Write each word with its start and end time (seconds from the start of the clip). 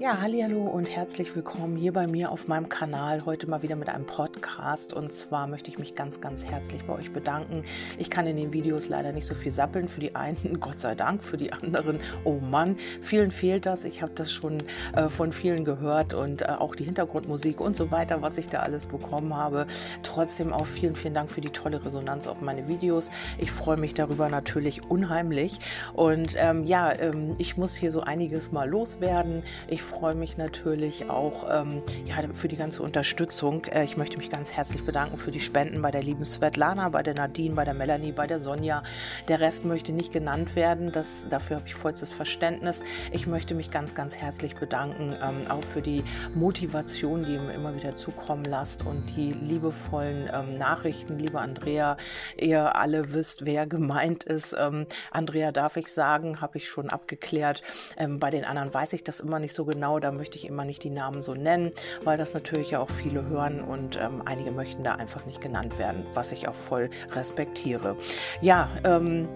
Ja, 0.00 0.18
hallo 0.18 0.62
und 0.62 0.86
herzlich 0.86 1.36
willkommen 1.36 1.76
hier 1.76 1.92
bei 1.92 2.06
mir 2.06 2.32
auf 2.32 2.48
meinem 2.48 2.70
Kanal. 2.70 3.26
Heute 3.26 3.46
mal 3.46 3.60
wieder 3.60 3.76
mit 3.76 3.90
einem 3.90 4.06
Podcast 4.06 4.94
und 4.94 5.12
zwar 5.12 5.46
möchte 5.46 5.70
ich 5.70 5.78
mich 5.78 5.94
ganz, 5.94 6.22
ganz 6.22 6.46
herzlich 6.46 6.84
bei 6.84 6.94
euch 6.94 7.12
bedanken. 7.12 7.64
Ich 7.98 8.08
kann 8.08 8.26
in 8.26 8.38
den 8.38 8.54
Videos 8.54 8.88
leider 8.88 9.12
nicht 9.12 9.26
so 9.26 9.34
viel 9.34 9.52
sappeln. 9.52 9.88
Für 9.88 10.00
die 10.00 10.14
einen, 10.14 10.58
Gott 10.60 10.80
sei 10.80 10.94
Dank, 10.94 11.22
für 11.22 11.36
die 11.36 11.52
anderen, 11.52 12.00
oh 12.24 12.38
Mann, 12.40 12.78
vielen 13.02 13.30
fehlt 13.30 13.66
das. 13.66 13.84
Ich 13.84 14.00
habe 14.00 14.12
das 14.14 14.32
schon 14.32 14.62
äh, 14.94 15.10
von 15.10 15.34
vielen 15.34 15.66
gehört 15.66 16.14
und 16.14 16.40
äh, 16.40 16.46
auch 16.46 16.74
die 16.74 16.84
Hintergrundmusik 16.84 17.60
und 17.60 17.76
so 17.76 17.90
weiter, 17.90 18.22
was 18.22 18.38
ich 18.38 18.48
da 18.48 18.60
alles 18.60 18.86
bekommen 18.86 19.36
habe. 19.36 19.66
Trotzdem 20.02 20.54
auch 20.54 20.66
vielen, 20.66 20.96
vielen 20.96 21.12
Dank 21.12 21.30
für 21.30 21.42
die 21.42 21.50
tolle 21.50 21.84
Resonanz 21.84 22.26
auf 22.26 22.40
meine 22.40 22.68
Videos. 22.68 23.10
Ich 23.36 23.52
freue 23.52 23.76
mich 23.76 23.92
darüber 23.92 24.30
natürlich 24.30 24.82
unheimlich 24.82 25.58
und 25.92 26.36
ähm, 26.38 26.64
ja, 26.64 26.90
ähm, 26.98 27.34
ich 27.36 27.58
muss 27.58 27.74
hier 27.74 27.92
so 27.92 28.00
einiges 28.00 28.50
mal 28.50 28.66
loswerden. 28.66 29.42
Ich 29.68 29.89
freue 29.90 30.14
mich 30.14 30.38
natürlich 30.38 31.10
auch 31.10 31.46
ähm, 31.50 31.82
ja, 32.06 32.16
für 32.32 32.48
die 32.48 32.56
ganze 32.56 32.82
Unterstützung. 32.82 33.64
Äh, 33.64 33.84
ich 33.84 33.96
möchte 33.96 34.16
mich 34.16 34.30
ganz 34.30 34.52
herzlich 34.52 34.84
bedanken 34.84 35.16
für 35.16 35.30
die 35.30 35.40
Spenden 35.40 35.82
bei 35.82 35.90
der 35.90 36.02
lieben 36.02 36.24
Svetlana, 36.24 36.88
bei 36.88 37.02
der 37.02 37.14
Nadine, 37.14 37.54
bei 37.54 37.64
der 37.64 37.74
Melanie, 37.74 38.12
bei 38.12 38.26
der 38.26 38.40
Sonja. 38.40 38.84
Der 39.28 39.40
Rest 39.40 39.64
möchte 39.64 39.92
nicht 39.92 40.12
genannt 40.12 40.54
werden. 40.54 40.92
Das, 40.92 41.26
dafür 41.28 41.56
habe 41.56 41.66
ich 41.66 41.74
vollstes 41.74 42.12
Verständnis. 42.12 42.82
Ich 43.12 43.26
möchte 43.26 43.54
mich 43.54 43.70
ganz, 43.70 43.94
ganz 43.94 44.16
herzlich 44.16 44.54
bedanken, 44.56 45.16
ähm, 45.20 45.50
auch 45.50 45.64
für 45.64 45.82
die 45.82 46.04
Motivation, 46.34 47.24
die 47.24 47.34
ihr 47.34 47.40
mir 47.40 47.54
immer 47.54 47.74
wieder 47.74 47.96
zukommen 47.96 48.44
lasst 48.44 48.86
und 48.86 49.16
die 49.16 49.32
liebevollen 49.32 50.30
ähm, 50.32 50.56
Nachrichten. 50.56 51.18
Liebe 51.18 51.40
Andrea, 51.40 51.96
ihr 52.36 52.76
alle 52.76 53.12
wisst, 53.12 53.44
wer 53.44 53.66
gemeint 53.66 54.22
ist. 54.24 54.56
Ähm, 54.58 54.86
Andrea 55.10 55.50
darf 55.50 55.76
ich 55.76 55.92
sagen, 55.92 56.40
habe 56.40 56.58
ich 56.58 56.68
schon 56.68 56.90
abgeklärt. 56.90 57.62
Ähm, 57.96 58.20
bei 58.20 58.30
den 58.30 58.44
anderen 58.44 58.72
weiß 58.72 58.92
ich 58.92 59.02
das 59.02 59.18
immer 59.18 59.40
nicht 59.40 59.52
so 59.52 59.64
genau. 59.64 59.79
Da 59.80 60.12
möchte 60.12 60.36
ich 60.36 60.46
immer 60.46 60.64
nicht 60.64 60.84
die 60.84 60.90
Namen 60.90 61.22
so 61.22 61.34
nennen, 61.34 61.70
weil 62.04 62.18
das 62.18 62.34
natürlich 62.34 62.70
ja 62.70 62.80
auch 62.80 62.90
viele 62.90 63.26
hören 63.26 63.60
und 63.60 63.96
ähm, 63.96 64.22
einige 64.24 64.50
möchten 64.50 64.84
da 64.84 64.94
einfach 64.94 65.26
nicht 65.26 65.40
genannt 65.40 65.78
werden, 65.78 66.06
was 66.14 66.32
ich 66.32 66.46
auch 66.48 66.54
voll 66.54 66.90
respektiere. 67.12 67.96
Ja, 68.40 68.68
ähm, 68.84 69.28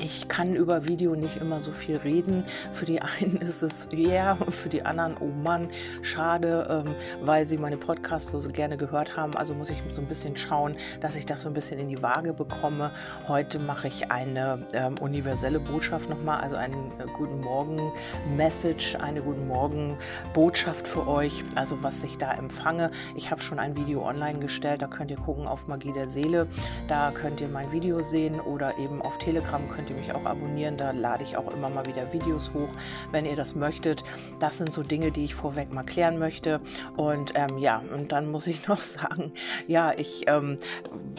ich 0.00 0.28
kann 0.28 0.54
über 0.54 0.86
Video 0.86 1.14
nicht 1.14 1.36
immer 1.38 1.60
so 1.60 1.72
viel 1.72 1.96
reden. 1.96 2.44
Für 2.72 2.84
die 2.84 3.00
einen 3.00 3.36
ist 3.40 3.62
es 3.62 3.88
yeah, 3.92 4.36
für 4.48 4.68
die 4.68 4.82
anderen, 4.82 5.16
oh 5.20 5.26
Mann, 5.26 5.68
schade, 6.02 6.84
ähm, 6.86 6.94
weil 7.22 7.46
sie 7.46 7.56
meine 7.58 7.76
Podcasts 7.76 8.30
so, 8.30 8.48
gerne 8.48 8.76
gehört 8.76 9.16
haben. 9.16 9.36
Also 9.36 9.54
muss 9.54 9.70
ich 9.70 9.78
so 9.92 10.00
ein 10.00 10.08
bisschen 10.08 10.36
schauen, 10.36 10.76
dass 11.00 11.16
ich 11.16 11.26
das 11.26 11.42
so 11.42 11.48
ein 11.48 11.54
bisschen 11.54 11.78
in 11.78 11.88
die 11.88 12.02
Waage 12.02 12.32
bekomme. 12.32 12.92
Heute 13.26 13.58
mache 13.58 13.88
ich 13.88 14.10
eine 14.10 14.66
ähm, 14.72 14.96
universelle 14.98 15.60
Botschaft 15.60 16.08
nochmal, 16.08 16.40
also 16.40 16.56
einen 16.56 16.92
äh, 16.98 17.06
Guten 17.16 17.40
Morgen 17.40 17.92
Message, 18.36 18.96
eine 18.96 19.20
Guten 19.20 19.46
Morgen 19.46 19.98
Botschaft 20.32 20.88
für 20.88 21.06
euch, 21.06 21.44
also 21.54 21.82
was 21.82 22.02
ich 22.02 22.16
da 22.18 22.32
empfange. 22.32 22.90
Ich 23.14 23.30
habe 23.30 23.42
schon 23.42 23.58
ein 23.58 23.76
Video 23.76 24.06
online 24.06 24.38
gestellt, 24.38 24.82
da 24.82 24.86
könnt 24.86 25.10
ihr 25.10 25.18
gucken 25.18 25.46
auf 25.46 25.66
Magie 25.66 25.92
der 25.92 26.08
Seele. 26.08 26.46
Da 26.86 27.10
könnt 27.10 27.40
ihr 27.40 27.48
mein 27.48 27.70
Video 27.72 28.02
sehen 28.02 28.40
oder 28.40 28.78
eben 28.78 29.02
auf 29.02 29.18
Telegram 29.18 29.67
könnt 29.68 29.90
ihr 29.90 29.96
mich 29.96 30.12
auch 30.12 30.24
abonnieren. 30.24 30.76
Da 30.76 30.90
lade 30.90 31.24
ich 31.24 31.36
auch 31.36 31.52
immer 31.52 31.68
mal 31.68 31.86
wieder 31.86 32.12
Videos 32.12 32.52
hoch, 32.54 32.68
wenn 33.12 33.24
ihr 33.24 33.36
das 33.36 33.54
möchtet. 33.54 34.02
Das 34.40 34.58
sind 34.58 34.72
so 34.72 34.82
Dinge, 34.82 35.10
die 35.10 35.24
ich 35.24 35.34
vorweg 35.34 35.72
mal 35.72 35.84
klären 35.84 36.18
möchte. 36.18 36.60
Und 36.96 37.32
ähm, 37.34 37.58
ja, 37.58 37.82
und 37.94 38.12
dann 38.12 38.30
muss 38.30 38.46
ich 38.46 38.66
noch 38.68 38.80
sagen, 38.80 39.32
ja, 39.66 39.92
ich 39.96 40.24
ähm, 40.26 40.58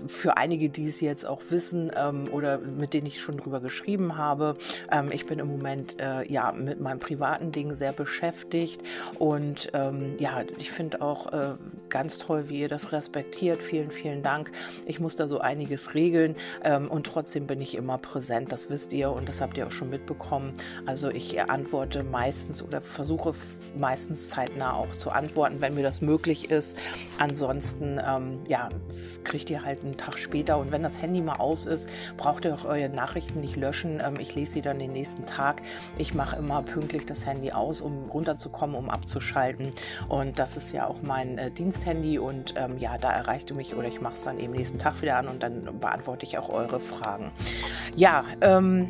für 0.08 0.38
einige, 0.38 0.70
die 0.70 0.88
es 0.88 1.02
jetzt 1.02 1.26
auch 1.26 1.42
wissen 1.50 1.92
ähm, 1.96 2.28
oder 2.32 2.58
mit 2.58 2.94
denen 2.94 3.08
ich 3.08 3.20
schon 3.20 3.38
drüber 3.38 3.60
geschrieben 3.60 4.18
habe, 4.18 4.56
ähm, 4.92 5.12
ich 5.12 5.26
bin 5.26 5.40
im 5.40 5.48
Moment 5.48 6.00
äh, 6.00 6.30
ja 6.32 6.52
mit 6.52 6.80
meinem 6.80 7.00
privaten 7.00 7.52
Ding 7.52 7.74
sehr 7.74 7.94
beschäftigt 7.94 8.82
und 9.18 9.70
ähm, 9.74 10.16
ja, 10.20 10.44
ich 10.58 10.72
finde 10.72 11.02
auch 11.02 11.32
äh, 11.34 11.56
ganz 11.90 12.18
toll, 12.18 12.50
wie 12.50 12.60
ihr 12.60 12.70
das 12.70 12.92
respektiert. 12.92 13.64
Vielen, 13.64 13.92
vielen 13.92 14.22
Dank. 14.22 14.52
Ich 14.86 15.00
muss 15.00 15.16
da 15.16 15.28
so 15.28 15.40
einiges 15.40 15.94
regeln 15.94 16.36
ähm, 16.64 16.90
und 16.90 17.06
trotzdem 17.06 17.48
bin 17.48 17.62
ich 17.62 17.76
immer 17.76 17.98
präsent 17.98 18.50
das 18.52 18.70
wisst 18.70 18.94
ihr 18.94 19.12
und 19.12 19.30
das 19.30 19.42
habt 19.42 19.58
ihr 19.58 19.68
auch 19.68 19.72
schon 19.72 19.90
mitbekommen. 19.90 20.54
Also 20.86 21.10
ich 21.10 21.40
antworte 21.50 22.04
meistens 22.04 22.62
oder 22.62 22.82
versuche 22.82 23.34
meistens 23.78 24.30
zeitnah 24.30 24.74
auch 24.74 24.96
zu 24.96 25.12
antworten, 25.12 25.62
wenn 25.62 25.76
mir 25.76 25.84
das 25.84 26.02
möglich 26.02 26.50
ist. 26.50 26.78
Ansonsten, 27.18 28.00
ähm, 28.06 28.40
ja, 28.48 28.70
kriegt 29.24 29.50
ihr 29.50 29.64
halt 29.64 29.84
einen 29.84 29.98
Tag 29.98 30.18
später 30.18 30.58
und 30.58 30.72
wenn 30.72 30.84
das 30.84 31.02
Handy 31.02 31.22
mal 31.22 31.38
aus 31.38 31.66
ist, 31.66 31.90
braucht 32.18 32.46
ihr 32.46 32.54
auch 32.54 32.66
eure 32.66 32.90
Nachrichten 32.90 33.40
nicht 33.40 33.56
löschen. 33.56 34.02
Ähm, 34.04 34.16
ich 34.20 34.36
lese 34.36 34.54
sie 34.54 34.62
dann 34.62 34.80
den 34.80 34.92
nächsten 34.92 35.26
Tag. 35.26 35.62
Ich 35.98 36.14
mache 36.14 36.36
immer 36.36 36.62
pünktlich 36.64 37.06
das 37.06 37.26
Handy 37.26 37.52
aus, 37.52 37.82
um 37.82 38.10
runterzukommen, 38.10 38.76
um 38.76 38.90
abzuschalten. 38.90 39.70
Und 40.08 40.40
das 40.40 40.58
ist 40.58 40.72
ja 40.72 40.88
auch 40.88 41.02
mein 41.02 41.38
äh, 41.38 41.52
Diensthandy 41.80 42.20
und 42.20 42.54
ähm, 42.58 42.78
ja, 42.78 42.98
da 42.98 43.12
erreicht 43.12 43.50
ihr 43.52 43.56
mich 43.56 43.74
oder 43.74 43.88
ich 43.88 44.02
mache 44.02 44.16
es 44.16 44.24
dann 44.24 44.38
eben 44.38 44.52
nächsten 44.52 44.80
Tag 44.80 45.02
wieder 45.02 45.16
an 45.16 45.28
und 45.28 45.44
dann 45.44 45.80
beantworte 45.80 46.26
ich 46.26 46.38
auch 46.38 46.50
eure 46.50 46.80
Fragen. 46.80 47.32
Ja, 47.96 48.26
ähm, 48.42 48.90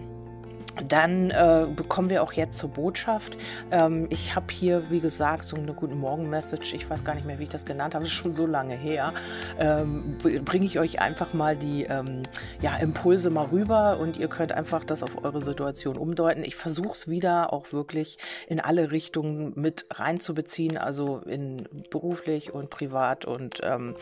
dann 0.87 1.31
äh, 1.31 1.67
bekommen 1.75 2.09
wir 2.09 2.23
auch 2.23 2.33
jetzt 2.33 2.57
zur 2.57 2.69
Botschaft. 2.69 3.37
Ähm, 3.71 4.07
ich 4.09 4.35
habe 4.35 4.47
hier, 4.51 4.89
wie 4.89 4.99
gesagt, 4.99 5.43
so 5.43 5.57
eine 5.57 5.73
Guten 5.73 5.99
Morgen-Message. 5.99 6.73
Ich 6.73 6.89
weiß 6.89 7.03
gar 7.03 7.15
nicht 7.15 7.25
mehr, 7.25 7.39
wie 7.39 7.43
ich 7.43 7.49
das 7.49 7.65
genannt 7.65 7.95
habe. 7.95 8.05
Das 8.05 8.13
ist 8.13 8.19
schon 8.19 8.31
so 8.31 8.45
lange 8.45 8.75
her. 8.75 9.13
Ähm, 9.59 10.17
Bringe 10.19 10.65
ich 10.65 10.79
euch 10.79 11.01
einfach 11.01 11.33
mal 11.33 11.55
die 11.55 11.83
ähm, 11.83 12.23
ja, 12.61 12.77
Impulse 12.77 13.29
mal 13.29 13.45
rüber 13.45 13.97
und 13.99 14.17
ihr 14.17 14.27
könnt 14.27 14.51
einfach 14.51 14.83
das 14.83 15.03
auf 15.03 15.23
eure 15.23 15.41
Situation 15.41 15.97
umdeuten. 15.97 16.43
Ich 16.43 16.55
versuche 16.55 16.93
es 16.93 17.07
wieder 17.07 17.53
auch 17.53 17.71
wirklich 17.73 18.17
in 18.47 18.59
alle 18.59 18.91
Richtungen 18.91 19.53
mit 19.55 19.85
reinzubeziehen, 19.91 20.77
also 20.77 21.19
in 21.19 21.67
beruflich 21.89 22.53
und 22.53 22.69
privat 22.69 23.25
und 23.25 23.61
ähm, 23.63 23.95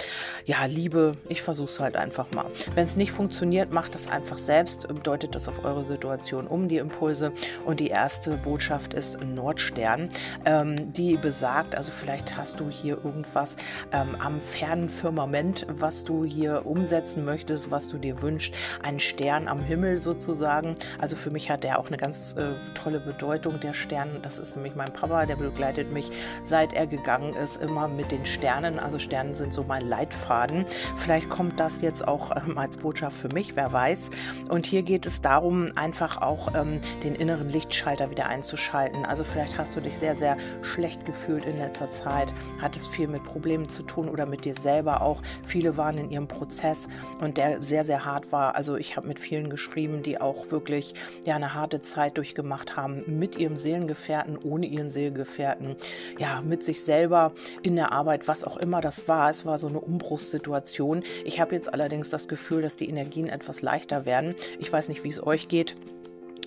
ja, 0.46 0.66
Liebe. 0.66 1.14
Ich 1.30 1.42
versuche 1.42 1.70
es 1.70 1.80
halt 1.80 1.96
einfach 1.96 2.32
mal. 2.32 2.46
Wenn 2.76 2.86
es 2.86 2.96
nicht 2.96 3.12
funktioniert, 3.12 3.72
macht 3.72 3.96
das 3.96 4.10
einfach 4.10 4.38
selbst. 4.38 4.88
Deutet 5.04 5.36
das 5.36 5.48
auf 5.48 5.64
eure 5.66 5.84
Situation 5.84 6.48
um 6.48 6.67
die 6.70 6.78
Impulse. 6.78 7.32
Und 7.66 7.80
die 7.80 7.88
erste 7.88 8.38
Botschaft 8.38 8.94
ist 8.94 9.20
Nordstern, 9.24 10.10
ähm, 10.46 10.94
die 10.94 11.18
besagt, 11.18 11.76
also 11.76 11.92
vielleicht 11.92 12.38
hast 12.38 12.60
du 12.60 12.70
hier 12.70 13.04
irgendwas 13.04 13.56
ähm, 13.92 14.16
am 14.20 14.40
fernen 14.40 14.90
Firmament, 14.90 15.66
was 15.70 16.04
du 16.04 16.24
hier 16.24 16.66
umsetzen 16.66 17.26
möchtest, 17.26 17.72
was 17.72 17.88
du 17.90 17.98
dir 17.98 18.22
wünschst. 18.22 18.54
Ein 18.84 19.00
Stern 19.00 19.48
am 19.48 19.60
Himmel 19.60 20.00
sozusagen. 20.00 20.76
Also 21.00 21.16
für 21.16 21.32
mich 21.32 21.50
hat 21.50 21.64
der 21.64 21.80
auch 21.80 21.88
eine 21.88 21.98
ganz 21.98 22.36
äh, 22.38 22.54
tolle 22.74 23.00
Bedeutung, 23.00 23.60
der 23.60 23.74
Stern. 23.74 24.20
Das 24.22 24.40
ist 24.40 24.56
nämlich 24.56 24.76
mein 24.76 24.94
Papa, 24.94 25.26
der 25.26 25.36
begleitet 25.36 25.92
mich, 25.92 26.12
seit 26.44 26.74
er 26.74 26.88
gegangen 26.88 27.36
ist, 27.36 27.62
immer 27.62 27.88
mit 27.88 28.12
den 28.12 28.26
Sternen. 28.26 28.80
Also 28.80 29.00
Sterne 29.00 29.36
sind 29.36 29.54
so 29.54 29.64
mein 29.64 29.88
Leitfaden. 29.88 30.66
Vielleicht 30.98 31.30
kommt 31.30 31.60
das 31.60 31.82
jetzt 31.82 32.08
auch 32.08 32.32
ähm, 32.36 32.58
als 32.58 32.78
Botschaft 32.78 33.18
für 33.18 33.30
mich, 33.30 33.56
wer 33.56 33.72
weiß. 33.72 34.10
Und 34.50 34.66
hier 34.66 34.84
geht 34.84 35.06
es 35.06 35.22
darum, 35.22 35.68
einfach 35.76 36.22
auch 36.22 36.54
ähm, 36.58 36.82
den 37.04 37.16
inneren 37.16 37.50
Lichtschalter 37.50 38.10
wieder 38.10 38.28
einzuschalten. 38.28 39.06
Also 39.06 39.24
vielleicht 39.24 39.58
hast 39.58 39.76
du 39.76 39.82
dich 39.82 39.98
sehr, 39.98 40.16
sehr 40.16 40.38
schlecht 40.62 41.06
gefühlt 41.06 41.46
in 41.46 41.58
letzter 41.58 41.90
Zeit, 41.90 42.34
hat 42.60 42.76
es 42.76 42.88
viel 42.88 43.08
mit 43.08 43.24
Problemen 43.24 43.68
zu 43.70 43.84
tun 43.84 44.10
oder 44.10 44.28
mit 44.28 44.46
dir 44.46 44.56
selber 44.56 45.02
auch. 45.02 45.22
Viele 45.46 45.78
waren 45.78 45.98
in 45.98 46.10
ihrem 46.10 46.28
Prozess 46.28 46.88
und 47.22 47.38
der 47.38 47.62
sehr, 47.62 47.86
sehr 47.86 48.06
hart 48.06 48.32
war. 48.32 48.56
Also 48.56 48.76
ich 48.76 48.96
habe 48.96 49.08
mit 49.08 49.20
vielen 49.20 49.50
geschrieben, 49.50 50.04
die 50.04 50.20
auch 50.20 50.52
wirklich 50.52 50.94
ja 51.26 51.36
eine 51.36 51.54
harte 51.54 51.82
Zeit 51.82 52.18
durchgemacht 52.18 52.76
haben 52.76 53.04
mit 53.08 53.36
ihrem 53.38 53.58
Seelengefährten, 53.58 54.38
ohne 54.38 54.66
ihren 54.66 54.90
Seelengefährten, 54.90 55.76
ja, 56.18 56.42
mit 56.42 56.64
sich 56.64 56.84
selber 56.84 57.32
in 57.62 57.76
der 57.76 57.92
Arbeit, 57.92 58.28
was 58.28 58.44
auch 58.44 58.58
immer 58.58 58.82
das 58.82 59.08
war. 59.08 59.30
Es 59.30 59.46
war 59.46 59.58
so 59.60 59.68
eine 59.68 59.80
Umbruchssituation. 59.80 61.04
Ich 61.26 61.40
habe 61.40 61.56
jetzt 61.56 61.74
allerdings 61.74 62.10
das 62.10 62.28
Gefühl, 62.28 62.62
dass 62.62 62.76
die 62.76 62.90
Energien 62.90 63.28
etwas 63.28 63.62
leichter 63.62 64.06
werden. 64.06 64.36
Ich 64.60 64.72
weiß 64.72 64.90
nicht, 64.90 65.04
wie 65.04 65.10
es 65.10 65.26
euch 65.26 65.48
geht. 65.48 65.76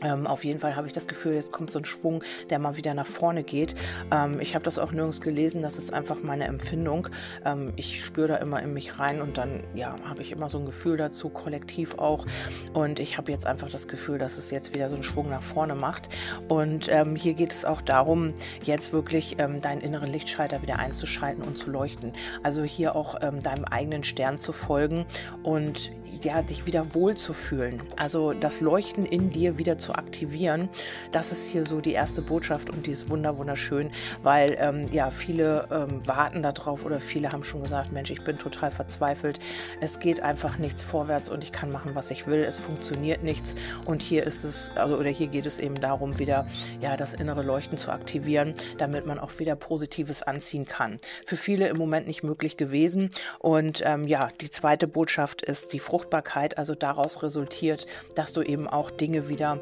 Ähm, 0.02 0.26
auf 0.26 0.44
jeden 0.44 0.58
Fall 0.58 0.76
habe 0.76 0.86
ich 0.86 0.92
das 0.92 1.08
Gefühl, 1.08 1.34
jetzt 1.34 1.52
kommt 1.52 1.72
so 1.72 1.78
ein 1.78 1.84
Schwung, 1.84 2.22
der 2.48 2.58
mal 2.58 2.76
wieder 2.76 2.94
nach 2.94 3.06
vorne 3.06 3.42
geht. 3.42 3.74
Ähm, 4.10 4.40
ich 4.40 4.54
habe 4.54 4.64
das 4.64 4.78
auch 4.78 4.92
nirgends 4.92 5.20
gelesen, 5.20 5.62
das 5.62 5.78
ist 5.78 5.92
einfach 5.92 6.22
meine 6.22 6.44
Empfindung. 6.44 7.08
Ähm, 7.44 7.72
ich 7.76 8.04
spüre 8.04 8.28
da 8.28 8.36
immer 8.36 8.62
in 8.62 8.72
mich 8.72 8.98
rein 8.98 9.20
und 9.20 9.38
dann 9.38 9.62
ja, 9.74 9.96
habe 10.04 10.22
ich 10.22 10.32
immer 10.32 10.48
so 10.48 10.58
ein 10.58 10.66
Gefühl 10.66 10.96
dazu, 10.96 11.28
kollektiv 11.28 11.98
auch. 11.98 12.26
Und 12.72 13.00
ich 13.00 13.18
habe 13.18 13.32
jetzt 13.32 13.46
einfach 13.46 13.70
das 13.70 13.88
Gefühl, 13.88 14.18
dass 14.18 14.38
es 14.38 14.50
jetzt 14.50 14.74
wieder 14.74 14.88
so 14.88 14.96
einen 14.96 15.04
Schwung 15.04 15.28
nach 15.30 15.42
vorne 15.42 15.74
macht. 15.74 16.08
Und 16.48 16.88
ähm, 16.88 17.16
hier 17.16 17.34
geht 17.34 17.52
es 17.52 17.64
auch 17.64 17.80
darum, 17.80 18.34
jetzt 18.62 18.92
wirklich 18.92 19.36
ähm, 19.38 19.60
deinen 19.60 19.80
inneren 19.80 20.10
Lichtschalter 20.10 20.62
wieder 20.62 20.78
einzuschalten 20.78 21.44
und 21.44 21.58
zu 21.58 21.70
leuchten. 21.70 22.12
Also 22.42 22.62
hier 22.62 22.96
auch 22.96 23.16
ähm, 23.20 23.42
deinem 23.42 23.64
eigenen 23.64 24.04
Stern 24.04 24.38
zu 24.38 24.52
folgen 24.52 25.06
und 25.42 25.92
ja, 26.24 26.42
dich 26.42 26.66
wieder 26.66 26.94
wohl 26.94 27.16
zu 27.16 27.32
fühlen. 27.32 27.82
Also 27.96 28.32
das 28.32 28.60
Leuchten 28.60 29.06
in 29.06 29.30
dir 29.30 29.58
wieder 29.58 29.78
zu 29.78 29.94
aktivieren. 29.94 30.68
Das 31.12 31.32
ist 31.32 31.46
hier 31.46 31.64
so 31.64 31.80
die 31.80 31.92
erste 31.92 32.22
Botschaft 32.22 32.70
und 32.70 32.86
die 32.86 32.90
ist 32.90 33.10
wunder 33.10 33.38
wunderschön, 33.38 33.90
weil 34.22 34.56
ähm, 34.60 34.86
ja 34.92 35.10
viele 35.10 35.68
ähm, 35.70 36.06
warten 36.06 36.42
darauf 36.42 36.84
oder 36.84 37.00
viele 37.00 37.32
haben 37.32 37.42
schon 37.42 37.62
gesagt, 37.62 37.92
Mensch, 37.92 38.10
ich 38.10 38.24
bin 38.24 38.38
total 38.38 38.70
verzweifelt. 38.70 39.40
Es 39.80 40.00
geht 40.00 40.20
einfach 40.20 40.58
nichts 40.58 40.82
vorwärts 40.82 41.30
und 41.30 41.44
ich 41.44 41.52
kann 41.52 41.70
machen, 41.70 41.94
was 41.94 42.10
ich 42.10 42.26
will. 42.26 42.44
Es 42.44 42.58
funktioniert 42.58 43.22
nichts 43.22 43.54
und 43.84 44.02
hier 44.02 44.24
ist 44.24 44.44
es, 44.44 44.70
also 44.74 44.96
oder 44.96 45.10
hier 45.10 45.28
geht 45.28 45.46
es 45.46 45.58
eben 45.58 45.80
darum, 45.80 46.18
wieder 46.18 46.46
ja 46.80 46.96
das 46.96 47.14
innere 47.14 47.42
Leuchten 47.42 47.78
zu 47.78 47.90
aktivieren, 47.90 48.54
damit 48.78 49.06
man 49.06 49.18
auch 49.18 49.38
wieder 49.38 49.56
Positives 49.56 50.22
anziehen 50.22 50.66
kann. 50.66 50.98
Für 51.26 51.36
viele 51.36 51.68
im 51.68 51.76
Moment 51.76 52.06
nicht 52.06 52.22
möglich 52.22 52.56
gewesen 52.56 53.10
und 53.38 53.82
ähm, 53.84 54.06
ja, 54.06 54.28
die 54.40 54.50
zweite 54.50 54.86
Botschaft 54.86 55.42
ist 55.42 55.72
die 55.72 55.80
Fruchtbarkeit, 56.10 56.58
also 56.58 56.74
daraus 56.74 57.22
resultiert, 57.22 57.86
dass 58.16 58.32
du 58.32 58.42
eben 58.42 58.66
auch 58.66 58.90
Dinge 58.90 59.28
wieder 59.28 59.60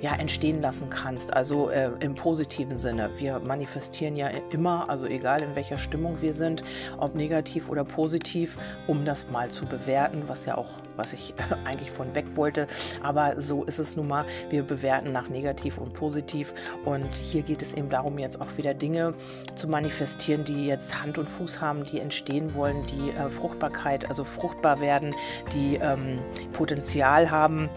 ja, 0.00 0.14
entstehen 0.14 0.62
lassen 0.62 0.88
kannst, 0.88 1.34
also 1.34 1.68
äh, 1.68 1.90
im 2.00 2.14
positiven 2.14 2.78
Sinne. 2.78 3.10
Wir 3.18 3.38
manifestieren 3.38 4.16
ja 4.16 4.30
immer, 4.50 4.88
also 4.88 5.06
egal 5.06 5.42
in 5.42 5.54
welcher 5.54 5.76
Stimmung 5.76 6.22
wir 6.22 6.32
sind, 6.32 6.64
ob 6.98 7.14
negativ 7.14 7.68
oder 7.68 7.84
positiv, 7.84 8.56
um 8.86 9.04
das 9.04 9.30
mal 9.30 9.50
zu 9.50 9.66
bewerten, 9.66 10.22
was 10.26 10.46
ja 10.46 10.56
auch, 10.56 10.70
was 10.96 11.12
ich 11.12 11.34
eigentlich 11.66 11.90
von 11.90 12.14
weg 12.14 12.24
wollte, 12.34 12.66
aber 13.02 13.38
so 13.38 13.64
ist 13.64 13.78
es 13.78 13.94
nun 13.94 14.08
mal, 14.08 14.24
wir 14.48 14.62
bewerten 14.62 15.12
nach 15.12 15.28
negativ 15.28 15.76
und 15.76 15.92
positiv. 15.92 16.54
Und 16.86 17.14
hier 17.14 17.42
geht 17.42 17.60
es 17.60 17.74
eben 17.74 17.90
darum, 17.90 18.18
jetzt 18.18 18.40
auch 18.40 18.56
wieder 18.56 18.72
Dinge 18.72 19.12
zu 19.54 19.68
manifestieren, 19.68 20.44
die 20.44 20.66
jetzt 20.66 21.02
Hand 21.02 21.18
und 21.18 21.28
Fuß 21.28 21.60
haben, 21.60 21.84
die 21.84 22.00
entstehen 22.00 22.54
wollen, 22.54 22.86
die 22.86 23.10
äh, 23.10 23.28
Fruchtbarkeit, 23.28 24.08
also 24.08 24.24
fruchtbar 24.24 24.80
werden, 24.80 25.14
die 25.52 25.76
ähm, 25.94 26.18
Potenzial 26.52 27.30
haben 27.30 27.68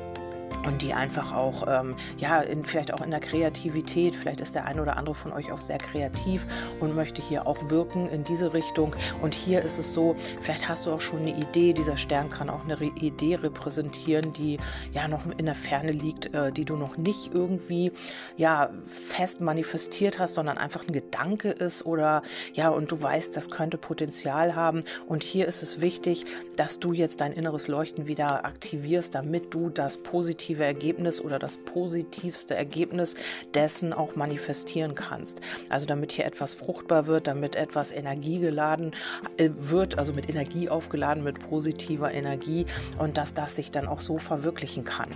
und 0.65 0.81
die 0.81 0.94
einfach 0.94 1.33
auch, 1.33 1.63
ähm, 1.68 1.95
ja, 2.18 2.42
in, 2.42 2.65
vielleicht 2.65 2.94
auch 2.94 3.01
in 3.01 3.12
der 3.12 3.19
Kreativität, 3.19 4.15
vielleicht 4.15 4.42
ist 4.42 4.56
der 4.56 4.65
eine 4.65 4.81
oder 4.81 4.98
andere 4.98 5.15
von 5.15 5.33
euch 5.33 5.51
auch 5.51 5.62
sehr 5.62 5.77
kreativ 5.77 6.48
und 6.80 6.95
möchte 6.95 7.21
hier 7.21 7.48
auch 7.48 7.69
wirken 7.69 8.07
in 8.10 8.24
diese 8.24 8.54
Richtung. 8.54 8.95
Und 9.21 9.33
hier 9.33 9.62
ist 9.62 9.77
es 9.77 9.94
so, 9.94 10.15
vielleicht 10.42 10.69
hast 10.69 10.86
du 10.86 10.92
auch 10.92 11.01
schon 11.01 11.19
eine 11.19 11.36
Idee, 11.36 11.74
dieser 11.74 11.98
Stern 11.98 12.30
kann 12.30 12.50
auch 12.50 12.63
eine 12.63 12.80
Re 12.80 12.92
Idee 12.95 13.36
repräsentieren, 13.36 14.33
die 14.33 14.57
ja 14.94 15.07
noch 15.07 15.25
in 15.38 15.45
der 15.45 15.56
Ferne 15.56 15.92
liegt, 15.92 16.33
äh, 16.33 16.51
die 16.51 16.65
du 16.65 16.75
noch 16.75 16.98
nicht 16.98 17.33
irgendwie, 17.33 17.92
ja, 18.38 18.69
fest 18.88 19.42
manifestiert 19.42 20.19
hast, 20.19 20.36
sondern 20.36 20.57
einfach 20.57 20.88
ein 20.88 20.94
Gedanke 20.94 21.50
ist 21.50 21.86
oder, 21.86 22.21
ja, 22.54 22.69
und 22.69 22.92
du 22.92 23.01
weißt, 23.01 23.36
das 23.36 23.50
könnte 23.50 23.77
Potenzial 23.77 24.56
haben. 24.56 24.81
Und 25.07 25.24
hier 25.24 25.48
ist 25.48 25.63
es 25.63 25.81
wichtig, 25.81 26.25
dass 26.56 26.80
du 26.80 26.94
jetzt 26.94 27.21
dein 27.21 27.33
inneres 27.33 27.68
Leuchten 27.68 28.07
wieder 28.07 28.45
aktivierst, 28.45 29.15
damit 29.15 29.54
du 29.54 29.69
das 29.69 29.98
positive 29.98 30.52
positive 30.53 30.63
Ergebnis 30.65 31.21
oder 31.21 31.39
das 31.39 31.57
positivste 31.57 32.55
Ergebnis 32.55 33.15
dessen 33.53 33.94
auch 33.94 34.15
manifestieren 34.15 34.94
kannst. 34.95 35.41
Also 35.69 35.85
damit 35.85 36.11
hier 36.11 36.25
etwas 36.25 36.53
fruchtbar 36.53 37.07
wird, 37.07 37.27
damit 37.27 37.55
etwas 37.55 37.91
energiegeladen 37.91 38.91
äh, 39.38 39.50
wird, 39.57 39.97
also 39.97 40.13
mit 40.13 40.29
Energie 40.29 40.69
aufgeladen, 40.69 41.23
mit 41.23 41.39
positiver 41.39 42.11
Energie 42.11 42.65
und 43.00 43.17
dass 43.17 43.33
das 43.33 43.55
sich 43.55 43.71
dann 43.71 43.88
auch 43.88 44.01
so 44.01 44.19
verwirklichen 44.19 44.83
kann. 44.83 45.09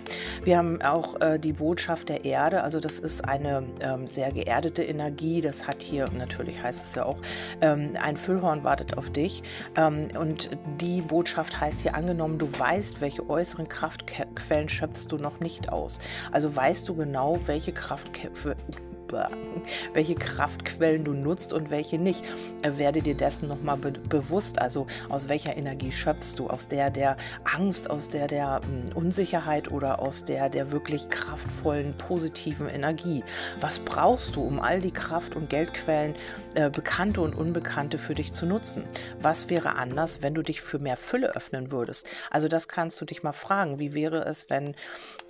Wir 0.44 0.58
haben 0.58 0.82
auch 0.82 1.22
äh, 1.22 1.38
die 1.38 1.54
Botschaft 1.54 2.10
der 2.10 2.26
Erde, 2.26 2.64
also 2.64 2.80
das 2.80 3.00
ist 3.00 3.24
eine 3.24 3.64
ähm, 3.80 4.08
sehr 4.08 4.32
geerdete 4.32 4.84
Energie, 4.84 5.42
das 5.42 5.68
hat 5.68 5.84
hier, 5.84 6.10
natürlich 6.18 6.62
heißt 6.62 6.84
es 6.84 6.96
ja 6.96 7.06
auch, 7.06 7.18
ähm, 7.62 7.92
ein 8.02 8.18
Füllhorn 8.18 8.64
wartet 8.64 8.98
auf 8.98 9.12
dich 9.12 9.44
ähm, 9.76 10.08
und 10.20 10.50
die 10.82 11.02
Botschaft 11.02 11.60
heißt 11.60 11.82
hier 11.82 11.96
angenommen, 11.96 12.38
du 12.38 12.48
weißt, 12.48 13.02
welche 13.02 13.30
äußeren 13.30 13.68
Kraftquellen 13.68 14.70
schöpfst 14.70 15.08
du 15.10 15.18
noch 15.18 15.27
noch 15.28 15.40
nicht 15.42 15.70
aus. 15.70 16.00
Also 16.32 16.56
weißt 16.56 16.88
du 16.88 16.96
genau, 16.96 17.40
welche 17.46 17.74
Kraftkämpfe 17.74 18.56
welche 19.94 20.16
Kraftquellen 20.16 21.04
du 21.04 21.14
nutzt 21.14 21.54
und 21.54 21.70
welche 21.70 21.98
nicht. 21.98 22.24
Werde 22.64 23.02
dir 23.02 23.16
dessen 23.16 23.48
nochmal 23.48 23.78
be 23.78 23.92
bewusst, 23.92 24.60
also 24.60 24.88
aus 25.10 25.30
welcher 25.30 25.56
Energie 25.58 25.92
schöpfst 25.92 26.36
du, 26.38 26.48
aus 26.48 26.68
der 26.68 26.90
der 26.90 27.18
Angst, 27.44 27.90
aus 27.90 28.10
der 28.10 28.28
der 28.28 28.62
hm, 28.64 28.96
Unsicherheit 28.96 29.72
oder 29.72 30.00
aus 30.00 30.24
der 30.24 30.50
der 30.50 30.72
wirklich 30.72 31.10
kraftvollen, 31.10 31.98
positiven 31.98 32.68
Energie. 32.70 33.24
Was 33.62 33.80
brauchst 33.80 34.36
du, 34.36 34.44
um 34.44 34.60
all 34.60 34.82
die 34.82 34.92
Kraft- 34.92 35.36
und 35.36 35.50
Geldquellen, 35.50 36.16
äh, 36.56 36.70
bekannte 36.70 37.22
und 37.22 37.36
unbekannte, 37.36 37.98
für 37.98 38.16
dich 38.16 38.34
zu 38.34 38.46
nutzen? 38.46 38.84
Was 39.22 39.50
wäre 39.50 39.76
anders, 39.76 40.22
wenn 40.22 40.34
du 40.34 40.42
dich 40.42 40.62
für 40.62 40.80
mehr 40.80 40.98
Fülle 40.98 41.36
öffnen 41.36 41.72
würdest? 41.72 42.08
Also 42.32 42.48
das 42.48 42.68
kannst 42.68 43.00
du 43.02 43.06
dich 43.06 43.24
mal 43.24 43.34
fragen. 43.34 43.80
Wie 43.80 43.94
wäre 43.94 44.26
es, 44.26 44.50
wenn 44.50 44.76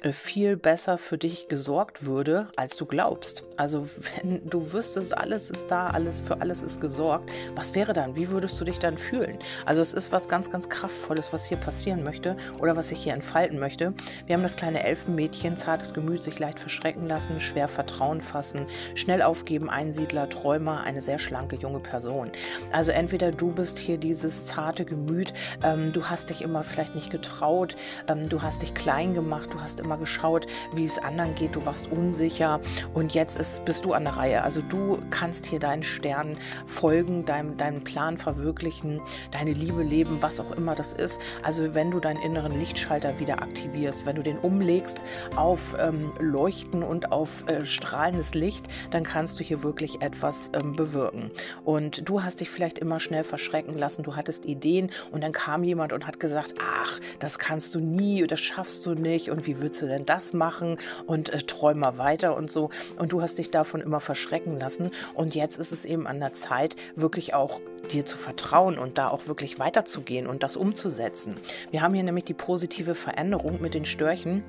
äh, 0.02 0.12
viel 0.12 0.58
besser 0.58 0.98
für 0.98 1.18
dich 1.18 1.48
gesorgt 1.48 2.06
würde, 2.06 2.50
als 2.56 2.78
du 2.78 2.86
glaubst? 2.86 3.44
Also 3.58 3.67
also 3.68 3.86
wenn 4.24 4.50
du 4.50 4.72
wüsstest, 4.72 5.18
alles 5.18 5.50
ist 5.50 5.69
da, 5.69 5.90
alles 5.90 6.22
für 6.22 6.40
alles 6.40 6.64
ist 6.64 6.80
gesorgt, 6.80 7.30
was 7.54 7.75
wäre 7.75 7.92
dann? 7.92 8.16
Wie 8.16 8.30
würdest 8.30 8.62
du 8.62 8.64
dich 8.64 8.80
dann 8.80 8.98
fühlen? 8.98 9.40
Also 9.66 9.81
es 9.81 9.94
ist 9.94 10.14
was 10.14 10.30
ganz, 10.30 10.50
ganz 10.50 10.69
kraftvolles, 10.69 11.34
was 11.34 11.46
hier 11.46 11.58
passieren 11.58 12.02
möchte 12.02 12.38
oder 12.60 12.78
was 12.78 12.88
sich 12.88 13.04
hier 13.04 13.14
entfalten 13.14 13.60
möchte. 13.60 13.94
Wir 14.25 14.38
haben 14.38 14.44
das 14.44 14.56
kleine 14.56 14.86
Elfenmädchen, 14.86 15.58
zartes 15.58 15.94
Gemüt, 15.94 16.24
sich 16.24 16.40
leicht 16.40 16.62
verschrecken 16.62 17.10
lassen, 17.10 17.42
schwer 17.42 17.68
Vertrauen 17.68 18.22
fassen, 18.22 18.68
schnell 18.96 19.22
aufgeben, 19.22 19.69
Einsiedler, 19.69 20.30
Träumer, 20.30 20.84
eine 20.86 21.02
sehr 21.02 21.19
schlanke 21.19 21.58
junge 21.58 21.81
Person. 21.81 22.31
Also 22.72 22.94
entweder 22.94 23.34
du 23.34 23.52
bist 23.52 23.78
hier 23.80 23.98
dieses 23.98 24.46
zarte 24.46 24.86
Gemüt, 24.86 25.34
ähm, 25.62 25.92
du 25.92 26.06
hast 26.06 26.30
dich 26.30 26.42
immer 26.42 26.64
vielleicht 26.64 26.96
nicht 26.96 27.12
getraut, 27.12 27.75
ähm, 28.08 28.30
du 28.30 28.42
hast 28.42 28.62
dich 28.62 28.74
klein 28.74 29.14
gemacht, 29.14 29.54
du 29.54 29.60
hast 29.60 29.81
immer 29.81 29.98
geschaut, 29.98 30.48
wie 30.74 30.86
es 30.86 30.98
anderen 30.98 31.36
geht, 31.36 31.54
du 31.58 31.66
warst 31.66 31.92
unsicher 31.92 32.62
und 32.94 33.14
jetzt 33.14 33.38
ist 33.38 33.56
bist 33.62 33.86
du 33.86 33.94
an 33.94 34.04
der 34.04 34.18
Reihe. 34.18 34.44
Also 34.44 34.62
du 34.62 35.00
kannst 35.09 35.45
hier 35.45 35.59
deinen 35.59 35.83
Stern 35.83 36.38
folgen, 36.65 37.25
deinem, 37.25 37.57
deinen 37.57 37.83
Plan 37.83 38.18
verwirklichen, 38.18 39.01
deine 39.31 39.54
Liebe 39.54 39.83
leben, 39.83 40.21
was 40.21 40.39
auch 40.39 40.51
immer 40.51 40.75
das 40.75 40.94
ist. 40.94 41.19
Also 41.44 41.74
wenn 41.75 41.92
du 41.92 42.00
deinen 42.00 42.21
inneren 42.21 42.57
Lichtschalter 42.59 43.19
wieder 43.19 43.42
aktivierst, 43.42 44.06
wenn 44.06 44.15
du 44.15 44.24
den 44.24 44.38
umlegst 44.39 45.00
auf 45.36 45.75
ähm, 45.80 46.12
Leuchten 46.19 46.83
und 46.83 47.12
auf 47.12 47.48
äh, 47.48 47.65
strahlendes 47.65 48.33
Licht, 48.33 48.68
dann 48.92 49.04
kannst 49.04 49.39
du 49.39 49.44
hier 49.44 49.63
wirklich 49.63 50.01
etwas 50.01 50.51
ähm, 50.54 50.74
bewirken. 50.74 51.31
Und 51.63 52.07
du 52.07 52.24
hast 52.24 52.42
dich 52.42 52.50
vielleicht 52.50 52.80
immer 52.80 53.00
schnell 53.00 53.24
verschrecken 53.24 53.77
lassen, 53.77 54.04
du 54.04 54.15
hattest 54.15 54.45
Ideen 54.45 54.92
und 55.12 55.24
dann 55.24 55.31
kam 55.31 55.63
jemand 55.63 55.94
und 55.94 56.07
hat 56.07 56.19
gesagt, 56.19 56.56
ach, 56.59 57.00
das 57.19 57.39
kannst 57.39 57.75
du 57.75 57.80
nie, 57.80 58.25
das 58.27 58.39
schaffst 58.39 58.86
du 58.86 58.94
nicht 58.94 59.30
und 59.30 59.48
wie 59.48 59.59
willst 59.59 59.81
du 59.81 59.88
denn 59.88 60.06
das 60.06 60.33
machen 60.33 60.77
und 61.06 61.30
äh, 61.30 61.39
träum 61.39 61.80
mal 61.80 61.98
weiter 61.98 62.36
und 62.36 62.51
so. 62.51 62.69
Und 62.98 63.12
du 63.12 63.21
hast 63.21 63.38
dich 63.38 63.47
dich 63.48 63.52
davon 63.52 63.82
immer 63.82 64.00
verschrecken 64.00 64.60
lassen. 64.60 64.92
Und 65.14 65.36
jetzt 65.36 65.58
ist 65.58 65.72
es 65.72 65.86
eben 65.86 66.06
an 66.06 66.20
der 66.20 66.34
Zeit, 66.34 66.76
wirklich 66.96 67.34
auch 67.34 67.62
dir 67.92 68.06
zu 68.06 68.18
vertrauen 68.18 68.78
und 68.78 68.98
da 68.98 69.10
auch 69.10 69.28
wirklich 69.28 69.60
weiterzugehen 69.60 70.28
und 70.28 70.44
das 70.44 70.58
umzusetzen. 70.58 71.36
Wir 71.72 71.82
haben 71.82 71.94
hier 71.94 72.04
nämlich 72.04 72.26
die 72.26 72.34
positive 72.34 72.96
Veränderung 72.96 73.62
mit 73.62 73.74
den 73.74 73.86
Störchen 73.86 74.44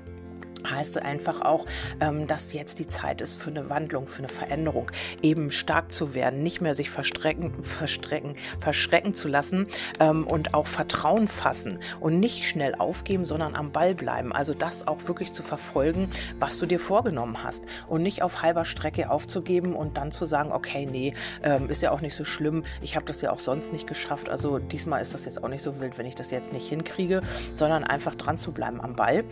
heißt 0.67 1.01
einfach 1.01 1.41
auch, 1.41 1.65
ähm, 1.99 2.27
dass 2.27 2.53
jetzt 2.53 2.79
die 2.79 2.87
Zeit 2.87 3.21
ist 3.21 3.41
für 3.41 3.49
eine 3.49 3.69
Wandlung, 3.69 4.07
für 4.07 4.19
eine 4.19 4.27
Veränderung, 4.27 4.91
eben 5.21 5.51
stark 5.51 5.91
zu 5.91 6.13
werden, 6.13 6.43
nicht 6.43 6.61
mehr 6.61 6.75
sich 6.75 6.89
verstrecken, 6.89 7.63
verstrecken, 7.63 8.35
verschrecken 8.59 9.13
zu 9.13 9.27
lassen 9.27 9.67
ähm, 9.99 10.25
und 10.25 10.53
auch 10.53 10.67
Vertrauen 10.67 11.27
fassen 11.27 11.79
und 11.99 12.19
nicht 12.19 12.43
schnell 12.43 12.75
aufgeben, 12.75 13.25
sondern 13.25 13.55
am 13.55 13.71
Ball 13.71 13.95
bleiben. 13.95 14.33
Also 14.33 14.53
das 14.53 14.87
auch 14.87 15.07
wirklich 15.07 15.33
zu 15.33 15.43
verfolgen, 15.43 16.09
was 16.39 16.57
du 16.57 16.65
dir 16.65 16.79
vorgenommen 16.79 17.43
hast. 17.43 17.65
Und 17.87 18.03
nicht 18.03 18.21
auf 18.21 18.41
halber 18.41 18.65
Strecke 18.65 19.09
aufzugeben 19.09 19.73
und 19.73 19.97
dann 19.97 20.11
zu 20.11 20.25
sagen, 20.25 20.51
okay, 20.51 20.85
nee, 20.85 21.13
ähm, 21.43 21.69
ist 21.69 21.81
ja 21.81 21.91
auch 21.91 22.01
nicht 22.01 22.15
so 22.15 22.25
schlimm, 22.25 22.63
ich 22.81 22.95
habe 22.95 23.05
das 23.05 23.21
ja 23.21 23.31
auch 23.31 23.39
sonst 23.39 23.73
nicht 23.73 23.87
geschafft, 23.87 24.29
also 24.29 24.59
diesmal 24.59 25.01
ist 25.01 25.13
das 25.13 25.25
jetzt 25.25 25.43
auch 25.43 25.47
nicht 25.47 25.61
so 25.61 25.79
wild, 25.79 25.97
wenn 25.97 26.05
ich 26.05 26.15
das 26.15 26.31
jetzt 26.31 26.53
nicht 26.53 26.67
hinkriege, 26.67 27.21
sondern 27.55 27.83
einfach 27.83 28.15
dran 28.15 28.37
zu 28.37 28.51
bleiben 28.51 28.81
am 28.81 28.95
Ball, 28.95 29.23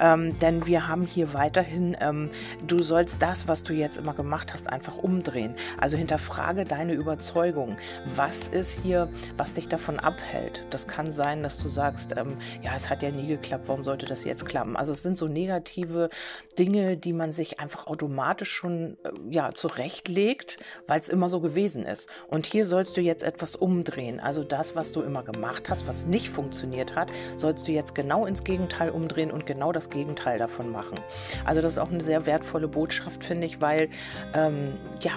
denn 0.00 0.66
wir 0.66 0.75
wir 0.76 0.88
haben 0.88 1.06
hier 1.06 1.32
weiterhin, 1.32 1.96
ähm, 2.00 2.28
du 2.66 2.82
sollst 2.82 3.22
das, 3.22 3.48
was 3.48 3.62
du 3.62 3.72
jetzt 3.72 3.96
immer 3.96 4.12
gemacht 4.12 4.52
hast, 4.52 4.68
einfach 4.68 4.98
umdrehen. 4.98 5.54
Also 5.78 5.96
hinterfrage 5.96 6.66
deine 6.66 6.92
Überzeugung. 6.92 7.78
Was 8.14 8.48
ist 8.48 8.82
hier, 8.82 9.08
was 9.38 9.54
dich 9.54 9.70
davon 9.70 9.98
abhält? 9.98 10.66
Das 10.68 10.86
kann 10.86 11.12
sein, 11.12 11.42
dass 11.42 11.58
du 11.60 11.70
sagst, 11.70 12.12
ähm, 12.14 12.36
ja, 12.60 12.72
es 12.76 12.90
hat 12.90 13.02
ja 13.02 13.10
nie 13.10 13.26
geklappt, 13.26 13.68
warum 13.68 13.84
sollte 13.84 14.04
das 14.04 14.24
jetzt 14.24 14.44
klappen? 14.44 14.76
Also 14.76 14.92
es 14.92 15.02
sind 15.02 15.16
so 15.16 15.28
negative 15.28 16.10
Dinge, 16.58 16.98
die 16.98 17.14
man 17.14 17.32
sich 17.32 17.58
einfach 17.58 17.86
automatisch 17.86 18.50
schon 18.50 18.98
äh, 19.02 19.12
ja, 19.30 19.54
zurechtlegt, 19.54 20.58
weil 20.86 21.00
es 21.00 21.08
immer 21.08 21.30
so 21.30 21.40
gewesen 21.40 21.86
ist. 21.86 22.10
Und 22.28 22.44
hier 22.44 22.66
sollst 22.66 22.98
du 22.98 23.00
jetzt 23.00 23.22
etwas 23.22 23.56
umdrehen. 23.56 24.20
Also 24.20 24.44
das, 24.44 24.76
was 24.76 24.92
du 24.92 25.00
immer 25.00 25.22
gemacht 25.22 25.70
hast, 25.70 25.88
was 25.88 26.04
nicht 26.04 26.28
funktioniert 26.28 26.94
hat, 26.94 27.10
sollst 27.38 27.66
du 27.66 27.72
jetzt 27.72 27.94
genau 27.94 28.26
ins 28.26 28.44
Gegenteil 28.44 28.90
umdrehen 28.90 29.30
und 29.30 29.46
genau 29.46 29.72
das 29.72 29.88
Gegenteil 29.88 30.38
davon 30.38 30.65
davon 30.66 30.72
machen. 30.72 30.98
Also 31.44 31.60
das 31.60 31.72
ist 31.72 31.78
auch 31.78 31.90
eine 31.90 32.02
sehr 32.02 32.26
wertvolle 32.26 32.68
Botschaft, 32.68 33.24
finde 33.24 33.46
ich, 33.46 33.60
weil 33.60 33.88
ähm, 34.34 34.74
ja, 35.00 35.12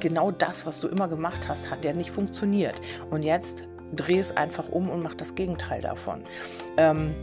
genau 0.00 0.30
das, 0.30 0.66
was 0.66 0.80
du 0.80 0.88
immer 0.88 1.08
gemacht 1.08 1.48
hast, 1.48 1.70
hat 1.70 1.84
ja 1.84 1.92
nicht 1.92 2.10
funktioniert. 2.10 2.80
Und 3.10 3.22
jetzt 3.22 3.64
dreh 3.94 4.18
es 4.18 4.36
einfach 4.36 4.68
um 4.68 4.88
und 4.88 5.02
mach 5.02 5.14
das 5.14 5.34
Gegenteil 5.34 5.82
davon. 5.82 6.22
Ähm, 6.76 7.14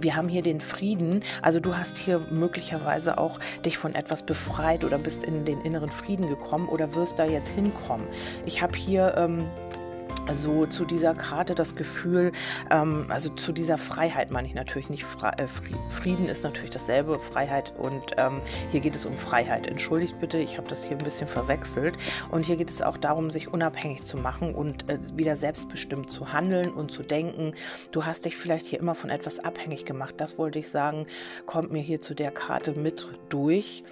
wir 0.00 0.16
haben 0.16 0.28
hier 0.28 0.42
den 0.42 0.60
Frieden, 0.60 1.22
also 1.42 1.60
du 1.60 1.76
hast 1.76 1.96
hier 1.96 2.20
möglicherweise 2.30 3.18
auch 3.18 3.38
dich 3.64 3.78
von 3.78 3.94
etwas 3.94 4.24
befreit 4.24 4.82
oder 4.84 4.98
bist 4.98 5.22
in 5.22 5.44
den 5.44 5.60
inneren 5.60 5.90
Frieden 5.90 6.28
gekommen 6.28 6.68
oder 6.68 6.92
wirst 6.96 7.20
da 7.20 7.24
jetzt 7.24 7.50
hinkommen. 7.50 8.08
Ich 8.46 8.62
habe 8.62 8.76
hier 8.76 9.14
ähm, 9.16 9.46
so 10.34 10.66
zu 10.66 10.84
dieser 10.84 11.14
Karte 11.14 11.54
das 11.54 11.74
Gefühl, 11.74 12.32
ähm, 12.70 13.06
also 13.08 13.28
zu 13.30 13.52
dieser 13.52 13.78
Freiheit 13.78 14.30
meine 14.30 14.46
ich 14.46 14.54
natürlich 14.54 14.90
nicht. 14.90 15.04
Fra 15.04 15.30
äh, 15.38 15.46
Frieden 15.88 16.28
ist 16.28 16.44
natürlich 16.44 16.70
dasselbe, 16.70 17.18
Freiheit 17.18 17.72
und 17.78 18.14
ähm, 18.16 18.40
hier 18.70 18.80
geht 18.80 18.94
es 18.94 19.06
um 19.06 19.16
Freiheit. 19.16 19.66
Entschuldigt 19.66 20.18
bitte, 20.20 20.38
ich 20.38 20.56
habe 20.56 20.68
das 20.68 20.84
hier 20.84 20.96
ein 20.96 21.04
bisschen 21.04 21.28
verwechselt. 21.28 21.96
Und 22.30 22.46
hier 22.46 22.56
geht 22.56 22.70
es 22.70 22.82
auch 22.82 22.96
darum, 22.96 23.30
sich 23.30 23.48
unabhängig 23.48 24.04
zu 24.04 24.16
machen 24.16 24.54
und 24.54 24.88
äh, 24.88 24.98
wieder 25.14 25.36
selbstbestimmt 25.36 26.10
zu 26.10 26.32
handeln 26.32 26.72
und 26.72 26.90
zu 26.90 27.02
denken. 27.02 27.54
Du 27.90 28.04
hast 28.04 28.24
dich 28.24 28.36
vielleicht 28.36 28.66
hier 28.66 28.80
immer 28.80 28.94
von 28.94 29.10
etwas 29.10 29.38
abhängig 29.38 29.84
gemacht. 29.84 30.14
Das 30.18 30.38
wollte 30.38 30.58
ich 30.58 30.68
sagen, 30.68 31.06
kommt 31.46 31.72
mir 31.72 31.82
hier 31.82 32.00
zu 32.00 32.14
der 32.14 32.30
Karte 32.30 32.72
mit 32.72 33.08
durch 33.28 33.84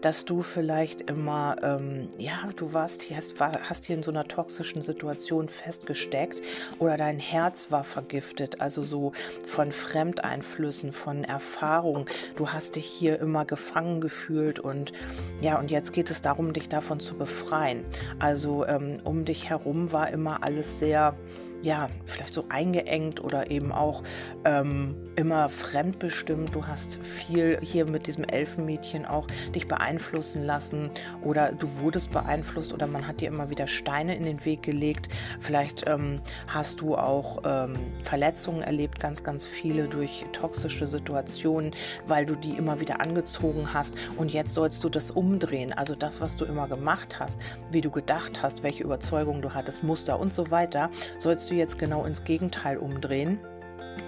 dass 0.00 0.24
du 0.24 0.42
vielleicht 0.42 1.02
immer, 1.02 1.56
ähm, 1.62 2.08
ja, 2.18 2.48
du 2.56 2.72
warst 2.72 3.02
hier, 3.02 3.16
hast, 3.16 3.38
war, 3.40 3.52
hast 3.62 3.86
hier 3.86 3.96
in 3.96 4.02
so 4.02 4.10
einer 4.10 4.26
toxischen 4.26 4.82
Situation 4.82 5.48
festgesteckt 5.48 6.42
oder 6.78 6.96
dein 6.96 7.18
Herz 7.18 7.70
war 7.70 7.84
vergiftet, 7.84 8.60
also 8.60 8.82
so 8.82 9.12
von 9.44 9.72
Fremdeinflüssen, 9.72 10.92
von 10.92 11.24
Erfahrung. 11.24 12.06
Du 12.36 12.50
hast 12.50 12.76
dich 12.76 12.86
hier 12.86 13.20
immer 13.20 13.44
gefangen 13.44 14.00
gefühlt 14.00 14.58
und 14.58 14.92
ja, 15.40 15.58
und 15.58 15.70
jetzt 15.70 15.92
geht 15.92 16.10
es 16.10 16.20
darum, 16.20 16.52
dich 16.52 16.68
davon 16.68 17.00
zu 17.00 17.16
befreien. 17.16 17.84
Also 18.18 18.66
ähm, 18.66 18.98
um 19.04 19.24
dich 19.24 19.48
herum 19.48 19.92
war 19.92 20.10
immer 20.10 20.42
alles 20.42 20.78
sehr 20.78 21.16
ja, 21.66 21.88
vielleicht 22.04 22.32
so 22.32 22.44
eingeengt 22.48 23.22
oder 23.22 23.50
eben 23.50 23.72
auch 23.72 24.04
ähm, 24.44 24.94
immer 25.16 25.48
fremdbestimmt. 25.48 26.54
Du 26.54 26.64
hast 26.64 27.04
viel 27.04 27.58
hier 27.60 27.86
mit 27.86 28.06
diesem 28.06 28.22
Elfenmädchen 28.22 29.04
auch 29.04 29.26
dich 29.52 29.66
beeinflussen 29.66 30.44
lassen 30.44 30.90
oder 31.24 31.50
du 31.50 31.80
wurdest 31.80 32.12
beeinflusst 32.12 32.72
oder 32.72 32.86
man 32.86 33.08
hat 33.08 33.20
dir 33.20 33.26
immer 33.26 33.50
wieder 33.50 33.66
Steine 33.66 34.14
in 34.14 34.22
den 34.22 34.44
Weg 34.44 34.62
gelegt. 34.62 35.08
Vielleicht 35.40 35.88
ähm, 35.88 36.20
hast 36.46 36.80
du 36.80 36.94
auch 36.94 37.42
ähm, 37.44 37.74
Verletzungen 38.04 38.62
erlebt, 38.62 39.00
ganz, 39.00 39.24
ganz 39.24 39.44
viele 39.44 39.88
durch 39.88 40.24
toxische 40.30 40.86
Situationen, 40.86 41.72
weil 42.06 42.26
du 42.26 42.36
die 42.36 42.52
immer 42.52 42.78
wieder 42.78 43.00
angezogen 43.00 43.74
hast 43.74 43.96
und 44.16 44.32
jetzt 44.32 44.54
sollst 44.54 44.84
du 44.84 44.88
das 44.88 45.10
umdrehen. 45.10 45.72
Also 45.72 45.96
das, 45.96 46.20
was 46.20 46.36
du 46.36 46.44
immer 46.44 46.68
gemacht 46.68 47.18
hast, 47.18 47.40
wie 47.72 47.80
du 47.80 47.90
gedacht 47.90 48.40
hast, 48.40 48.62
welche 48.62 48.84
Überzeugungen 48.84 49.42
du 49.42 49.52
hattest, 49.52 49.82
Muster 49.82 50.20
und 50.20 50.32
so 50.32 50.48
weiter, 50.52 50.90
sollst 51.18 51.50
du 51.50 51.55
jetzt 51.56 51.78
genau 51.78 52.04
ins 52.04 52.24
Gegenteil 52.24 52.78
umdrehen. 52.78 53.38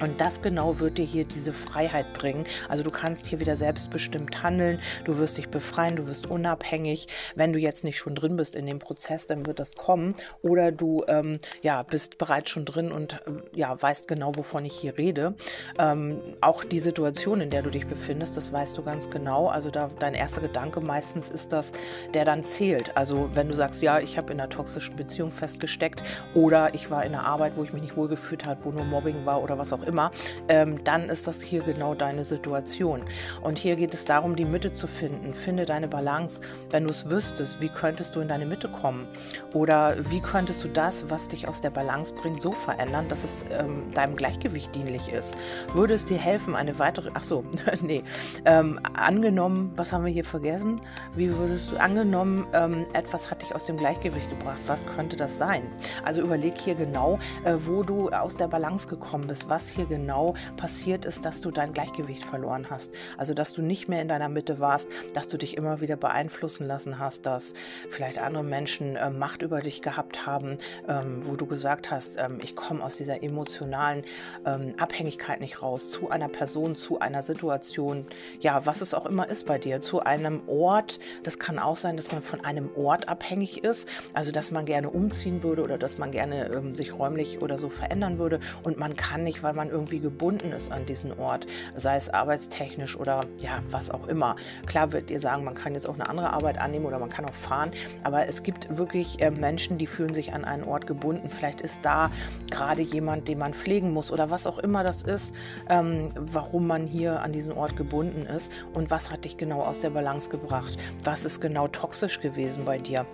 Und 0.01 0.21
das 0.21 0.43
genau 0.43 0.79
wird 0.81 0.99
dir 0.99 1.05
hier 1.05 1.25
diese 1.25 1.53
Freiheit 1.53 2.13
bringen. 2.13 2.45
Also 2.69 2.85
du 2.85 2.91
kannst 2.91 3.27
hier 3.27 3.41
wieder 3.41 3.57
selbstbestimmt 3.57 4.43
handeln, 4.43 4.81
du 5.05 5.17
wirst 5.19 5.39
dich 5.39 5.49
befreien, 5.49 5.97
du 5.97 6.07
wirst 6.07 6.27
unabhängig. 6.27 7.09
Wenn 7.35 7.53
du 7.53 7.59
jetzt 7.59 7.85
nicht 7.85 7.99
schon 7.99 8.15
drin 8.15 8.37
bist 8.37 8.55
in 8.55 8.67
dem 8.67 8.79
Prozess, 8.79 9.27
dann 9.27 9.47
wird 9.47 9.59
das 9.59 9.77
kommen. 9.77 10.15
Oder 10.43 10.73
du 10.73 11.05
ähm, 11.09 11.39
ja, 11.63 11.83
bist 11.83 12.19
bereits 12.19 12.51
schon 12.51 12.65
drin 12.65 12.93
und 12.93 13.15
äh, 13.15 13.59
ja, 13.59 13.81
weißt 13.81 14.09
genau, 14.09 14.37
wovon 14.37 14.65
ich 14.65 14.75
hier 14.75 14.97
rede. 14.99 15.35
Ähm, 15.79 16.21
auch 16.41 16.65
die 16.65 16.81
Situation, 16.81 17.41
in 17.41 17.51
der 17.51 17.63
du 17.63 17.71
dich 17.71 17.87
befindest, 17.87 18.37
das 18.37 18.53
weißt 18.53 18.79
du 18.79 18.83
ganz 18.83 19.11
genau. 19.11 19.49
Also 19.49 19.71
da 19.71 19.91
dein 19.99 20.15
erster 20.15 20.41
Gedanke 20.41 20.81
meistens 20.81 21.29
ist 21.31 21.53
das, 21.53 21.73
der 22.15 22.25
dann 22.25 22.45
zählt. 22.45 22.97
Also 22.97 23.31
wenn 23.35 23.49
du 23.49 23.55
sagst, 23.55 23.83
ja, 23.83 23.99
ich 23.99 24.17
habe 24.17 24.33
in 24.33 24.41
einer 24.41 24.49
toxischen 24.49 24.97
Beziehung 24.97 25.31
festgesteckt 25.31 26.03
oder 26.35 26.75
ich 26.75 26.91
war 26.91 27.05
in 27.05 27.15
einer 27.15 27.25
Arbeit, 27.25 27.57
wo 27.57 27.65
ich 27.65 27.73
mich 27.73 27.83
nicht 27.83 27.97
wohlgefühlt 27.97 28.45
habe, 28.47 28.65
wo 28.65 28.71
nur 28.71 28.85
Mobbing 28.85 29.27
war 29.27 29.43
oder 29.43 29.59
was 29.59 29.73
auch 29.73 29.78
immer, 29.83 30.11
ähm, 30.49 30.83
dann 30.85 31.09
ist 31.09 31.27
das 31.27 31.43
hier 31.43 31.63
genau 31.63 31.95
deine 31.95 32.25
Situation. 32.25 33.03
Und 33.43 33.59
hier 33.59 33.77
geht 33.77 33.95
es 33.95 34.05
darum, 34.05 34.37
die 34.37 34.45
Mitte 34.45 34.73
zu 34.73 34.87
finden. 34.87 35.35
Finde 35.35 35.65
deine 35.65 35.89
Balance. 35.89 36.41
Wenn 36.71 36.85
du 36.85 36.91
es 36.91 37.09
wüsstest, 37.11 37.61
wie 37.61 37.69
könntest 37.69 38.17
du 38.17 38.21
in 38.21 38.29
deine 38.29 38.47
Mitte 38.47 38.69
kommen? 38.69 39.07
Oder 39.53 39.97
wie 40.11 40.21
könntest 40.21 40.65
du 40.65 40.69
das, 40.69 41.09
was 41.11 41.29
dich 41.29 41.49
aus 41.49 41.61
der 41.61 41.71
Balance 41.71 42.15
bringt, 42.15 42.43
so 42.43 42.53
verändern, 42.53 43.09
dass 43.09 43.25
es 43.25 43.45
ähm, 43.51 43.85
deinem 43.95 44.17
Gleichgewicht 44.17 44.75
dienlich 44.75 45.09
ist? 45.13 45.37
Würde 45.75 45.95
es 45.95 46.05
dir 46.05 46.19
helfen, 46.19 46.55
eine 46.55 46.79
weitere, 46.79 47.11
ach 47.15 47.23
so, 47.23 47.45
nee, 47.81 48.03
ähm, 48.45 48.81
angenommen, 48.95 49.73
was 49.77 49.93
haben 49.93 50.05
wir 50.05 50.13
hier 50.13 50.25
vergessen? 50.25 50.81
Wie 51.15 51.35
würdest 51.37 51.73
du, 51.73 51.77
angenommen, 51.77 52.47
ähm, 52.53 52.87
etwas 52.93 53.31
hat 53.31 53.43
dich 53.43 53.55
aus 53.55 53.67
dem 53.67 53.77
Gleichgewicht 53.77 54.29
gebracht, 54.31 54.61
was 54.67 54.85
könnte 54.87 55.17
das 55.17 55.39
sein? 55.39 55.63
Also 56.05 56.21
überleg 56.21 56.57
hier 56.59 56.75
genau, 56.75 57.19
äh, 57.45 57.55
wo 57.67 57.83
du 57.83 58.09
aus 58.11 58.37
der 58.37 58.49
Balance 58.49 58.89
gekommen 58.89 59.27
bist, 59.27 59.49
was 59.49 59.68
hier 59.71 59.87
genau 59.87 60.35
passiert 60.57 61.05
ist, 61.05 61.25
dass 61.25 61.41
du 61.41 61.51
dein 61.51 61.73
Gleichgewicht 61.73 62.25
verloren 62.25 62.71
hast. 62.71 62.93
Also, 63.17 63.35
dass 63.35 63.53
du 63.53 63.63
nicht 63.63 63.89
mehr 63.89 64.03
in 64.03 64.09
deiner 64.09 64.29
Mitte 64.29 64.61
warst, 64.61 64.89
dass 65.15 65.29
du 65.29 65.37
dich 65.37 65.57
immer 65.57 65.81
wieder 65.81 65.97
beeinflussen 65.97 66.67
lassen 66.67 66.99
hast, 66.99 67.27
dass 67.27 67.55
vielleicht 67.91 68.19
andere 68.19 68.45
Menschen 68.45 68.97
äh, 68.97 69.11
Macht 69.11 69.43
über 69.43 69.61
dich 69.61 69.83
gehabt 69.83 70.27
haben, 70.27 70.59
ähm, 70.89 71.21
wo 71.27 71.37
du 71.37 71.47
gesagt 71.47 71.91
hast, 71.91 72.17
ähm, 72.19 72.39
ich 72.43 72.55
komme 72.55 72.85
aus 72.85 72.97
dieser 72.97 73.23
emotionalen 73.23 74.05
ähm, 74.47 74.75
Abhängigkeit 74.79 75.41
nicht 75.41 75.63
raus, 75.63 75.91
zu 75.91 76.11
einer 76.11 76.29
Person, 76.29 76.77
zu 76.77 77.01
einer 77.01 77.23
Situation, 77.23 78.07
ja, 78.41 78.67
was 78.67 78.81
es 78.81 78.95
auch 78.95 79.07
immer 79.07 79.29
ist 79.29 79.47
bei 79.47 79.59
dir, 79.59 79.81
zu 79.81 80.01
einem 80.01 80.43
Ort. 80.47 80.99
Das 81.23 81.39
kann 81.39 81.59
auch 81.59 81.77
sein, 81.77 81.97
dass 81.97 82.13
man 82.13 82.23
von 82.23 82.45
einem 82.45 82.71
Ort 82.77 83.09
abhängig 83.09 83.65
ist, 83.65 83.89
also 84.15 84.31
dass 84.33 84.51
man 84.51 84.67
gerne 84.67 84.91
umziehen 84.91 85.43
würde 85.43 85.63
oder 85.63 85.79
dass 85.79 85.99
man 85.99 86.13
gerne 86.13 86.47
ähm, 86.53 86.73
sich 86.73 86.97
räumlich 86.97 87.43
oder 87.43 87.59
so 87.59 87.69
verändern 87.69 88.19
würde 88.19 88.41
und 88.63 88.79
man 88.79 88.97
kann 88.97 89.25
nicht, 89.25 89.43
weil 89.43 89.55
man 89.55 89.58
irgendwie 89.67 89.99
gebunden 89.99 90.53
ist 90.53 90.71
an 90.71 90.87
diesen 90.87 91.19
Ort, 91.19 91.47
sei 91.75 91.97
es 91.97 92.09
arbeitstechnisch 92.09 92.97
oder 92.97 93.25
ja, 93.39 93.61
was 93.71 93.91
auch 93.91 94.07
immer. 94.07 94.37
Klar 94.67 94.93
wird 94.93 95.11
ihr 95.11 95.19
sagen, 95.19 95.43
man 95.43 95.55
kann 95.55 95.75
jetzt 95.75 95.89
auch 95.89 95.95
eine 95.95 96.09
andere 96.09 96.33
Arbeit 96.33 96.59
annehmen 96.59 96.87
oder 96.87 97.01
man 97.01 97.09
kann 97.09 97.25
auch 97.25 97.35
fahren, 97.35 97.73
aber 98.05 98.29
es 98.29 98.43
gibt 98.45 98.79
wirklich 98.79 99.21
äh, 99.21 99.31
Menschen, 99.31 99.79
die 99.79 99.87
fühlen 99.87 100.15
sich 100.15 100.33
an 100.33 100.45
einen 100.45 100.65
Ort 100.65 100.87
gebunden. 100.87 101.29
Vielleicht 101.29 101.61
ist 101.61 101.85
da 101.85 102.11
gerade 102.51 102.83
jemand, 102.83 103.27
den 103.27 103.39
man 103.39 103.55
pflegen 103.55 103.93
muss 103.93 104.13
oder 104.13 104.31
was 104.31 104.47
auch 104.47 104.59
immer 104.61 104.85
das 104.85 105.03
ist, 105.03 105.35
ähm, 105.69 106.11
warum 106.15 106.67
man 106.67 106.87
hier 106.87 107.21
an 107.23 107.33
diesen 107.33 107.53
Ort 107.53 107.77
gebunden 107.77 108.27
ist 108.27 108.53
und 108.75 108.91
was 108.91 109.11
hat 109.11 109.25
dich 109.25 109.37
genau 109.37 109.63
aus 109.63 109.81
der 109.81 109.91
Balance 109.91 110.31
gebracht? 110.31 110.79
Was 111.03 111.25
ist 111.25 111.41
genau 111.41 111.67
toxisch 111.69 112.21
gewesen 112.21 112.65
bei 112.65 112.79
dir? 112.79 113.07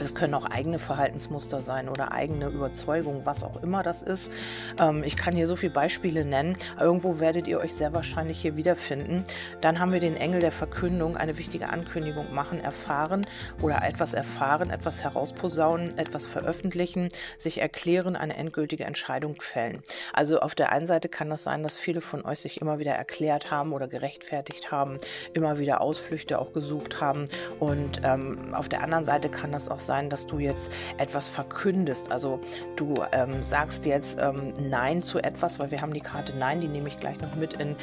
Es 0.00 0.14
können 0.14 0.34
auch 0.34 0.46
eigene 0.46 0.78
Verhaltensmuster 0.78 1.62
sein 1.62 1.88
oder 1.88 2.12
eigene 2.12 2.46
Überzeugungen, 2.46 3.24
was 3.24 3.44
auch 3.44 3.62
immer 3.62 3.82
das 3.82 4.02
ist. 4.02 4.30
Ähm, 4.78 5.04
ich 5.04 5.16
kann 5.16 5.34
hier 5.34 5.46
so 5.46 5.56
viele 5.56 5.72
Beispiele 5.72 6.24
nennen. 6.24 6.56
Irgendwo 6.80 7.20
werdet 7.20 7.46
ihr 7.46 7.60
euch 7.60 7.74
sehr 7.74 7.92
wahrscheinlich 7.92 8.40
hier 8.40 8.56
wiederfinden. 8.56 9.22
Dann 9.60 9.78
haben 9.78 9.92
wir 9.92 10.00
den 10.00 10.16
Engel 10.16 10.40
der 10.40 10.52
Verkündung, 10.52 11.16
eine 11.16 11.38
wichtige 11.38 11.68
Ankündigung 11.68 12.32
machen, 12.34 12.60
erfahren 12.60 13.26
oder 13.62 13.82
etwas 13.82 14.14
erfahren, 14.14 14.70
etwas 14.70 15.02
herausposaunen, 15.02 15.96
etwas 15.98 16.26
veröffentlichen, 16.26 17.08
sich 17.36 17.60
erklären, 17.60 18.16
eine 18.16 18.36
endgültige 18.36 18.84
Entscheidung 18.84 19.40
fällen. 19.40 19.82
Also 20.12 20.40
auf 20.40 20.54
der 20.54 20.72
einen 20.72 20.86
Seite 20.86 21.08
kann 21.08 21.30
das 21.30 21.44
sein, 21.44 21.62
dass 21.62 21.78
viele 21.78 22.00
von 22.00 22.24
euch 22.24 22.40
sich 22.40 22.60
immer 22.60 22.78
wieder 22.78 22.92
erklärt 22.92 23.50
haben 23.50 23.72
oder 23.72 23.88
gerechtfertigt 23.88 24.70
haben, 24.70 24.98
immer 25.32 25.58
wieder 25.58 25.80
Ausflüchte 25.80 26.38
auch 26.38 26.52
gesucht 26.52 27.00
haben. 27.00 27.26
Und 27.60 28.00
ähm, 28.04 28.54
auf 28.54 28.68
der 28.68 28.82
anderen 28.82 29.04
Seite 29.04 29.28
kann 29.28 29.52
das 29.52 29.68
auch 29.68 29.78
sein, 29.84 30.10
dass 30.10 30.26
du 30.26 30.38
jetzt 30.38 30.70
etwas 30.98 31.28
verkündest. 31.28 32.10
Also 32.10 32.40
du 32.76 32.94
ähm, 33.12 33.44
sagst 33.44 33.86
jetzt 33.86 34.18
ähm, 34.20 34.52
Nein 34.60 35.02
zu 35.02 35.18
etwas, 35.18 35.58
weil 35.58 35.70
wir 35.70 35.80
haben 35.80 35.92
die 35.92 36.00
Karte 36.00 36.36
Nein, 36.36 36.60
die 36.60 36.68
nehme 36.68 36.88
ich 36.88 36.98
gleich 36.98 37.20
noch 37.20 37.34
mit, 37.36 37.54
in, 37.54 37.76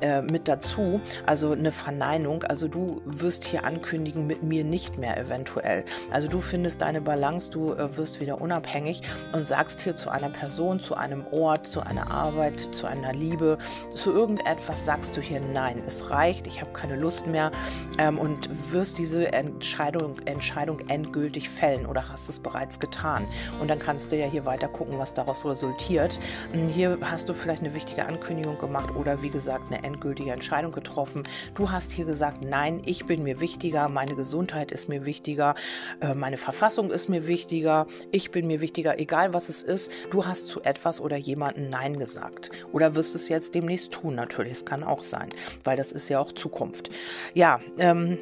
äh, 0.00 0.22
mit 0.22 0.48
dazu. 0.48 1.00
Also 1.26 1.52
eine 1.52 1.72
Verneinung. 1.72 2.44
Also 2.44 2.68
du 2.68 3.00
wirst 3.04 3.44
hier 3.44 3.64
ankündigen, 3.64 4.26
mit 4.26 4.42
mir 4.42 4.64
nicht 4.64 4.98
mehr 4.98 5.16
eventuell. 5.16 5.84
Also 6.10 6.28
du 6.28 6.40
findest 6.40 6.82
deine 6.82 7.00
Balance, 7.00 7.50
du 7.50 7.72
äh, 7.72 7.96
wirst 7.96 8.20
wieder 8.20 8.40
unabhängig 8.40 9.02
und 9.32 9.44
sagst 9.44 9.80
hier 9.80 9.96
zu 9.96 10.10
einer 10.10 10.30
Person, 10.30 10.80
zu 10.80 10.94
einem 10.94 11.24
Ort, 11.30 11.66
zu 11.66 11.80
einer 11.80 12.10
Arbeit, 12.10 12.68
zu 12.72 12.86
einer 12.86 13.12
Liebe, 13.12 13.58
zu 13.90 14.12
irgendetwas 14.12 14.84
sagst 14.84 15.16
du 15.16 15.20
hier 15.20 15.40
Nein. 15.40 15.82
Es 15.86 16.10
reicht, 16.10 16.46
ich 16.46 16.60
habe 16.60 16.72
keine 16.72 16.96
Lust 16.96 17.26
mehr 17.26 17.50
ähm, 17.98 18.18
und 18.18 18.48
wirst 18.72 18.98
diese 18.98 19.32
Entscheidung, 19.32 20.18
Entscheidung 20.24 20.80
endgültig 20.88 21.41
endgültig 21.42 21.50
fällen 21.50 21.86
oder 21.86 22.08
hast 22.08 22.28
es 22.28 22.38
bereits 22.38 22.78
getan. 22.78 23.26
Und 23.60 23.68
dann 23.68 23.78
kannst 23.78 24.12
du 24.12 24.16
ja 24.16 24.26
hier 24.26 24.44
weiter 24.44 24.68
gucken, 24.68 24.98
was 24.98 25.14
daraus 25.14 25.44
resultiert. 25.44 26.18
Hm, 26.52 26.68
hier 26.68 26.98
hast 27.02 27.28
du 27.28 27.34
vielleicht 27.34 27.62
eine 27.62 27.74
wichtige 27.74 28.06
Ankündigung 28.06 28.58
gemacht 28.58 28.94
oder 28.96 29.22
wie 29.22 29.30
gesagt 29.30 29.64
eine 29.72 29.82
endgültige 29.84 30.32
Entscheidung 30.32 30.72
getroffen. 30.72 31.24
Du 31.54 31.70
hast 31.70 31.92
hier 31.92 32.04
gesagt, 32.04 32.44
nein, 32.44 32.82
ich 32.84 33.06
bin 33.06 33.22
mir 33.22 33.40
wichtiger, 33.40 33.88
meine 33.88 34.14
Gesundheit 34.14 34.72
ist 34.72 34.88
mir 34.88 35.04
wichtiger, 35.04 35.54
äh, 36.00 36.14
meine 36.14 36.36
Verfassung 36.36 36.90
ist 36.90 37.08
mir 37.08 37.26
wichtiger, 37.26 37.86
ich 38.10 38.30
bin 38.30 38.46
mir 38.46 38.60
wichtiger, 38.60 38.98
egal 38.98 39.34
was 39.34 39.48
es 39.48 39.62
ist. 39.62 39.90
Du 40.10 40.24
hast 40.24 40.46
zu 40.46 40.62
etwas 40.62 41.00
oder 41.00 41.16
jemandem 41.16 41.68
Nein 41.68 41.98
gesagt. 41.98 42.50
Oder 42.72 42.94
wirst 42.94 43.14
es 43.14 43.28
jetzt 43.28 43.54
demnächst 43.54 43.92
tun, 43.92 44.14
natürlich. 44.14 44.52
Es 44.52 44.64
kann 44.64 44.82
auch 44.82 45.02
sein, 45.02 45.28
weil 45.64 45.76
das 45.76 45.92
ist 45.92 46.08
ja 46.08 46.18
auch 46.18 46.32
Zukunft. 46.32 46.90
Ja, 47.34 47.60
ähm, 47.78 48.18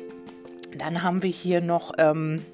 dann 0.76 1.02
haben 1.02 1.22
wir 1.22 1.30
hier 1.30 1.60
noch. 1.60 1.92
Ähm, 1.98 2.44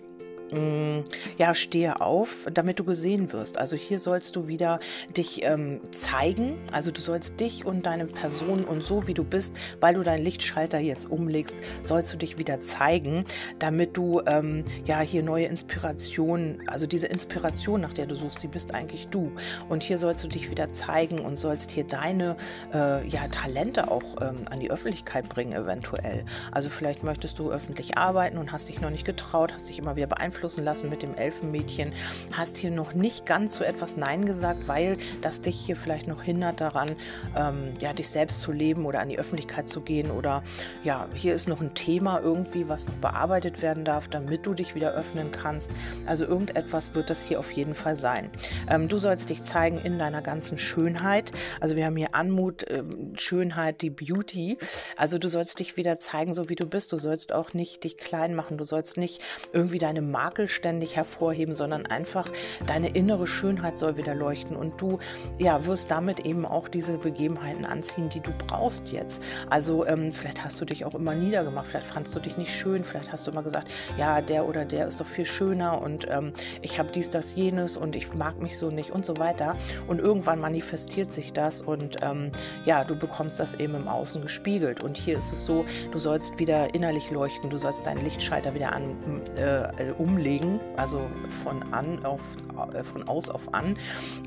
ja, 1.38 1.55
stehe 1.55 2.00
auf, 2.00 2.47
damit 2.53 2.79
du 2.79 2.85
gesehen 2.85 3.33
wirst. 3.33 3.59
Also 3.59 3.75
hier 3.75 3.99
sollst 3.99 4.37
du 4.37 4.47
wieder 4.47 4.79
dich 5.17 5.43
ähm, 5.43 5.81
zeigen. 5.91 6.59
Also 6.73 6.93
du 6.93 7.00
sollst 7.00 7.41
dich 7.41 7.67
und 7.67 7.85
deine 7.87 8.07
Person 8.07 8.65
und 8.65 8.83
so 8.83 9.07
wie 9.07 9.15
du 9.15 9.25
bist, 9.25 9.57
weil 9.81 9.95
du 9.95 10.03
deinen 10.03 10.25
Lichtschalter 10.25 10.79
jetzt 10.79 11.11
umlegst, 11.11 11.62
sollst 11.83 12.12
du 12.12 12.17
dich 12.17 12.38
wieder 12.38 12.61
zeigen, 12.61 13.25
damit 13.59 13.97
du 13.97 14.23
ähm, 14.26 14.65
ja 14.85 15.00
hier 15.00 15.23
neue 15.23 15.47
Inspirationen, 15.47 16.62
also 16.69 16.87
diese 16.87 17.09
Inspiration, 17.09 17.81
nach 17.81 17.93
der 17.93 18.07
du 18.07 18.15
suchst, 18.15 18.38
sie 18.38 18.49
bist 18.49 18.73
eigentlich 18.73 19.09
du. 19.09 19.33
Und 19.69 19.83
hier 19.83 19.99
sollst 19.99 20.23
du 20.25 20.29
dich 20.29 20.50
wieder 20.50 20.71
zeigen 20.71 21.19
und 21.19 21.37
sollst 21.37 21.73
hier 21.73 21.85
deine 21.85 22.37
äh, 22.73 23.07
ja, 23.09 23.26
Talente 23.29 23.91
auch 23.91 24.21
ähm, 24.21 24.43
an 24.49 24.61
die 24.61 24.71
Öffentlichkeit 24.71 25.29
bringen, 25.29 25.55
eventuell. 25.55 26.25
Also 26.53 26.71
vielleicht 26.71 27.03
möchtest 27.03 27.38
du 27.41 27.50
öffentlich 27.50 27.99
arbeiten 27.99 28.38
und 28.38 28.53
hast 28.53 28.69
dich 28.69 28.81
noch 28.81 28.91
nicht 28.91 29.05
getraut, 29.05 29.53
hast 29.53 29.69
dich 29.69 29.81
immer 29.81 29.97
wieder 29.97 30.07
beeinflusst 30.07 30.36
beeinflussen 30.37 30.64
lassen 30.64 30.90
mit 30.90 31.02
dem 31.02 31.14
Elfenmädchen, 31.14 31.93
hast 32.33 32.57
hier 32.57 32.71
noch 32.71 32.95
nicht 32.95 33.26
ganz 33.26 33.57
so 33.57 33.64
etwas 33.64 33.97
Nein 33.97 34.26
gesagt, 34.26 34.69
weil 34.69 34.99
das 35.21 35.40
dich 35.40 35.59
hier 35.59 35.76
vielleicht 35.76 36.07
noch 36.07 36.23
hindert 36.23 36.61
daran, 36.61 36.97
ähm, 37.37 37.75
ja, 37.81 37.93
dich 37.93 38.09
selbst 38.09 38.43
zu 38.43 38.52
leben 38.52 38.85
oder 38.85 39.00
an 39.00 39.09
die 39.09 39.19
Öffentlichkeit 39.19 39.69
zu 39.69 39.81
gehen 39.81 40.11
oder 40.11 40.43
ja, 40.85 41.09
hier 41.14 41.35
ist 41.35 41.49
noch 41.49 41.61
ein 41.61 41.75
Thema 41.75 42.21
irgendwie, 42.21 42.69
was 42.69 42.87
noch 42.87 42.97
bearbeitet 42.97 43.62
werden 43.62 43.85
darf, 43.85 44.09
damit 44.09 44.47
du 44.47 44.55
dich 44.55 44.75
wieder 44.75 44.93
öffnen 44.93 45.33
kannst. 45.33 45.71
Also 46.07 46.25
irgendetwas 46.25 46.95
wird 46.95 47.11
das 47.11 47.23
hier 47.23 47.40
auf 47.40 47.50
jeden 47.52 47.75
Fall 47.75 47.97
sein. 47.97 48.31
Ähm, 48.69 48.88
du 48.88 48.99
sollst 48.99 49.31
dich 49.31 49.43
zeigen 49.43 49.78
in 49.78 49.99
deiner 49.99 50.23
ganzen 50.23 50.59
Schönheit. 50.59 51.33
Also 51.61 51.76
wir 51.76 51.87
haben 51.87 51.97
hier 51.97 52.14
Anmut, 52.14 52.64
ähm, 52.69 53.14
Schönheit, 53.16 53.81
die 53.81 53.90
Beauty. 53.90 54.59
Also 54.97 55.19
du 55.19 55.28
sollst 55.28 55.59
dich 55.59 55.76
wieder 55.76 55.99
zeigen, 55.99 56.35
so 56.35 56.49
wie 56.49 56.55
du 56.55 56.66
bist. 56.66 56.93
Du 56.93 56.99
sollst 56.99 57.33
auch 57.33 57.55
nicht 57.55 57.85
dich 57.85 57.97
klein 57.97 58.35
machen. 58.35 58.59
Du 58.59 58.64
sollst 58.64 58.97
nicht 58.97 59.23
irgendwie 59.52 59.78
deine 59.78 60.02
Macht 60.02 60.25
Makel 60.26 60.49
ständig 60.49 60.97
hervorheben, 60.97 61.54
sondern 61.54 61.87
einfach 61.87 62.28
deine 62.66 62.88
innere 62.88 63.28
Schönheit 63.28 63.78
soll 63.78 63.97
wieder 63.97 64.12
leuchten 64.12 64.56
und 64.56 64.80
du 64.80 64.99
ja, 65.38 65.66
wirst 65.66 65.88
damit 65.92 66.26
eben 66.26 66.45
auch 66.45 66.66
diese 66.66 66.99
Begebenheiten 66.99 67.64
anziehen, 67.64 68.09
die 68.09 68.18
du 68.18 68.33
brauchst 68.37 68.90
jetzt. 68.90 69.23
Also 69.50 69.87
ähm, 69.87 70.11
vielleicht 70.11 70.42
hast 70.42 70.61
du 70.61 70.64
dich 70.64 70.85
auch 70.85 70.97
immer 70.97 71.14
niedergemacht, 71.14 71.68
vielleicht 71.68 71.87
fandst 71.87 72.12
du 72.16 72.18
dich 72.18 72.37
nicht 72.37 72.50
schön, 72.50 72.83
vielleicht 72.83 73.12
hast 73.12 73.25
du 73.25 73.30
immer 73.30 73.45
gesagt, 73.45 73.68
ja, 73.97 74.21
der 74.21 74.49
oder 74.49 74.64
der 74.64 74.88
ist 74.88 74.99
doch 75.00 75.06
viel 75.06 75.25
schöner 75.25 75.80
und 75.80 76.09
ähm, 76.11 76.33
ich 76.61 76.80
habe 76.80 76.90
dies, 76.90 77.09
das, 77.09 77.37
jenes 77.37 77.76
und 77.76 77.95
ich 77.95 78.12
mag 78.12 78.42
mich 78.42 78.59
so 78.59 78.73
nicht 78.73 78.90
und 78.90 79.06
so 79.06 79.18
weiter. 79.18 79.54
Und 79.87 80.00
irgendwann 80.00 80.40
manifestiert 80.40 81.12
sich 81.12 81.35
das 81.35 81.62
und 81.62 81.99
ähm, 82.02 82.33
ja, 82.64 82.83
du 82.83 82.97
bekommst 82.97 83.38
das 83.38 83.54
eben 83.54 83.76
im 83.76 83.87
Außen 83.87 84.23
gespiegelt. 84.23 84.83
Und 84.83 84.97
hier 84.97 85.18
ist 85.18 85.33
es 85.33 85.47
so, 85.47 85.64
du 85.92 86.00
sollst 86.00 86.37
wieder 86.40 86.75
innerlich 86.75 87.12
leuchten, 87.12 87.49
du 87.49 87.59
sollst 87.59 87.87
deinen 87.87 88.02
Lichtschalter 88.02 88.54
wieder 88.54 88.73
an, 88.73 88.97
äh, 89.37 89.92
um 89.97 90.15
umlegen, 90.16 90.61
also 90.76 91.02
von 91.28 91.62
an 91.73 92.04
auf 92.04 92.37
äh, 92.75 92.82
von 92.82 93.06
aus 93.08 93.28
auf 93.28 93.52
an. 93.52 93.76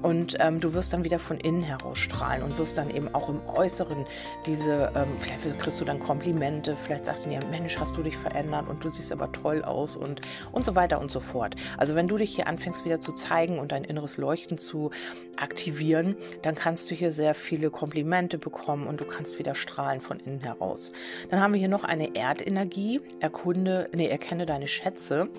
Und 0.02 0.36
ähm, 0.40 0.60
du 0.60 0.74
wirst 0.74 0.94
dann 0.94 1.04
wieder 1.04 1.20
von 1.20 1.38
innen 1.38 1.64
heraus 1.64 1.98
strahlen 1.98 2.44
und 2.44 2.58
wirst 2.58 2.78
dann 2.78 2.90
eben 2.92 3.14
auch 3.14 3.30
im 3.30 3.42
Äußeren 3.48 4.06
diese, 4.46 4.92
ähm, 4.96 5.18
vielleicht 5.18 5.60
kriegst 5.60 5.82
du 5.82 5.86
dann 5.86 6.00
Komplimente, 6.00 6.76
vielleicht 6.76 7.06
sagt 7.06 7.26
dir, 7.26 7.40
Mensch, 7.50 7.78
hast 7.80 7.98
du 7.98 8.04
dich 8.04 8.18
verändert 8.18 8.68
und 8.70 8.84
du 8.84 8.90
siehst 8.90 9.12
aber 9.12 9.32
toll 9.32 9.64
aus 9.64 9.96
und, 9.96 10.22
und 10.52 10.66
so 10.66 10.76
weiter 10.76 11.00
und 11.00 11.10
so 11.12 11.20
fort. 11.20 11.56
Also 11.78 11.96
wenn 11.96 12.08
du 12.08 12.18
dich 12.18 12.36
hier 12.36 12.48
anfängst 12.48 12.86
wieder 12.86 13.02
zu 13.02 13.14
zeigen 13.14 13.60
und 13.60 13.72
dein 13.72 13.84
inneres 13.84 14.18
Leuchten 14.18 14.58
zu 14.58 14.92
aktivieren, 15.38 16.16
dann 16.42 16.56
kannst 16.56 16.92
du 16.92 16.96
hier 16.96 17.12
sehr 17.12 17.34
viele 17.34 17.72
Komplimente 17.72 18.38
bekommen 18.38 18.88
und 18.88 19.02
du 19.02 19.06
kannst 19.06 19.40
wieder 19.40 19.56
strahlen 19.56 20.02
von 20.02 20.20
innen 20.20 20.42
heraus. 20.42 20.92
Dann 21.30 21.42
haben 21.42 21.54
wir 21.54 21.60
hier 21.60 21.70
noch 21.70 21.84
eine 21.84 22.16
Erdenergie. 22.16 23.02
Erkunde, 23.20 23.90
nee, 23.94 24.08
erkenne 24.08 24.46
deine 24.46 24.68
Schätze. 24.68 25.30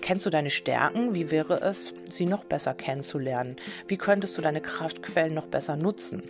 Kennst 0.00 0.26
du 0.26 0.30
deine 0.30 0.50
Stärken? 0.50 1.14
Wie 1.14 1.30
wäre 1.30 1.60
es, 1.60 1.94
sie 2.08 2.26
noch 2.26 2.44
besser 2.44 2.74
kennenzulernen? 2.74 3.56
Wie 3.86 3.96
könntest 3.96 4.36
du 4.38 4.42
deine 4.42 4.60
Kraftquellen 4.60 5.34
noch 5.34 5.46
besser 5.46 5.76
nutzen? 5.76 6.22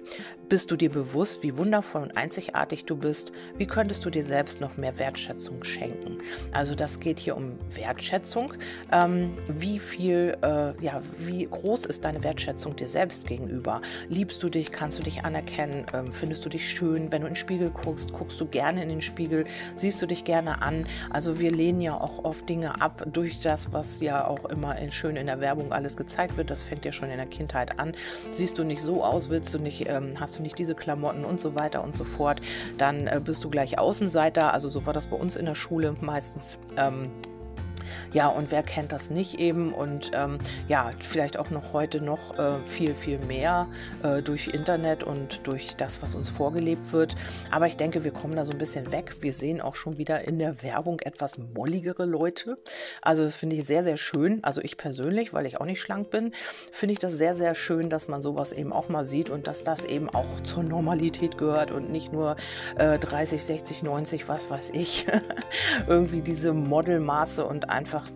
Bist 0.48 0.70
du 0.70 0.76
dir 0.76 0.88
bewusst, 0.88 1.42
wie 1.42 1.58
wundervoll 1.58 2.00
und 2.04 2.16
einzigartig 2.16 2.86
du 2.86 2.96
bist? 2.96 3.32
Wie 3.58 3.66
könntest 3.66 4.06
du 4.06 4.10
dir 4.10 4.22
selbst 4.22 4.62
noch 4.62 4.78
mehr 4.78 4.98
Wertschätzung 4.98 5.62
schenken? 5.62 6.18
Also 6.52 6.74
das 6.74 7.00
geht 7.00 7.18
hier 7.18 7.36
um 7.36 7.58
Wertschätzung. 7.74 8.54
Ähm, 8.90 9.34
wie 9.46 9.78
viel, 9.78 10.38
äh, 10.40 10.72
ja, 10.82 11.02
wie 11.18 11.44
groß 11.44 11.84
ist 11.84 12.06
deine 12.06 12.24
Wertschätzung 12.24 12.74
dir 12.76 12.88
selbst 12.88 13.26
gegenüber? 13.26 13.82
Liebst 14.08 14.42
du 14.42 14.48
dich? 14.48 14.72
Kannst 14.72 14.98
du 14.98 15.02
dich 15.02 15.22
anerkennen? 15.22 15.84
Ähm, 15.92 16.12
findest 16.12 16.46
du 16.46 16.48
dich 16.48 16.66
schön? 16.66 17.12
Wenn 17.12 17.20
du 17.20 17.26
in 17.26 17.34
den 17.34 17.36
Spiegel 17.36 17.68
guckst, 17.68 18.14
guckst 18.14 18.40
du 18.40 18.46
gerne 18.46 18.82
in 18.82 18.88
den 18.88 19.02
Spiegel? 19.02 19.44
Siehst 19.76 20.00
du 20.00 20.06
dich 20.06 20.24
gerne 20.24 20.62
an? 20.62 20.86
Also 21.10 21.38
wir 21.38 21.50
lehnen 21.50 21.82
ja 21.82 22.00
auch 22.00 22.24
oft 22.24 22.48
Dinge 22.48 22.80
ab 22.80 23.04
durch 23.12 23.40
das, 23.40 23.74
was 23.74 24.00
ja 24.00 24.26
auch 24.26 24.46
immer 24.46 24.78
in, 24.78 24.92
schön 24.92 25.16
in 25.16 25.26
der 25.26 25.40
Werbung 25.40 25.74
alles 25.74 25.94
gezeigt 25.94 26.38
wird. 26.38 26.50
Das 26.50 26.62
fängt 26.62 26.86
ja 26.86 26.92
schon 26.92 27.10
in 27.10 27.18
der 27.18 27.26
Kindheit 27.26 27.78
an. 27.78 27.92
Siehst 28.30 28.56
du 28.56 28.64
nicht 28.64 28.80
so 28.80 29.04
aus? 29.04 29.28
Willst 29.28 29.52
du 29.52 29.58
nicht, 29.58 29.86
ähm, 29.86 30.18
hast 30.18 30.37
du 30.38 30.42
nicht 30.42 30.58
diese 30.58 30.74
Klamotten 30.74 31.24
und 31.24 31.40
so 31.40 31.54
weiter 31.54 31.82
und 31.82 31.96
so 31.96 32.04
fort, 32.04 32.40
dann 32.76 33.06
äh, 33.06 33.20
bist 33.22 33.44
du 33.44 33.50
gleich 33.50 33.78
Außenseiter. 33.78 34.52
Also 34.52 34.68
so 34.68 34.86
war 34.86 34.92
das 34.92 35.06
bei 35.06 35.16
uns 35.16 35.36
in 35.36 35.46
der 35.46 35.54
Schule 35.54 35.94
meistens. 36.00 36.58
Ähm, 36.76 37.10
ja, 38.12 38.28
und 38.28 38.50
wer 38.50 38.62
kennt 38.62 38.92
das 38.92 39.10
nicht 39.10 39.38
eben? 39.38 39.72
Und 39.72 40.10
ähm, 40.14 40.38
ja, 40.68 40.90
vielleicht 41.00 41.38
auch 41.38 41.50
noch 41.50 41.72
heute 41.72 42.00
noch 42.00 42.38
äh, 42.38 42.58
viel, 42.66 42.94
viel 42.94 43.18
mehr 43.18 43.66
äh, 44.02 44.22
durch 44.22 44.48
Internet 44.48 45.02
und 45.02 45.46
durch 45.46 45.76
das, 45.76 46.02
was 46.02 46.14
uns 46.14 46.28
vorgelebt 46.28 46.92
wird. 46.92 47.14
Aber 47.50 47.66
ich 47.66 47.76
denke, 47.76 48.04
wir 48.04 48.10
kommen 48.10 48.36
da 48.36 48.44
so 48.44 48.52
ein 48.52 48.58
bisschen 48.58 48.92
weg. 48.92 49.16
Wir 49.20 49.32
sehen 49.32 49.60
auch 49.60 49.74
schon 49.74 49.98
wieder 49.98 50.26
in 50.26 50.38
der 50.38 50.62
Werbung 50.62 51.00
etwas 51.00 51.38
molligere 51.38 52.04
Leute. 52.04 52.58
Also 53.02 53.24
das 53.24 53.34
finde 53.34 53.56
ich 53.56 53.64
sehr, 53.64 53.84
sehr 53.84 53.96
schön. 53.96 54.42
Also 54.44 54.60
ich 54.60 54.76
persönlich, 54.76 55.32
weil 55.32 55.46
ich 55.46 55.60
auch 55.60 55.66
nicht 55.66 55.80
schlank 55.80 56.10
bin, 56.10 56.32
finde 56.72 56.92
ich 56.92 56.98
das 56.98 57.14
sehr, 57.14 57.34
sehr 57.34 57.54
schön, 57.54 57.90
dass 57.90 58.08
man 58.08 58.22
sowas 58.22 58.52
eben 58.52 58.72
auch 58.72 58.88
mal 58.88 59.04
sieht 59.04 59.30
und 59.30 59.46
dass 59.46 59.62
das 59.64 59.84
eben 59.84 60.08
auch 60.08 60.40
zur 60.42 60.62
Normalität 60.62 61.38
gehört 61.38 61.70
und 61.70 61.90
nicht 61.90 62.12
nur 62.12 62.36
äh, 62.76 62.98
30, 62.98 63.44
60, 63.44 63.82
90, 63.82 64.28
was 64.28 64.50
weiß 64.50 64.70
ich. 64.74 65.06
Irgendwie 65.86 66.22
diese 66.22 66.52
Modelmaße 66.52 67.44
und 67.44 67.70
einfach, 67.78 68.06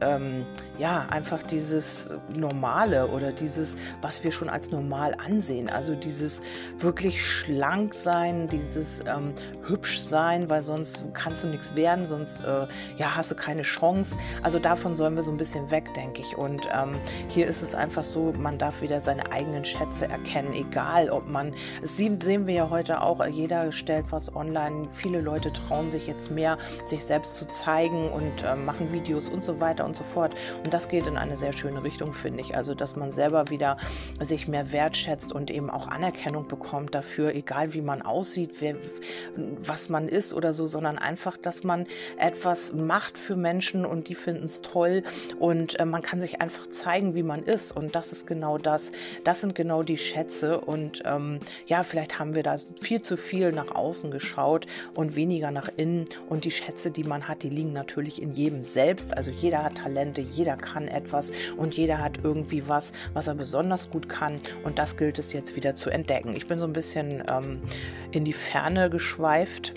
ähm, 0.00 0.44
ja, 0.78 1.06
einfach 1.08 1.44
dieses 1.44 2.12
Normale 2.34 3.06
oder 3.06 3.30
dieses, 3.30 3.76
was 4.00 4.24
wir 4.24 4.32
schon 4.32 4.48
als 4.48 4.72
normal 4.72 5.14
ansehen. 5.24 5.70
Also 5.70 5.94
dieses 5.94 6.42
wirklich 6.76 7.24
schlank 7.24 7.94
sein, 7.94 8.48
dieses 8.48 9.00
ähm, 9.06 9.32
hübsch 9.68 10.00
sein, 10.00 10.50
weil 10.50 10.62
sonst 10.62 11.04
kannst 11.14 11.44
du 11.44 11.46
nichts 11.46 11.76
werden, 11.76 12.04
sonst 12.04 12.40
äh, 12.40 12.66
ja, 12.96 13.14
hast 13.14 13.30
du 13.30 13.36
keine 13.36 13.62
Chance. 13.62 14.18
Also 14.42 14.58
davon 14.58 14.96
sollen 14.96 15.14
wir 15.14 15.22
so 15.22 15.30
ein 15.30 15.36
bisschen 15.36 15.70
weg, 15.70 15.94
denke 15.94 16.20
ich. 16.20 16.36
Und 16.36 16.68
ähm, 16.74 16.92
hier 17.28 17.46
ist 17.46 17.62
es 17.62 17.76
einfach 17.76 18.02
so, 18.02 18.32
man 18.36 18.58
darf 18.58 18.82
wieder 18.82 19.00
seine 19.00 19.30
eigenen 19.30 19.64
Schätze 19.64 20.08
erkennen, 20.08 20.52
egal 20.52 21.10
ob 21.10 21.28
man, 21.28 21.54
das 21.80 21.96
sehen 21.96 22.20
wir 22.20 22.54
ja 22.54 22.70
heute 22.70 23.00
auch, 23.00 23.24
jeder 23.24 23.70
stellt 23.70 24.06
was 24.10 24.34
online. 24.34 24.88
Viele 24.90 25.20
Leute 25.20 25.52
trauen 25.52 25.90
sich 25.90 26.08
jetzt 26.08 26.32
mehr, 26.32 26.58
sich 26.86 27.04
selbst 27.04 27.36
zu 27.36 27.46
zeigen 27.46 28.10
und 28.10 28.42
äh, 28.42 28.56
machen 28.56 28.92
Videos 28.92 29.11
Videos 29.12 29.28
und 29.28 29.44
so 29.44 29.60
weiter 29.60 29.84
und 29.84 29.94
so 29.94 30.04
fort. 30.04 30.34
Und 30.64 30.72
das 30.72 30.88
geht 30.88 31.06
in 31.06 31.18
eine 31.18 31.36
sehr 31.36 31.52
schöne 31.52 31.84
Richtung, 31.84 32.12
finde 32.14 32.40
ich. 32.40 32.56
Also, 32.56 32.74
dass 32.74 32.96
man 32.96 33.12
selber 33.12 33.50
wieder 33.50 33.76
sich 34.20 34.48
mehr 34.48 34.72
wertschätzt 34.72 35.32
und 35.32 35.50
eben 35.50 35.68
auch 35.68 35.88
Anerkennung 35.88 36.48
bekommt 36.48 36.94
dafür, 36.94 37.34
egal 37.34 37.74
wie 37.74 37.82
man 37.82 38.00
aussieht, 38.00 38.60
wer, 38.60 38.76
was 39.36 39.90
man 39.90 40.08
ist 40.08 40.32
oder 40.32 40.54
so, 40.54 40.66
sondern 40.66 40.96
einfach, 40.96 41.36
dass 41.36 41.62
man 41.62 41.86
etwas 42.16 42.72
macht 42.72 43.18
für 43.18 43.36
Menschen 43.36 43.84
und 43.84 44.08
die 44.08 44.14
finden 44.14 44.46
es 44.46 44.62
toll 44.62 45.02
und 45.38 45.78
äh, 45.78 45.84
man 45.84 46.00
kann 46.00 46.20
sich 46.20 46.40
einfach 46.40 46.66
zeigen, 46.68 47.14
wie 47.14 47.22
man 47.22 47.42
ist. 47.42 47.72
Und 47.72 47.94
das 47.94 48.12
ist 48.12 48.26
genau 48.26 48.56
das. 48.56 48.92
Das 49.24 49.42
sind 49.42 49.54
genau 49.54 49.82
die 49.82 49.98
Schätze. 49.98 50.60
Und 50.60 51.02
ähm, 51.04 51.40
ja, 51.66 51.82
vielleicht 51.82 52.18
haben 52.18 52.34
wir 52.34 52.42
da 52.42 52.56
viel 52.80 53.02
zu 53.02 53.16
viel 53.18 53.52
nach 53.52 53.74
außen 53.74 54.10
geschaut 54.10 54.66
und 54.94 55.16
weniger 55.16 55.50
nach 55.50 55.68
innen. 55.76 56.06
Und 56.30 56.44
die 56.44 56.50
Schätze, 56.50 56.90
die 56.90 57.04
man 57.04 57.28
hat, 57.28 57.42
die 57.42 57.50
liegen 57.50 57.72
natürlich 57.72 58.22
in 58.22 58.32
jedem 58.32 58.64
selbst 58.64 59.01
selbst. 59.02 59.16
Also 59.16 59.30
jeder 59.30 59.64
hat 59.64 59.76
Talente, 59.76 60.20
jeder 60.20 60.56
kann 60.56 60.88
etwas 60.88 61.32
und 61.56 61.74
jeder 61.74 61.98
hat 61.98 62.20
irgendwie 62.22 62.68
was, 62.68 62.92
was 63.12 63.28
er 63.28 63.34
besonders 63.34 63.90
gut 63.90 64.08
kann. 64.08 64.38
Und 64.64 64.78
das 64.78 64.96
gilt 64.96 65.18
es 65.18 65.32
jetzt 65.32 65.56
wieder 65.56 65.74
zu 65.74 65.90
entdecken. 65.90 66.34
Ich 66.36 66.46
bin 66.46 66.58
so 66.58 66.66
ein 66.66 66.72
bisschen 66.72 67.22
ähm, 67.28 67.60
in 68.10 68.24
die 68.24 68.32
Ferne 68.32 68.90
geschweift. 68.90 69.74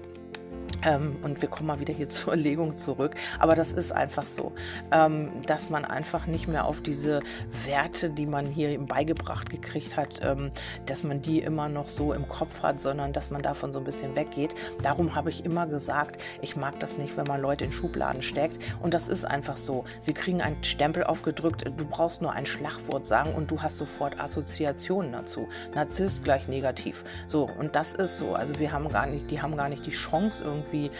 Ähm, 0.85 1.17
und 1.23 1.41
wir 1.41 1.49
kommen 1.49 1.67
mal 1.67 1.79
wieder 1.79 1.93
hier 1.93 2.07
zur 2.15 2.35
Legung 2.35 2.77
zurück. 2.77 3.15
Aber 3.39 3.55
das 3.55 3.73
ist 3.73 3.91
einfach 3.91 4.27
so, 4.27 4.53
ähm, 4.91 5.31
dass 5.45 5.69
man 5.69 5.83
einfach 5.83 6.27
nicht 6.27 6.47
mehr 6.47 6.65
auf 6.65 6.81
diese 6.81 7.21
Werte, 7.65 8.09
die 8.09 8.25
man 8.25 8.45
hier 8.45 8.79
beigebracht 8.79 9.49
gekriegt 9.49 9.97
hat, 9.97 10.21
ähm, 10.23 10.51
dass 10.85 11.03
man 11.03 11.21
die 11.21 11.39
immer 11.39 11.67
noch 11.67 11.89
so 11.89 12.13
im 12.13 12.27
Kopf 12.27 12.61
hat, 12.61 12.79
sondern 12.79 13.11
dass 13.11 13.31
man 13.31 13.41
davon 13.41 13.73
so 13.73 13.79
ein 13.79 13.85
bisschen 13.85 14.15
weggeht. 14.15 14.55
Darum 14.83 15.15
habe 15.15 15.29
ich 15.29 15.43
immer 15.43 15.67
gesagt, 15.67 16.21
ich 16.41 16.55
mag 16.55 16.79
das 16.79 16.97
nicht, 16.97 17.17
wenn 17.17 17.25
man 17.25 17.41
Leute 17.41 17.65
in 17.65 17.71
Schubladen 17.71 18.21
steckt. 18.21 18.59
Und 18.81 18.93
das 18.93 19.07
ist 19.07 19.25
einfach 19.25 19.57
so. 19.57 19.85
Sie 19.99 20.13
kriegen 20.13 20.41
einen 20.41 20.63
Stempel 20.63 21.03
aufgedrückt, 21.03 21.65
du 21.65 21.85
brauchst 21.85 22.21
nur 22.21 22.31
ein 22.31 22.45
Schlagwort 22.45 23.05
sagen 23.05 23.33
und 23.33 23.49
du 23.49 23.61
hast 23.61 23.77
sofort 23.77 24.19
Assoziationen 24.19 25.11
dazu. 25.11 25.47
Narzisst 25.73 26.23
gleich 26.23 26.47
negativ. 26.47 27.03
So, 27.27 27.49
und 27.57 27.75
das 27.75 27.93
ist 27.93 28.17
so. 28.17 28.33
Also 28.33 28.59
wir 28.59 28.71
haben 28.71 28.89
gar 28.89 29.07
nicht, 29.07 29.31
die 29.31 29.41
haben 29.41 29.57
gar 29.57 29.69
nicht 29.69 29.85
die 29.85 29.91
Chance 29.91 30.43
irgendwie 30.43 30.74
irgendwie 30.75 30.91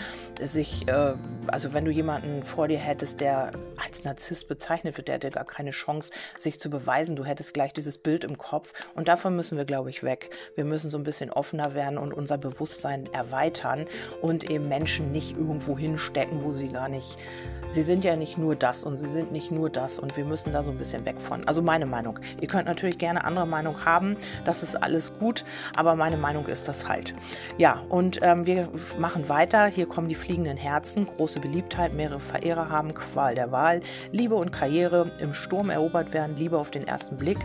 sich, 0.42 0.88
äh, 0.88 1.14
also 1.48 1.74
wenn 1.74 1.86
du 1.86 1.92
jemanden 1.92 2.44
vor 2.44 2.68
dir 2.68 2.78
hättest, 2.78 3.22
der 3.22 3.52
als 3.78 4.04
Narzisst 4.04 4.48
bezeichnet 4.48 4.98
wird, 4.98 5.08
der 5.08 5.16
hätte 5.16 5.30
gar 5.30 5.46
keine 5.46 5.72
Chance, 5.72 6.12
sich 6.38 6.60
zu 6.60 6.70
beweisen. 6.70 7.16
Du 7.16 7.26
hättest 7.26 7.54
gleich 7.54 7.74
dieses 7.74 7.98
Bild 7.98 8.24
im 8.24 8.38
Kopf. 8.38 8.74
Und 8.96 9.08
davon 9.08 9.36
müssen 9.36 9.58
wir, 9.58 9.66
glaube 9.66 9.90
ich, 9.90 10.04
weg. 10.04 10.30
Wir 10.56 10.66
müssen 10.66 10.90
so 10.90 10.98
ein 10.98 11.04
bisschen 11.04 11.32
offener 11.32 11.74
werden 11.74 11.98
und 11.98 12.14
unser 12.14 12.38
Bewusstsein 12.38 13.08
erweitern 13.14 13.86
und 14.22 14.50
eben 14.50 14.68
Menschen 14.68 15.12
nicht 15.12 15.38
irgendwo 15.38 15.78
hinstecken, 15.78 16.44
wo 16.44 16.54
sie 16.54 16.70
gar 16.70 16.90
nicht 16.90 17.18
sie 17.76 17.84
sind 17.84 18.06
ja 18.06 18.16
nicht 18.16 18.38
nur 18.38 18.56
das 18.56 18.84
und 18.86 18.96
sie 18.96 19.08
sind 19.08 19.32
nicht 19.32 19.52
nur 19.52 19.70
das 19.70 20.00
und 20.00 20.16
wir 20.16 20.24
müssen 20.24 20.54
da 20.54 20.64
so 20.64 20.72
ein 20.72 20.78
bisschen 20.78 21.06
weg 21.06 21.20
von. 21.20 21.46
Also 21.48 21.62
meine 21.62 21.86
Meinung. 21.86 22.20
Ihr 22.40 22.48
könnt 22.48 22.68
natürlich 22.68 22.98
gerne 22.98 23.24
andere 23.26 23.46
Meinung 23.46 23.84
haben, 23.84 24.16
das 24.46 24.64
ist 24.64 24.82
alles 24.82 25.14
gut, 25.20 25.44
aber 25.76 25.96
meine 25.96 26.18
Meinung 26.18 26.48
ist 26.48 26.68
das 26.68 26.88
halt. 26.88 27.14
Ja, 27.58 27.82
und 27.90 28.20
ähm, 28.22 28.46
wir 28.46 28.70
machen 28.98 29.28
weiter. 29.30 29.55
Hier 29.56 29.86
kommen 29.86 30.10
die 30.10 30.16
fliegenden 30.16 30.58
Herzen, 30.58 31.08
große 31.08 31.40
Beliebtheit, 31.40 31.94
mehrere 31.94 32.20
Verehrer 32.20 32.68
haben, 32.68 32.94
Qual 32.94 33.36
der 33.36 33.54
Wahl, 33.54 33.82
Liebe 34.12 34.36
und 34.36 34.52
Karriere. 34.52 35.12
Im 35.20 35.34
Sturm 35.34 35.70
erobert 35.70 36.14
werden, 36.14 36.36
Liebe 36.36 36.58
auf 36.58 36.72
den 36.72 36.86
ersten 36.86 37.16
Blick. 37.16 37.40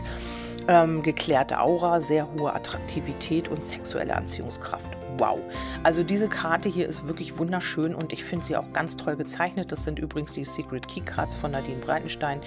Ähm, 0.67 1.03
geklärte 1.03 1.61
Aura, 1.61 2.01
sehr 2.01 2.27
hohe 2.33 2.53
Attraktivität 2.53 3.47
und 3.47 3.63
sexuelle 3.63 4.15
Anziehungskraft 4.15 5.00
wow. 5.21 5.39
Also 5.83 6.01
diese 6.03 6.27
Karte 6.27 6.67
hier 6.67 6.87
ist 6.87 7.07
wirklich 7.07 7.37
wunderschön 7.37 7.93
und 7.93 8.11
ich 8.11 8.23
finde 8.23 8.43
sie 8.43 8.57
auch 8.57 8.73
ganz 8.73 8.97
toll 8.97 9.15
gezeichnet. 9.15 9.71
Das 9.71 9.83
sind 9.83 9.99
übrigens 9.99 10.33
die 10.33 10.43
Secret 10.43 10.87
Key 10.87 11.01
Cards 11.01 11.35
von 11.35 11.51
Nadine 11.51 11.77
Breitenstein. 11.77 12.41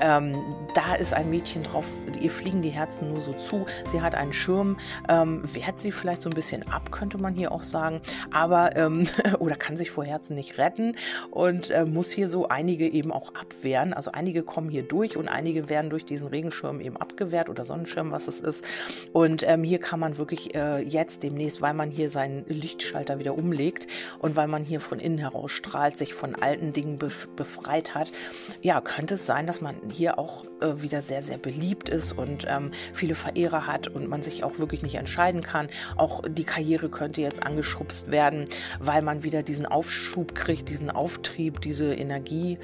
Ähm, 0.00 0.36
da 0.74 0.96
ist 0.96 1.14
ein 1.14 1.30
Mädchen 1.30 1.62
drauf, 1.62 1.86
ihr 2.20 2.30
fliegen 2.30 2.62
die 2.62 2.70
Herzen 2.70 3.12
nur 3.12 3.20
so 3.20 3.32
zu. 3.34 3.64
Sie 3.86 4.00
hat 4.00 4.16
einen 4.16 4.32
Schirm, 4.32 4.76
ähm, 5.08 5.42
wehrt 5.54 5.78
sie 5.78 5.92
vielleicht 5.92 6.20
so 6.20 6.28
ein 6.28 6.34
bisschen 6.34 6.68
ab, 6.68 6.90
könnte 6.90 7.16
man 7.18 7.32
hier 7.32 7.52
auch 7.52 7.62
sagen. 7.62 8.00
Aber, 8.32 8.74
ähm, 8.76 9.06
oder 9.38 9.54
kann 9.54 9.76
sich 9.76 9.92
vor 9.92 10.04
Herzen 10.04 10.34
nicht 10.34 10.58
retten 10.58 10.96
und 11.30 11.70
äh, 11.70 11.84
muss 11.84 12.10
hier 12.10 12.28
so 12.28 12.48
einige 12.48 12.88
eben 12.88 13.12
auch 13.12 13.34
abwehren. 13.36 13.92
Also 13.92 14.10
einige 14.10 14.42
kommen 14.42 14.68
hier 14.68 14.82
durch 14.82 15.16
und 15.16 15.28
einige 15.28 15.70
werden 15.70 15.90
durch 15.90 16.04
diesen 16.04 16.26
Regenschirm 16.26 16.80
eben 16.80 16.96
abgewehrt 16.96 17.48
oder 17.48 17.64
Sonnenschirm, 17.64 18.10
was 18.10 18.26
es 18.26 18.40
ist. 18.40 18.64
Und 19.12 19.44
ähm, 19.46 19.62
hier 19.62 19.78
kann 19.78 20.00
man 20.00 20.18
wirklich 20.18 20.56
äh, 20.56 20.80
jetzt 20.82 21.22
demnächst, 21.22 21.62
weil 21.62 21.74
man 21.74 21.92
hier 21.92 22.10
seinen 22.16 22.46
Lichtschalter 22.48 23.18
wieder 23.18 23.36
umlegt 23.36 23.86
und 24.20 24.36
weil 24.36 24.48
man 24.48 24.64
hier 24.64 24.80
von 24.80 24.98
innen 24.98 25.18
heraus 25.18 25.52
strahlt, 25.52 25.98
sich 25.98 26.14
von 26.14 26.34
alten 26.34 26.72
Dingen 26.72 26.98
befreit 26.98 27.94
hat, 27.94 28.10
ja, 28.62 28.80
könnte 28.80 29.16
es 29.16 29.26
sein, 29.26 29.46
dass 29.46 29.60
man 29.60 29.76
hier 29.92 30.18
auch 30.18 30.46
äh, 30.62 30.80
wieder 30.80 31.02
sehr, 31.02 31.22
sehr 31.22 31.36
beliebt 31.36 31.90
ist 31.90 32.12
und 32.12 32.46
ähm, 32.48 32.70
viele 32.94 33.14
Verehrer 33.14 33.66
hat 33.66 33.86
und 33.88 34.08
man 34.08 34.22
sich 34.22 34.44
auch 34.44 34.58
wirklich 34.58 34.82
nicht 34.82 34.94
entscheiden 34.94 35.42
kann. 35.42 35.68
Auch 35.96 36.22
die 36.26 36.44
Karriere 36.44 36.88
könnte 36.88 37.20
jetzt 37.20 37.42
angeschubst 37.42 38.10
werden, 38.10 38.46
weil 38.80 39.02
man 39.02 39.22
wieder 39.22 39.42
diesen 39.42 39.66
Aufschub 39.66 40.34
kriegt, 40.34 40.70
diesen 40.70 40.90
Auftrieb, 40.90 41.60
diese 41.60 41.92
Energie, 41.92 42.58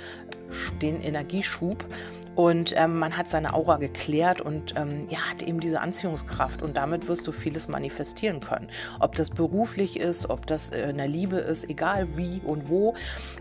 den 0.80 1.02
Energieschub. 1.02 1.84
Und 2.34 2.74
ähm, 2.76 2.98
man 2.98 3.16
hat 3.16 3.28
seine 3.28 3.52
Aura 3.52 3.76
geklärt 3.76 4.40
und 4.40 4.74
ähm, 4.76 5.06
ja, 5.10 5.18
hat 5.30 5.42
eben 5.42 5.60
diese 5.60 5.80
Anziehungskraft 5.80 6.62
und 6.62 6.76
damit 6.76 7.08
wirst 7.08 7.26
du 7.26 7.32
vieles 7.32 7.68
manifestieren 7.68 8.40
können. 8.40 8.68
Ob 9.00 9.14
das 9.14 9.30
beruflich 9.30 9.98
ist, 10.00 10.30
ob 10.30 10.46
das 10.46 10.70
in 10.70 10.96
der 10.96 11.08
Liebe 11.08 11.36
ist, 11.36 11.68
egal 11.68 12.16
wie 12.16 12.40
und 12.44 12.68
wo. 12.68 12.94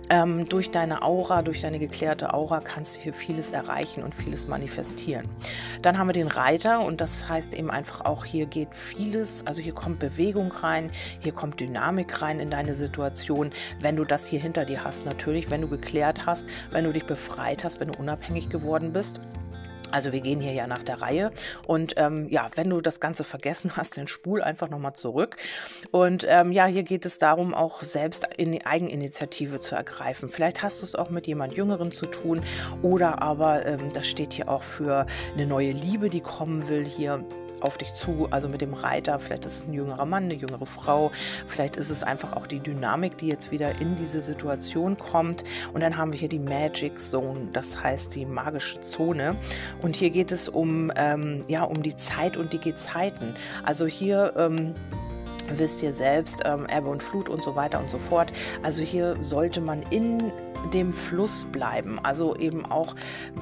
Ähm, 0.09 0.47
durch 0.49 0.71
deine 0.71 1.03
Aura, 1.03 1.41
durch 1.41 1.61
deine 1.61 1.79
geklärte 1.79 2.33
Aura 2.33 2.59
kannst 2.59 2.97
du 2.97 3.01
hier 3.01 3.13
vieles 3.13 3.51
erreichen 3.51 4.03
und 4.03 4.13
vieles 4.13 4.47
manifestieren. 4.47 5.29
Dann 5.81 5.97
haben 5.97 6.07
wir 6.07 6.13
den 6.13 6.27
Reiter 6.27 6.81
und 6.81 6.99
das 6.99 7.29
heißt 7.29 7.53
eben 7.53 7.71
einfach 7.71 8.01
auch, 8.01 8.25
hier 8.25 8.45
geht 8.45 8.75
vieles, 8.75 9.45
also 9.47 9.61
hier 9.61 9.73
kommt 9.73 9.99
Bewegung 9.99 10.51
rein, 10.51 10.91
hier 11.19 11.31
kommt 11.31 11.59
Dynamik 11.59 12.21
rein 12.21 12.39
in 12.39 12.49
deine 12.49 12.73
Situation, 12.73 13.51
wenn 13.79 13.95
du 13.95 14.03
das 14.03 14.25
hier 14.25 14.39
hinter 14.39 14.65
dir 14.65 14.83
hast. 14.83 15.05
Natürlich, 15.05 15.49
wenn 15.49 15.61
du 15.61 15.67
geklärt 15.67 16.25
hast, 16.25 16.45
wenn 16.71 16.83
du 16.83 16.91
dich 16.91 17.05
befreit 17.05 17.63
hast, 17.63 17.79
wenn 17.79 17.89
du 17.89 17.99
unabhängig 17.99 18.49
geworden 18.49 18.80
geworden 18.81 18.93
bist. 18.93 19.21
Also 19.93 20.13
wir 20.13 20.21
gehen 20.21 20.39
hier 20.39 20.53
ja 20.53 20.67
nach 20.67 20.83
der 20.83 21.01
Reihe 21.01 21.33
und 21.67 21.95
ähm, 21.97 22.29
ja, 22.29 22.49
wenn 22.55 22.69
du 22.69 22.79
das 22.79 23.01
Ganze 23.01 23.25
vergessen 23.25 23.73
hast, 23.75 23.97
dann 23.97 24.07
spul 24.07 24.41
einfach 24.41 24.69
nochmal 24.69 24.93
zurück. 24.93 25.35
Und 25.91 26.25
ähm, 26.29 26.53
ja, 26.53 26.65
hier 26.65 26.83
geht 26.83 27.05
es 27.05 27.19
darum, 27.19 27.53
auch 27.53 27.83
selbst 27.83 28.25
in 28.37 28.53
die 28.53 28.65
Eigeninitiative 28.65 29.59
zu 29.59 29.75
ergreifen. 29.75 30.29
Vielleicht 30.29 30.63
hast 30.63 30.79
du 30.81 30.85
es 30.85 30.95
auch 30.95 31.09
mit 31.09 31.27
jemand 31.27 31.55
Jüngeren 31.55 31.91
zu 31.91 32.05
tun 32.05 32.41
oder 32.81 33.21
aber 33.21 33.65
ähm, 33.65 33.91
das 33.91 34.07
steht 34.07 34.31
hier 34.31 34.47
auch 34.47 34.63
für 34.63 35.05
eine 35.33 35.45
neue 35.45 35.71
Liebe, 35.71 36.09
die 36.09 36.21
kommen 36.21 36.69
will 36.69 36.85
hier 36.85 37.25
auf 37.61 37.77
dich 37.77 37.93
zu, 37.93 38.27
also 38.31 38.47
mit 38.49 38.61
dem 38.61 38.73
Reiter. 38.73 39.19
Vielleicht 39.19 39.45
ist 39.45 39.59
es 39.59 39.67
ein 39.67 39.73
jüngerer 39.73 40.05
Mann, 40.05 40.25
eine 40.25 40.35
jüngere 40.35 40.65
Frau. 40.65 41.11
Vielleicht 41.47 41.77
ist 41.77 41.89
es 41.89 42.03
einfach 42.03 42.33
auch 42.33 42.47
die 42.47 42.59
Dynamik, 42.59 43.17
die 43.17 43.27
jetzt 43.27 43.51
wieder 43.51 43.79
in 43.79 43.95
diese 43.95 44.21
Situation 44.21 44.97
kommt. 44.97 45.43
Und 45.73 45.81
dann 45.81 45.97
haben 45.97 46.13
wir 46.13 46.19
hier 46.19 46.29
die 46.29 46.39
Magic 46.39 46.99
Zone, 46.99 47.49
das 47.53 47.81
heißt 47.81 48.15
die 48.15 48.25
magische 48.25 48.79
Zone. 48.81 49.35
Und 49.81 49.95
hier 49.95 50.09
geht 50.09 50.31
es 50.31 50.49
um, 50.49 50.91
ähm, 50.95 51.43
ja, 51.47 51.63
um 51.63 51.83
die 51.83 51.95
Zeit 51.95 52.37
und 52.37 52.53
die 52.53 52.59
Gezeiten. 52.59 53.35
Also 53.63 53.85
hier 53.85 54.33
ähm, 54.37 54.73
wisst 55.49 55.83
ihr 55.83 55.93
selbst, 55.93 56.41
ähm, 56.45 56.67
Ebbe 56.69 56.89
und 56.89 57.03
Flut 57.03 57.29
und 57.29 57.43
so 57.43 57.55
weiter 57.55 57.79
und 57.79 57.89
so 57.89 57.97
fort. 57.97 58.31
Also 58.63 58.81
hier 58.83 59.17
sollte 59.21 59.61
man 59.61 59.81
in 59.89 60.31
dem 60.73 60.93
Fluss 60.93 61.45
bleiben, 61.51 61.99
also 62.03 62.35
eben 62.35 62.65
auch 62.65 62.95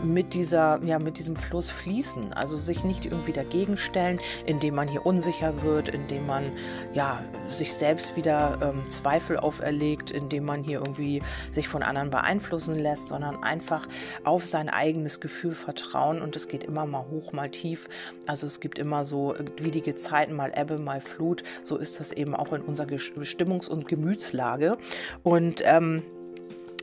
mit 0.03 0.33
dieser, 0.33 0.79
ja, 0.83 0.99
mit 0.99 1.17
diesem 1.17 1.35
Fluss 1.35 1.69
fließen, 1.69 2.33
also 2.33 2.57
sich 2.57 2.83
nicht 2.83 3.05
irgendwie 3.05 3.33
dagegen 3.33 3.77
stellen, 3.77 4.19
indem 4.45 4.75
man 4.75 4.87
hier 4.87 5.05
unsicher 5.05 5.61
wird, 5.61 5.89
indem 5.89 6.25
man 6.27 6.51
ja 6.93 7.21
sich 7.47 7.73
selbst 7.73 8.15
wieder 8.15 8.57
ähm, 8.61 8.87
Zweifel 8.87 9.37
auferlegt, 9.37 10.11
indem 10.11 10.45
man 10.45 10.63
hier 10.63 10.79
irgendwie 10.79 11.21
sich 11.51 11.67
von 11.67 11.83
anderen 11.83 12.09
beeinflussen 12.09 12.77
lässt, 12.77 13.09
sondern 13.09 13.43
einfach 13.43 13.87
auf 14.23 14.45
sein 14.45 14.69
eigenes 14.69 15.19
Gefühl 15.19 15.53
vertrauen 15.53 16.21
und 16.21 16.35
es 16.35 16.47
geht 16.47 16.63
immer 16.63 16.85
mal 16.85 17.05
hoch, 17.09 17.33
mal 17.33 17.49
tief. 17.49 17.89
Also 18.27 18.47
es 18.47 18.59
gibt 18.59 18.79
immer 18.79 19.05
so 19.05 19.35
wie 19.57 19.71
die 19.71 19.81
Gezeiten, 19.81 20.35
mal 20.35 20.53
Ebbe, 20.55 20.77
mal 20.77 21.01
Flut. 21.01 21.43
So 21.63 21.77
ist 21.77 21.99
das 21.99 22.11
eben 22.11 22.35
auch 22.35 22.53
in 22.53 22.61
unserer 22.61 22.87
Stimmungs- 22.89 23.69
und 23.69 23.87
Gemütslage 23.87 24.77
und 25.23 25.61
ähm, 25.65 26.03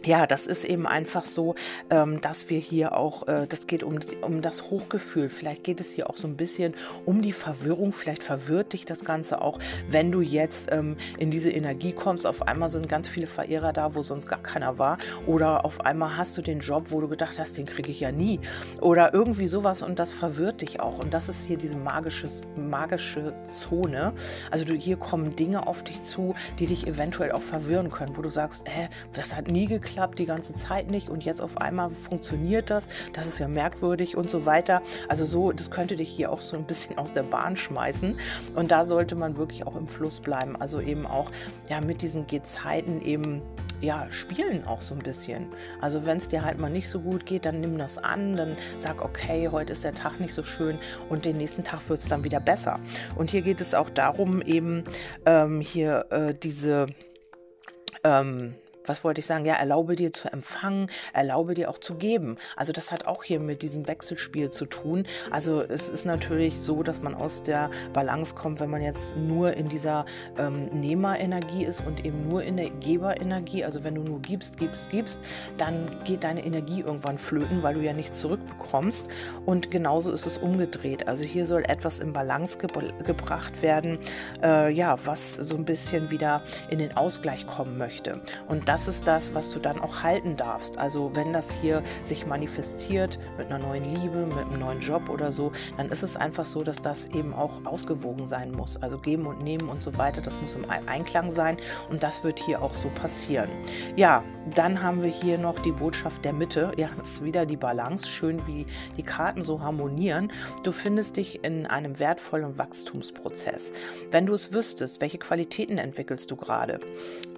ja, 0.07 0.27
das 0.27 0.47
ist 0.47 0.65
eben 0.65 0.87
einfach 0.87 1.25
so, 1.25 1.57
ähm, 1.91 2.21
dass 2.21 2.49
wir 2.49 2.61
hier 2.61 2.97
auch, 2.97 3.27
äh, 3.27 3.47
das 3.49 3.67
geht 3.67 3.83
um, 3.83 3.99
um 4.23 4.41
das 4.41 4.71
Hochgefühl. 4.71 5.29
Vielleicht 5.29 5.65
geht 5.65 5.81
es 5.81 5.91
hier 5.91 6.09
auch 6.09 6.17
so 6.17 6.29
ein 6.29 6.37
bisschen 6.37 6.75
um 7.05 7.23
die 7.23 7.33
Verwirrung. 7.33 7.93
Vielleicht 7.93 8.23
verwirrt 8.23 8.73
dich 8.73 8.85
das 8.85 9.05
Ganze 9.05 9.43
auch, 9.43 9.59
wenn 9.89 10.13
du 10.13 10.21
jetzt 10.21 10.71
ähm, 10.71 10.97
in 11.19 11.33
diese 11.33 11.51
Energie 11.51 11.93
kommst. 11.93 12.25
Auf 12.25 12.47
einmal 12.47 12.69
sind 12.69 12.89
ganz 12.89 13.09
viele 13.09 13.27
Verehrer 13.27 13.73
da, 13.73 13.97
wo 13.97 14.05
sonst 14.05 14.29
gar 14.29 14.41
keiner 14.41 14.79
war. 14.79 14.99
Oder 15.27 15.65
auf 15.65 15.81
einmal 15.81 16.17
hast 16.17 16.39
du 16.39 16.43
den 16.43 16.61
Job, 16.61 16.87
wo 16.91 17.01
du 17.01 17.09
gedacht 17.09 17.41
hast, 17.41 17.59
den 17.59 17.67
kriege 17.67 17.91
ich 17.91 17.99
ja 17.99 18.13
nie. 18.13 18.39
Oder 18.81 19.13
irgendwie 19.13 19.49
sowas 19.49 19.83
und 19.83 19.99
das 19.99 20.13
verwirrt 20.13 20.63
dich 20.63 20.79
auch. 20.79 21.01
Und 21.01 21.15
das 21.15 21.29
ist 21.29 21.47
hier 21.47 21.59
diese 21.59 21.77
magische, 21.77 22.29
magische 22.55 23.35
Zone. 23.61 24.13
Also 24.53 24.65
du, 24.65 24.75
hier 24.75 24.99
kommen 24.99 25.35
Dinge 25.35 25.67
auf 25.67 25.83
dich 25.83 26.03
zu, 26.03 26.37
die 26.61 26.67
dich 26.67 26.87
eventuell 26.87 27.33
auch 27.33 27.43
verwirren 27.43 27.91
können, 27.91 28.17
wo 28.17 28.23
du 28.23 28.31
sagst, 28.31 28.69
hä, 28.69 28.89
das 29.13 29.35
hat 29.35 29.49
nie 29.49 29.67
geklappt 29.67 29.96
geklappt, 29.97 30.19
die 30.19 30.27
ganze 30.27 30.53
Zeit 30.53 30.91
nicht 30.91 31.09
und 31.09 31.25
jetzt 31.25 31.41
auf 31.41 31.57
einmal 31.57 31.89
funktioniert 31.89 32.69
das, 32.69 32.89
das 33.15 33.27
ist 33.27 33.39
ja 33.39 33.49
merkwürdig 33.49 34.15
und 34.15 34.29
so 34.29 34.45
weiter. 34.45 34.83
Also 35.09 35.25
so, 35.25 35.53
das 35.53 35.71
könnte 35.71 35.97
dich 35.97 36.11
hier 36.11 36.31
auch 36.31 36.43
so 36.43 36.55
ein 36.55 36.65
bisschen 36.65 36.99
aus 36.99 37.13
der 37.13 37.23
Bahn 37.23 37.57
schmeißen 37.57 38.19
und 38.55 38.71
da 38.71 38.85
sollte 38.85 39.15
man 39.15 39.39
wirklich 39.39 39.67
auch 39.67 39.75
im 39.75 39.87
Fluss 39.87 40.21
bleiben, 40.21 40.55
also 40.55 40.83
eben 40.83 41.07
auch 41.07 41.31
ja 41.71 41.81
mit 41.81 42.03
diesen 42.03 42.27
Gezeiten 42.27 43.01
eben 43.01 43.41
ja, 43.81 44.07
spielen 44.11 44.67
auch 44.67 44.83
so 44.83 44.95
ein 44.95 45.01
bisschen. 45.01 45.47
Also 45.81 46.05
wenn 46.05 46.19
es 46.19 46.29
dir 46.29 46.45
halt 46.45 46.59
mal 46.59 46.71
nicht 46.71 46.89
so 46.89 47.01
gut 47.01 47.25
geht, 47.25 47.45
dann 47.47 47.61
nimm 47.61 47.79
das 47.79 47.97
an, 47.97 48.37
dann 48.37 48.57
sag, 48.79 49.03
okay, 49.03 49.49
heute 49.51 49.73
ist 49.73 49.85
der 49.85 49.95
Tag 49.95 50.21
nicht 50.21 50.35
so 50.35 50.43
schön 50.43 50.79
und 51.09 51.25
den 51.25 51.39
nächsten 51.39 51.65
Tag 51.65 51.87
wird 51.89 52.01
es 52.01 52.09
dann 52.09 52.25
wieder 52.25 52.41
besser. 52.41 52.81
Und 53.17 53.31
hier 53.31 53.43
geht 53.43 53.61
es 53.63 53.75
auch 53.75 53.91
darum, 53.91 54.41
eben 54.43 54.85
ähm, 55.27 55.61
hier 55.61 56.07
äh, 56.11 56.35
diese 56.35 56.87
ähm, 58.03 58.55
was 58.89 59.05
wollte 59.05 59.21
ich 59.21 59.27
sagen? 59.27 59.45
Ja, 59.45 59.55
erlaube 59.55 59.97
dir 59.97 60.13
zu 60.13 60.33
empfangen, 60.33 60.91
erlaube 61.13 61.55
dir 61.55 61.71
auch 61.71 61.79
zu 61.79 61.95
geben. 61.95 62.37
Also 62.57 62.73
das 62.73 62.93
hat 62.93 63.07
auch 63.07 63.25
hier 63.25 63.41
mit 63.41 63.63
diesem 63.63 63.87
Wechselspiel 63.87 64.51
zu 64.51 64.67
tun. 64.67 65.07
Also 65.31 65.63
es 65.63 65.89
ist 65.89 66.05
natürlich 66.05 66.61
so, 66.61 66.83
dass 66.83 67.01
man 67.03 67.15
aus 67.15 67.43
der 67.43 67.71
Balance 67.93 68.35
kommt, 68.35 68.61
wenn 68.61 68.71
man 68.71 68.83
jetzt 68.83 69.17
nur 69.17 69.55
in 69.55 69.69
dieser 69.69 70.07
ähm, 70.39 70.67
Nehmerenergie 70.67 71.65
ist 71.65 71.81
und 71.87 72.05
eben 72.05 72.29
nur 72.29 72.43
in 72.43 72.57
der 72.57 72.71
Geberenergie. 72.71 73.65
Also 73.65 73.85
wenn 73.85 73.95
du 73.95 74.03
nur 74.03 74.21
gibst, 74.21 74.59
gibst, 74.59 74.91
gibst, 74.91 75.21
dann 75.59 75.89
geht 76.05 76.25
deine 76.25 76.45
Energie 76.45 76.81
irgendwann 76.81 77.19
flöten, 77.19 77.63
weil 77.63 77.75
du 77.75 77.81
ja 77.81 77.93
nichts 77.93 78.19
zurückbekommst. 78.21 79.09
Und 79.45 79.71
genauso 79.71 80.13
ist 80.13 80.27
es 80.27 80.39
umgedreht. 80.39 81.09
Also 81.09 81.25
hier 81.25 81.47
soll 81.47 81.65
etwas 81.65 81.99
in 81.99 82.13
Balance 82.13 82.59
ge 82.59 82.67
gebracht 83.05 83.63
werden, 83.63 83.99
äh, 84.43 84.71
ja, 84.73 84.99
was 85.05 85.35
so 85.35 85.57
ein 85.57 85.65
bisschen 85.65 86.11
wieder 86.11 86.43
in 86.69 86.79
den 86.79 86.97
Ausgleich 86.97 87.47
kommen 87.47 87.79
möchte. 87.79 88.21
Und 88.49 88.69
das 88.69 88.76
das 88.77 88.89
ist 88.89 89.07
das, 89.07 89.35
was 89.35 89.53
du 89.53 89.59
dann 89.59 89.79
auch 89.79 90.03
halten 90.03 90.37
darfst. 90.37 90.77
Also 90.77 91.11
wenn 91.15 91.33
das 91.33 91.51
hier 91.51 91.83
sich 92.03 92.27
manifestiert 92.27 93.19
mit 93.39 93.47
einer 93.47 93.59
neuen 93.59 93.85
Liebe, 93.85 94.27
mit 94.27 94.49
einem 94.49 94.61
neuen 94.61 94.81
Job 94.81 95.09
oder 95.09 95.33
so, 95.33 95.51
dann 95.79 95.89
ist 95.89 96.03
es 96.03 96.15
einfach 96.15 96.45
so, 96.45 96.63
dass 96.63 96.83
das 96.83 97.07
eben 97.07 97.33
auch 97.33 97.65
ausgewogen 97.65 98.29
sein 98.29 98.53
muss. 98.53 98.77
Also 98.83 98.99
geben 98.99 99.25
und 99.25 99.43
nehmen 99.43 99.71
und 99.71 99.83
so 99.83 99.97
weiter, 99.97 100.21
das 100.21 100.39
muss 100.43 100.53
im 100.53 100.67
Einklang 100.69 101.31
sein 101.31 101.57
und 101.89 102.03
das 102.03 102.23
wird 102.23 102.39
hier 102.39 102.61
auch 102.61 102.75
so 102.75 102.91
passieren. 102.91 103.49
Ja, 103.97 104.23
dann 104.55 104.83
haben 104.83 105.03
wir 105.03 105.11
hier 105.11 105.39
noch 105.39 105.59
die 105.61 105.73
Botschaft 105.73 106.25
der 106.27 106.35
Mitte. 106.35 106.73
Ja, 106.77 106.91
das 106.99 107.13
ist 107.13 107.25
wieder 107.25 107.47
die 107.47 107.57
Balance. 107.57 108.07
Schön, 108.07 108.47
wie 108.47 108.67
die 108.99 109.03
Karten 109.03 109.41
so 109.41 109.61
harmonieren. 109.61 110.31
Du 110.63 110.73
findest 110.73 111.17
dich 111.17 111.43
in 111.43 111.65
einem 111.65 111.99
wertvollen 111.99 112.59
Wachstumsprozess. 112.59 113.73
Wenn 114.11 114.27
du 114.27 114.35
es 114.35 114.53
wüsstest, 114.53 115.01
welche 115.01 115.17
Qualitäten 115.17 115.79
entwickelst 115.79 116.31
du 116.31 116.37
gerade? 116.37 116.81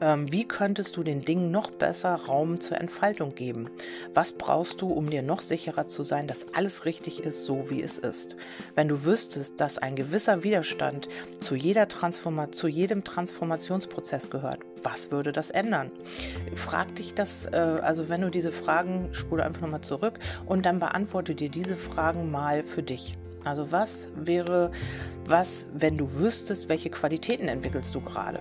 Ähm, 0.00 0.30
wie 0.32 0.46
könntest 0.46 0.96
du 0.96 1.04
den 1.04 1.20
Dingen 1.28 1.50
noch 1.50 1.70
besser 1.70 2.14
Raum 2.14 2.58
zur 2.58 2.80
Entfaltung 2.80 3.34
geben? 3.34 3.70
Was 4.14 4.32
brauchst 4.32 4.80
du, 4.80 4.88
um 4.88 5.10
dir 5.10 5.22
noch 5.22 5.42
sicherer 5.42 5.86
zu 5.86 6.02
sein, 6.02 6.26
dass 6.26 6.54
alles 6.54 6.86
richtig 6.86 7.22
ist, 7.22 7.44
so 7.44 7.68
wie 7.70 7.82
es 7.82 7.98
ist? 7.98 8.36
Wenn 8.74 8.88
du 8.88 9.04
wüsstest, 9.04 9.60
dass 9.60 9.76
ein 9.78 9.94
gewisser 9.94 10.42
Widerstand 10.42 11.08
zu 11.40 11.54
jeder 11.54 11.86
Transformation, 11.86 12.52
zu 12.52 12.68
jedem 12.68 13.04
Transformationsprozess 13.04 14.30
gehört, 14.30 14.60
was 14.82 15.10
würde 15.10 15.32
das 15.32 15.50
ändern? 15.50 15.90
Frag 16.54 16.94
dich 16.96 17.14
das, 17.14 17.46
äh, 17.46 17.56
also 17.56 18.08
wenn 18.08 18.22
du 18.22 18.30
diese 18.30 18.52
Fragen, 18.52 19.10
spule 19.12 19.44
einfach 19.44 19.60
nochmal 19.60 19.82
zurück 19.82 20.18
und 20.46 20.64
dann 20.64 20.78
beantworte 20.80 21.34
dir 21.34 21.50
diese 21.50 21.76
Fragen 21.76 22.30
mal 22.30 22.62
für 22.62 22.82
dich. 22.82 23.18
Also 23.44 23.70
was 23.72 24.08
wäre, 24.14 24.70
was, 25.26 25.66
wenn 25.72 25.96
du 25.96 26.12
wüsstest, 26.18 26.68
welche 26.68 26.90
Qualitäten 26.90 27.48
entwickelst 27.48 27.94
du 27.94 28.00
gerade? 28.00 28.40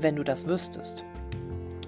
Wenn 0.00 0.16
du 0.16 0.24
das 0.24 0.48
wüsstest. 0.48 1.04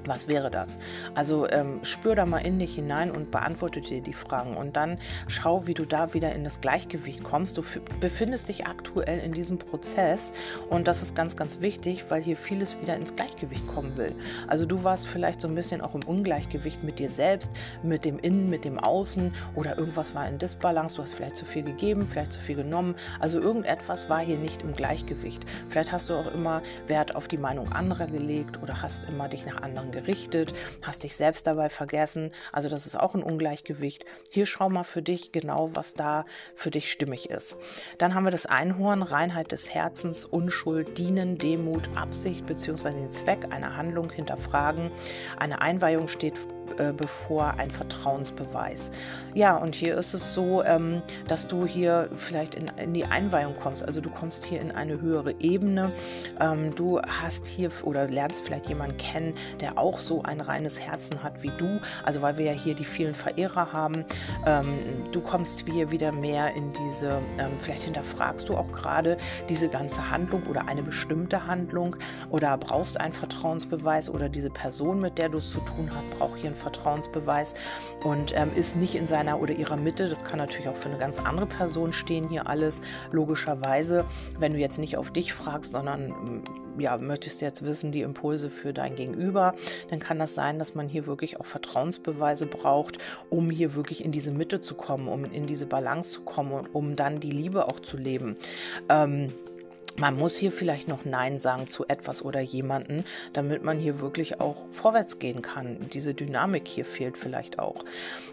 Was 0.07 0.29
wäre 0.29 0.51
das? 0.51 0.79
Also 1.15 1.49
ähm, 1.51 1.81
spür 1.83 2.15
da 2.15 2.27
mal 2.27 2.39
in 2.39 2.61
dich 2.61 2.77
hinein 2.77 3.11
und 3.11 3.33
beantworte 3.33 3.81
dir 3.81 4.01
die 4.01 4.13
Fragen 4.13 4.57
und 4.57 4.77
dann 4.77 4.99
schau, 5.27 5.67
wie 5.67 5.75
du 5.75 5.85
da 5.85 6.15
wieder 6.15 6.33
in 6.33 6.45
das 6.45 6.61
Gleichgewicht 6.61 7.25
kommst. 7.25 7.59
Du 7.59 7.63
befindest 8.01 8.49
dich 8.49 8.67
aktuell 8.67 9.19
in 9.19 9.33
diesem 9.33 9.59
Prozess 9.59 10.33
und 10.71 10.87
das 10.87 11.03
ist 11.03 11.17
ganz, 11.17 11.37
ganz 11.37 11.61
wichtig, 11.61 12.05
weil 12.09 12.23
hier 12.23 12.37
vieles 12.37 12.81
wieder 12.81 12.95
ins 12.95 13.17
Gleichgewicht 13.17 13.67
kommen 13.67 13.97
will. 13.97 14.15
Also 14.47 14.65
du 14.65 14.85
warst 14.85 15.09
vielleicht 15.09 15.41
so 15.41 15.49
ein 15.49 15.57
bisschen 15.57 15.81
auch 15.81 15.97
im 15.97 16.05
Ungleichgewicht 16.05 16.85
mit 16.85 17.01
dir 17.01 17.11
selbst, 17.11 17.53
mit 17.83 18.05
dem 18.05 18.21
Innen, 18.21 18.49
mit 18.49 18.65
dem 18.65 18.79
Außen 18.79 19.35
oder 19.57 19.77
irgendwas 19.77 20.15
war 20.15 20.29
in 20.29 20.39
Disbalance. 20.39 20.97
Du 20.97 21.03
hast 21.03 21.15
vielleicht 21.15 21.37
zu 21.37 21.45
viel 21.45 21.65
gegeben, 21.65 22.07
vielleicht 22.07 22.33
zu 22.33 22.41
viel 22.41 22.57
genommen. 22.57 22.95
Also 23.19 23.41
irgendetwas 23.41 24.09
war 24.09 24.21
hier 24.21 24.39
nicht 24.39 24.63
im 24.63 24.73
Gleichgewicht. 24.73 25.45
Vielleicht 25.69 25.91
hast 25.91 26.09
du 26.09 26.15
auch 26.15 26.33
immer 26.33 26.63
Wert 26.87 27.17
auf 27.17 27.27
die 27.27 27.39
Meinung 27.39 27.73
anderer 27.73 28.07
gelegt 28.07 28.63
oder 28.63 28.83
hast 28.83 29.07
immer 29.07 29.29
dich 29.29 29.45
nach 29.47 29.63
anderen 29.63 29.91
gerichtet, 29.97 30.53
hast 30.83 31.03
dich 31.03 31.17
selbst 31.17 31.47
dabei 31.47 31.71
vergessen. 31.71 32.33
Also 32.53 32.69
das 32.69 32.87
ist 32.87 32.99
auch 32.99 33.15
ein 33.15 33.23
Ungleichgewicht. 33.23 34.05
Hier 34.31 34.45
schau 34.47 34.69
mal 34.69 34.85
für 34.85 35.03
dich 35.03 35.33
genau, 35.33 35.71
was 35.73 35.95
da 35.95 36.27
für 36.55 36.71
dich 36.71 36.91
stimmig 36.93 37.31
ist. 37.31 37.57
Dann 37.99 38.15
haben 38.15 38.25
wir 38.25 38.31
das 38.31 38.47
Einhorn, 38.47 39.03
Reinheit 39.03 39.53
des 39.53 39.73
Herzens, 39.73 40.25
Unschuld, 40.25 40.99
Dienen, 40.99 41.39
Demut, 41.39 41.89
Absicht 41.97 42.47
bzw. 42.47 42.91
den 42.91 43.11
Zweck 43.11 43.53
einer 43.53 43.77
Handlung 43.77 44.11
hinterfragen. 44.11 44.91
Eine 45.39 45.63
Einweihung 45.63 46.09
steht 46.09 46.37
äh, 46.79 46.93
bevor 46.93 47.55
ein 47.59 47.71
Vertrauensbeweis. 47.71 48.91
Ja, 49.35 49.57
und 49.57 49.75
hier 49.75 49.97
ist 49.97 50.15
es 50.15 50.33
so, 50.33 50.63
ähm, 50.65 51.03
dass 51.29 51.47
du 51.47 51.67
hier 51.67 52.09
vielleicht 52.17 52.55
in, 52.55 52.71
in, 52.79 52.95
die 52.95 53.05
Einweihung 53.05 53.55
kommst. 53.57 53.85
Also 53.85 54.01
du 54.01 54.09
kommst 54.09 54.45
hier 54.45 54.61
in 54.61 54.71
eine 54.71 55.01
höhere 55.01 55.35
Ebene. 55.41 55.93
Ähm, 56.41 56.75
du 56.75 57.01
hast 57.03 57.47
hier 57.47 57.71
oder 57.83 58.09
lernst 58.09 58.43
vielleicht 58.43 58.67
jemanden 58.67 58.97
kennen, 58.97 59.35
der 59.61 59.77
auch 59.77 59.99
so 59.99 60.23
ein 60.23 60.41
reines 60.41 60.81
Herzen 60.81 61.23
hat 61.23 61.43
wie 61.43 61.53
du. 61.59 61.81
Also 62.05 62.23
weil 62.23 62.39
wir 62.39 62.47
ja 62.47 62.53
hier 62.53 62.75
die 62.75 62.85
vielen 62.85 63.15
Verehrer 63.15 63.73
haben. 63.73 64.05
Ähm, 64.47 64.79
du 65.13 65.21
kommst 65.21 65.69
hier 65.69 65.91
wieder 65.91 66.13
mehr 66.13 66.55
in 66.55 66.73
diese, 66.73 67.21
ähm, 67.39 67.59
vielleicht 67.59 67.83
hinterfragst 67.83 68.49
du 68.49 68.57
auch 68.57 68.73
gerade 68.73 69.19
diese 69.49 69.69
ganze 69.69 70.11
Handlung 70.11 70.45
oder 70.47 70.67
eine 70.67 70.83
bestimmte 70.83 71.47
Handlung 71.47 71.97
oder 72.31 72.57
brauchst 72.57 72.99
einen 73.01 73.13
Vertrauensbeweis 73.13 74.09
oder 74.09 74.29
diese 74.29 74.51
Person, 74.51 75.01
mit 75.01 75.19
der 75.19 75.29
du 75.29 75.39
es 75.39 75.51
zu 75.51 75.61
tun 75.61 75.91
hast, 75.95 76.09
braucht 76.11 76.37
hier 76.37 76.47
einen 76.47 76.55
Vertrauensbeweis 76.57 77.55
und 78.03 78.35
ähm, 78.37 78.51
ist 78.55 78.77
nicht 78.77 78.95
in 78.95 79.07
seiner 79.07 79.41
oder 79.41 79.55
ihrer 79.55 79.77
Mitte. 79.77 80.09
Das 80.09 80.25
kann 80.25 80.39
natürlich 80.39 80.69
auch 80.69 80.77
für 80.77 80.89
eine 80.89 80.99
ganz 80.99 81.19
andere 81.19 81.47
Person 81.47 81.93
stehen 81.93 82.29
hier 82.29 82.49
alles, 82.49 82.81
logischerweise. 83.13 84.05
Wenn 84.39 84.53
du 84.53 84.59
jetzt 84.59 84.79
nicht 84.79 84.97
auf 84.97 85.11
dich 85.11 85.33
fragst, 85.33 85.73
sondern 85.73 86.09
mm, 86.09 86.45
ja, 86.79 86.99
möchtest 86.99 87.41
du 87.41 87.45
jetzt 87.45 87.65
wissen, 87.65 87.93
die 87.93 88.03
Impulse 88.03 88.51
für 88.51 88.73
dein 88.73 88.97
Gegenüber, 88.97 89.55
dann 89.89 89.99
kann 90.01 90.19
das 90.19 90.35
sein, 90.35 90.59
dass 90.59 90.75
man 90.75 90.89
hier 90.89 91.07
wirklich 91.07 91.41
auch 91.41 91.47
Vertrauensbeweise 91.47 92.47
braucht, 92.47 92.99
um 93.31 93.51
hier 93.51 93.75
wirklich 93.75 94.05
in 94.05 94.13
diese 94.13 94.31
Mitte 94.31 94.61
zu 94.61 94.75
kommen, 94.75 95.09
um 95.09 95.25
in 95.25 95.47
diese 95.47 95.67
Balance 95.67 96.13
zu 96.13 96.21
kommen, 96.23 96.67
um 96.73 96.97
dann 96.97 97.21
die 97.21 97.31
Liebe 97.31 97.69
auch 97.69 97.81
zu 97.81 97.97
leben. 97.97 98.37
Ähm, 98.89 99.33
man 99.99 100.19
muss 100.19 100.37
hier 100.37 100.53
vielleicht 100.53 100.89
noch 100.89 101.05
Nein 101.05 101.39
sagen 101.39 101.67
zu 101.69 101.87
etwas 101.87 102.23
oder 102.23 102.41
jemanden, 102.41 103.05
damit 103.33 103.65
man 103.65 103.79
hier 103.79 104.01
wirklich 104.01 104.41
auch 104.41 104.57
vorwärts 104.71 105.19
gehen 105.19 105.43
kann. 105.43 105.89
Diese 105.93 106.15
Dynamik 106.15 106.69
hier 106.69 106.85
fehlt 106.85 107.17
vielleicht 107.17 107.59
auch. 107.59 107.85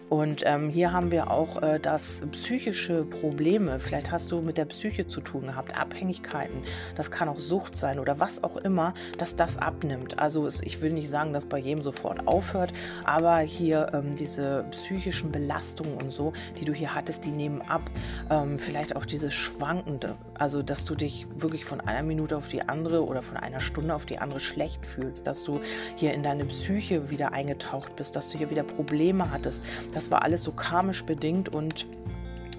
Und 0.08 0.42
ähm, 0.44 0.68
hier 0.68 0.92
haben 0.92 1.10
wir 1.10 1.30
auch 1.30 1.62
äh, 1.62 1.80
das 1.80 2.22
psychische 2.32 3.04
Probleme. 3.04 3.80
Vielleicht 3.80 4.10
hast 4.10 4.30
du 4.32 4.42
mit 4.42 4.58
der 4.58 4.66
Psyche 4.66 5.06
zu 5.06 5.20
tun 5.20 5.46
gehabt, 5.46 5.78
Abhängigkeiten. 5.78 6.62
Das 6.94 7.10
kann 7.10 7.28
auch 7.28 7.38
Sucht 7.38 7.76
sein 7.76 7.98
oder 7.98 8.20
was 8.20 8.44
auch 8.44 8.56
immer, 8.58 8.94
dass 9.18 9.36
das 9.36 9.56
abnimmt. 9.56 10.18
Also 10.18 10.46
es, 10.46 10.60
ich 10.60 10.82
will 10.82 10.92
nicht 10.92 11.08
sagen, 11.08 11.32
dass 11.32 11.44
bei 11.44 11.58
jedem 11.58 11.82
sofort 11.82 12.26
aufhört, 12.26 12.72
aber 13.04 13.38
hier 13.38 13.90
ähm, 13.94 14.14
diese 14.14 14.64
psychischen 14.70 15.32
Belastungen 15.32 15.94
und 15.94 16.12
so, 16.12 16.32
die 16.60 16.64
du 16.64 16.72
hier 16.72 16.94
hattest, 16.94 17.24
die 17.24 17.32
nehmen 17.32 17.62
ab. 17.62 17.82
Ähm, 18.30 18.58
vielleicht 18.58 18.96
auch 18.96 19.06
dieses 19.06 19.32
Schwankende. 19.32 20.16
Also 20.34 20.62
dass 20.62 20.84
du 20.84 20.94
dich 20.94 21.26
wirklich 21.36 21.53
wirklich 21.54 21.64
von 21.66 21.80
einer 21.80 22.02
Minute 22.02 22.36
auf 22.36 22.48
die 22.48 22.62
andere 22.62 23.04
oder 23.04 23.22
von 23.22 23.36
einer 23.36 23.60
Stunde 23.60 23.94
auf 23.94 24.06
die 24.06 24.18
andere 24.18 24.40
schlecht 24.40 24.84
fühlst, 24.84 25.28
dass 25.28 25.44
du 25.44 25.60
hier 25.94 26.12
in 26.12 26.24
deine 26.24 26.46
Psyche 26.46 27.10
wieder 27.10 27.32
eingetaucht 27.32 27.94
bist, 27.94 28.16
dass 28.16 28.30
du 28.30 28.38
hier 28.38 28.50
wieder 28.50 28.64
Probleme 28.64 29.30
hattest. 29.30 29.62
Das 29.92 30.10
war 30.10 30.22
alles 30.22 30.42
so 30.42 30.50
karmisch 30.50 31.04
bedingt 31.04 31.48
und 31.48 31.86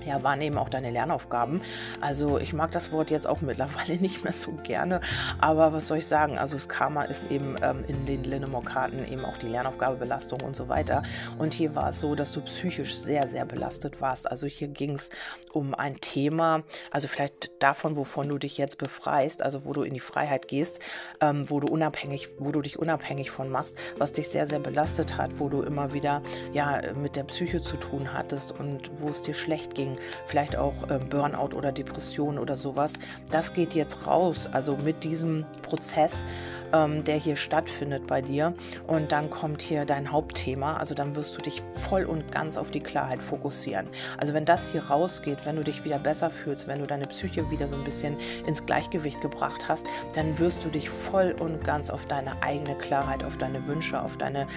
ja, 0.06 0.24
wahrnehmen 0.24 0.58
auch 0.58 0.70
deine 0.70 0.92
Lernaufgaben. 0.92 1.62
Also 2.02 2.38
ich 2.38 2.54
mag 2.54 2.72
das 2.72 2.92
Wort 2.92 3.12
jetzt 3.12 3.28
auch 3.28 3.42
mittlerweile 3.42 3.96
nicht 4.00 4.24
mehr 4.24 4.34
so 4.34 4.52
gerne, 4.64 5.02
aber 5.40 5.74
was 5.74 5.88
soll 5.88 5.98
ich 5.98 6.08
sagen? 6.08 6.38
Also 6.38 6.56
das 6.56 6.70
Karma 6.70 7.04
ist 7.04 7.32
eben 7.32 7.56
ähm, 7.62 7.84
in 7.88 8.06
den 8.06 8.24
Linnemore-Karten 8.24 9.12
eben 9.12 9.26
auch 9.26 9.38
die 9.38 9.48
Lernaufgabebelastung 9.48 10.42
und 10.42 10.56
so 10.56 10.70
weiter. 10.70 11.04
Und 11.38 11.54
hier 11.54 11.76
war 11.76 11.90
es 11.90 12.00
so, 12.00 12.16
dass 12.16 12.32
du 12.34 12.42
psychisch 12.42 12.96
sehr, 12.96 13.28
sehr 13.28 13.46
belastet 13.46 14.02
warst. 14.02 14.30
Also 14.30 14.48
hier 14.48 14.68
ging 14.68 14.94
es 14.94 15.10
um 15.52 15.74
ein 15.74 15.96
Thema, 15.96 16.64
also 16.92 17.08
vielleicht 17.08 17.52
davon, 17.62 17.96
wovon 17.96 18.30
du 18.30 18.38
dich 18.38 18.58
jetzt 18.58 18.78
befreist, 18.78 19.42
also 19.42 19.66
wo 19.66 19.74
du 19.74 19.84
in 19.84 19.94
die 19.94 20.00
Freiheit 20.00 20.48
gehst, 20.48 20.80
ähm, 21.22 21.50
wo 21.50 21.60
du 21.60 21.68
unabhängig, 21.68 22.30
wo 22.40 22.52
du 22.52 22.62
dich 22.62 22.78
unabhängig 22.78 23.32
von 23.32 23.50
machst, 23.50 23.78
was 23.98 24.14
dich 24.14 24.30
sehr, 24.30 24.48
sehr 24.48 24.60
belastet 24.60 25.18
hat, 25.18 25.40
wo 25.40 25.50
du 25.50 25.62
immer 25.62 25.94
wieder 25.94 26.22
ja 26.54 26.82
mit 26.96 27.16
der 27.16 27.24
Psyche 27.24 27.62
zu 27.62 27.78
tun 27.78 28.14
hattest 28.14 28.52
und 28.52 29.02
wo 29.02 29.10
es 29.10 29.22
dir 29.22 29.34
schlecht 29.34 29.76
ging 29.76 29.95
vielleicht 30.26 30.56
auch 30.58 30.74
äh, 30.90 31.00
Burnout 31.00 31.56
oder 31.56 31.72
Depression 31.72 32.38
oder 32.38 32.56
sowas. 32.56 32.94
Das 33.32 33.54
geht 33.54 33.74
jetzt 33.74 34.06
raus, 34.08 34.48
also 34.52 34.78
mit 34.78 35.04
diesem 35.04 35.46
Prozess, 35.62 36.26
ähm, 36.74 37.04
der 37.04 37.18
hier 37.18 37.36
stattfindet 37.36 38.08
bei 38.08 38.22
dir. 38.22 38.54
Und 38.88 39.12
dann 39.12 39.30
kommt 39.30 39.62
hier 39.62 39.86
dein 39.86 40.12
Hauptthema, 40.12 40.78
also 40.78 40.96
dann 40.96 41.16
wirst 41.16 41.38
du 41.38 41.42
dich 41.42 41.62
voll 41.62 42.06
und 42.06 42.32
ganz 42.32 42.58
auf 42.58 42.72
die 42.72 42.80
Klarheit 42.80 43.22
fokussieren. 43.22 43.88
Also 44.18 44.34
wenn 44.34 44.46
das 44.46 44.70
hier 44.70 44.86
rausgeht, 44.86 45.46
wenn 45.46 45.56
du 45.56 45.64
dich 45.64 45.84
wieder 45.84 46.00
besser 46.00 46.30
fühlst, 46.30 46.68
wenn 46.68 46.80
du 46.80 46.88
deine 46.88 47.08
Psyche 47.08 47.50
wieder 47.52 47.68
so 47.68 47.76
ein 47.76 47.84
bisschen 47.84 48.18
ins 48.46 48.66
Gleichgewicht 48.66 49.22
gebracht 49.22 49.68
hast, 49.68 49.86
dann 50.14 50.38
wirst 50.40 50.64
du 50.64 50.70
dich 50.70 50.90
voll 50.90 51.36
und 51.40 51.64
ganz 51.64 51.90
auf 51.90 52.06
deine 52.06 52.42
eigene 52.42 52.76
Klarheit, 52.76 53.24
auf 53.24 53.38
deine 53.38 53.68
Wünsche, 53.68 54.02
auf 54.02 54.18
deine 54.18 54.48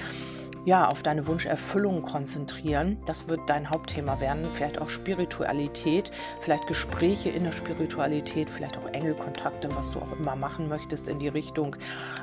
ja, 0.64 0.88
auf 0.88 1.02
deine 1.02 1.26
Wunscherfüllung 1.26 2.02
konzentrieren. 2.02 2.98
Das 3.06 3.28
wird 3.28 3.40
dein 3.46 3.70
Hauptthema 3.70 4.20
werden. 4.20 4.46
Vielleicht 4.52 4.80
auch 4.80 4.88
Spiritualität, 4.88 6.10
vielleicht 6.40 6.66
Gespräche 6.66 7.30
in 7.30 7.44
der 7.44 7.52
Spiritualität, 7.52 8.50
vielleicht 8.50 8.76
auch 8.76 8.86
Engelkontakte, 8.92 9.68
was 9.74 9.90
du 9.90 10.00
auch 10.00 10.12
immer 10.18 10.36
machen 10.36 10.68
möchtest 10.68 11.08
in 11.08 11.18
die 11.18 11.28
Richtung. 11.28 11.76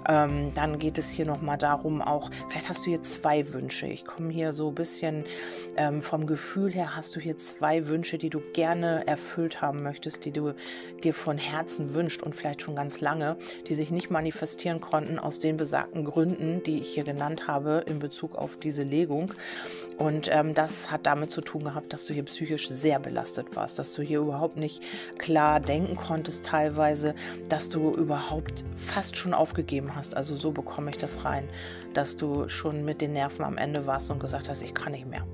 Ähm, 0.08 0.54
dann 0.54 0.80
geht 0.80 0.98
es 0.98 1.10
hier 1.10 1.26
nochmal 1.26 1.58
darum, 1.58 2.02
auch, 2.02 2.30
vielleicht 2.50 2.70
hast 2.70 2.86
du 2.86 2.90
hier 2.90 3.02
zwei 3.02 3.52
Wünsche. 3.54 3.88
Ich 3.88 4.06
komme 4.06 4.32
hier 4.32 4.54
so 4.54 4.70
ein 4.70 4.76
bisschen 4.76 5.26
ähm, 5.78 6.02
vom 6.02 6.26
Gefühl 6.26 6.72
her, 6.72 6.96
hast 6.96 7.16
du 7.16 7.20
hier 7.20 7.38
zwei 7.38 7.88
Wünsche, 7.88 8.18
die 8.18 8.30
du 8.30 8.42
gerne 8.54 9.08
erfüllt 9.08 9.62
haben 9.62 9.84
möchtest, 9.84 10.26
die 10.26 10.32
du 10.32 10.54
dir 11.04 11.14
von 11.14 11.38
Herzen 11.38 11.94
wünscht 11.94 12.24
und 12.24 12.36
vielleicht 12.36 12.62
schon 12.62 12.76
ganz 12.76 13.02
lange, 13.02 13.38
die 13.68 13.76
sich 13.76 13.92
nicht 13.92 14.10
manifestieren 14.10 14.82
konnten 14.82 15.20
aus 15.20 15.40
den 15.40 15.58
besagten 15.58 16.06
Gründen, 16.06 16.64
die 16.64 16.80
ich 16.80 16.94
hier 16.94 17.04
genannt 17.04 17.48
habe 17.48 17.84
in 17.86 18.00
Bezug 18.00 18.25
Bezug 18.26 18.38
auf 18.38 18.58
diese 18.58 18.84
Legung. 18.84 19.34
Und 19.98 20.30
ähm, 20.32 20.54
das 20.54 20.92
hat 20.92 21.06
damit 21.06 21.32
zu 21.32 21.42
tun 21.42 21.64
gehabt, 21.64 21.94
dass 21.94 22.06
du 22.06 22.14
hier 22.14 22.24
psychisch 22.24 22.68
sehr 22.68 23.00
belastet 23.00 23.56
warst, 23.56 23.80
dass 23.80 23.94
du 23.94 24.02
hier 24.02 24.20
überhaupt 24.20 24.58
nicht 24.58 24.84
klar 25.18 25.60
denken 25.60 25.96
konntest 25.96 26.46
teilweise, 26.46 27.16
dass 27.48 27.70
du 27.70 27.94
überhaupt 27.94 28.64
fast 28.76 29.16
schon 29.16 29.34
aufgegeben 29.34 29.96
hast. 29.96 30.18
Also 30.18 30.36
so 30.36 30.52
bekomme 30.52 30.90
ich 30.90 30.98
das 30.98 31.24
rein, 31.24 31.48
dass 31.94 32.18
du 32.18 32.50
schon 32.50 32.84
mit 32.84 33.02
den 33.02 33.14
Nerven 33.14 33.46
am 33.46 33.58
Ende 33.58 33.86
warst 33.86 34.12
und 34.12 34.20
gesagt 34.20 34.50
hast, 34.50 34.62
ich 34.62 34.74
kann 34.74 34.92
nicht 34.92 35.08
mehr. 35.08 35.26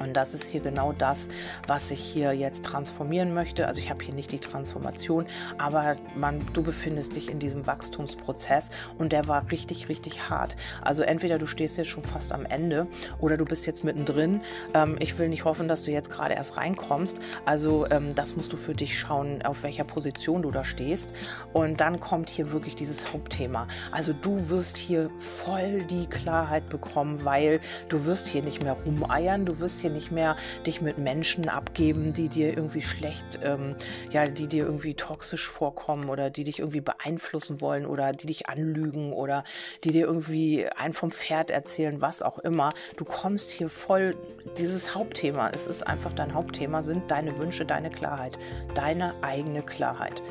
Und 0.00 0.14
das 0.14 0.34
ist 0.34 0.48
hier 0.48 0.60
genau 0.60 0.92
das, 0.92 1.28
was 1.66 1.90
ich 1.90 2.00
hier 2.00 2.32
jetzt 2.32 2.64
transformieren 2.64 3.34
möchte. 3.34 3.66
Also 3.66 3.80
ich 3.80 3.90
habe 3.90 4.04
hier 4.04 4.14
nicht 4.14 4.32
die 4.32 4.38
Transformation, 4.38 5.26
aber 5.58 5.96
man, 6.16 6.44
du 6.52 6.62
befindest 6.62 7.16
dich 7.16 7.30
in 7.30 7.38
diesem 7.38 7.66
Wachstumsprozess 7.66 8.70
und 8.98 9.12
der 9.12 9.28
war 9.28 9.50
richtig, 9.50 9.88
richtig 9.88 10.28
hart. 10.28 10.56
Also 10.82 11.02
entweder 11.02 11.38
du 11.38 11.46
stehst 11.46 11.78
jetzt 11.78 11.90
schon 11.90 12.04
fast 12.04 12.32
am 12.32 12.46
Ende 12.46 12.86
oder 13.20 13.36
du 13.36 13.44
bist 13.44 13.66
jetzt 13.66 13.84
mittendrin. 13.84 14.40
Ähm, 14.74 14.96
ich 15.00 15.18
will 15.18 15.28
nicht 15.28 15.44
hoffen, 15.44 15.68
dass 15.68 15.84
du 15.84 15.90
jetzt 15.90 16.10
gerade 16.10 16.34
erst 16.34 16.56
reinkommst. 16.56 17.18
Also 17.44 17.86
ähm, 17.90 18.14
das 18.14 18.36
musst 18.36 18.52
du 18.52 18.56
für 18.56 18.74
dich 18.74 18.98
schauen, 18.98 19.42
auf 19.42 19.62
welcher 19.62 19.84
Position 19.84 20.42
du 20.42 20.50
da 20.50 20.64
stehst. 20.64 21.12
Und 21.52 21.80
dann 21.80 22.00
kommt 22.00 22.28
hier 22.30 22.52
wirklich 22.52 22.74
dieses 22.74 23.12
Hauptthema. 23.12 23.66
Also 23.90 24.12
du 24.12 24.48
wirst 24.48 24.76
hier 24.76 25.10
voll 25.18 25.82
die 25.84 26.06
Klarheit 26.06 26.68
bekommen, 26.68 27.24
weil 27.24 27.60
du 27.88 28.04
wirst 28.04 28.28
hier 28.28 28.42
nicht 28.42 28.62
mehr 28.62 28.76
rumeiern, 28.86 29.46
du 29.46 29.58
wirst 29.58 29.80
hier 29.80 29.87
hier 29.88 29.94
nicht 29.94 30.10
mehr 30.10 30.36
dich 30.66 30.80
mit 30.80 30.98
Menschen 30.98 31.48
abgeben, 31.48 32.12
die 32.12 32.28
dir 32.28 32.56
irgendwie 32.56 32.82
schlecht, 32.82 33.40
ähm, 33.42 33.74
ja, 34.10 34.26
die 34.26 34.46
dir 34.46 34.64
irgendwie 34.64 34.94
toxisch 34.94 35.48
vorkommen 35.48 36.08
oder 36.08 36.30
die 36.30 36.44
dich 36.44 36.58
irgendwie 36.58 36.80
beeinflussen 36.80 37.60
wollen 37.60 37.86
oder 37.86 38.12
die 38.12 38.26
dich 38.26 38.48
anlügen 38.48 39.12
oder 39.12 39.44
die 39.84 39.92
dir 39.92 40.06
irgendwie 40.06 40.66
ein 40.76 40.92
vom 40.92 41.10
Pferd 41.10 41.50
erzählen, 41.50 42.00
was 42.00 42.22
auch 42.22 42.38
immer. 42.38 42.72
Du 42.96 43.04
kommst 43.04 43.50
hier 43.50 43.68
voll, 43.68 44.14
dieses 44.58 44.94
Hauptthema, 44.94 45.50
es 45.50 45.66
ist 45.66 45.86
einfach 45.86 46.12
dein 46.12 46.34
Hauptthema, 46.34 46.82
sind 46.82 47.10
deine 47.10 47.38
Wünsche, 47.38 47.64
deine 47.64 47.90
Klarheit, 47.90 48.38
deine 48.74 49.12
eigene 49.22 49.62
Klarheit. 49.62 50.22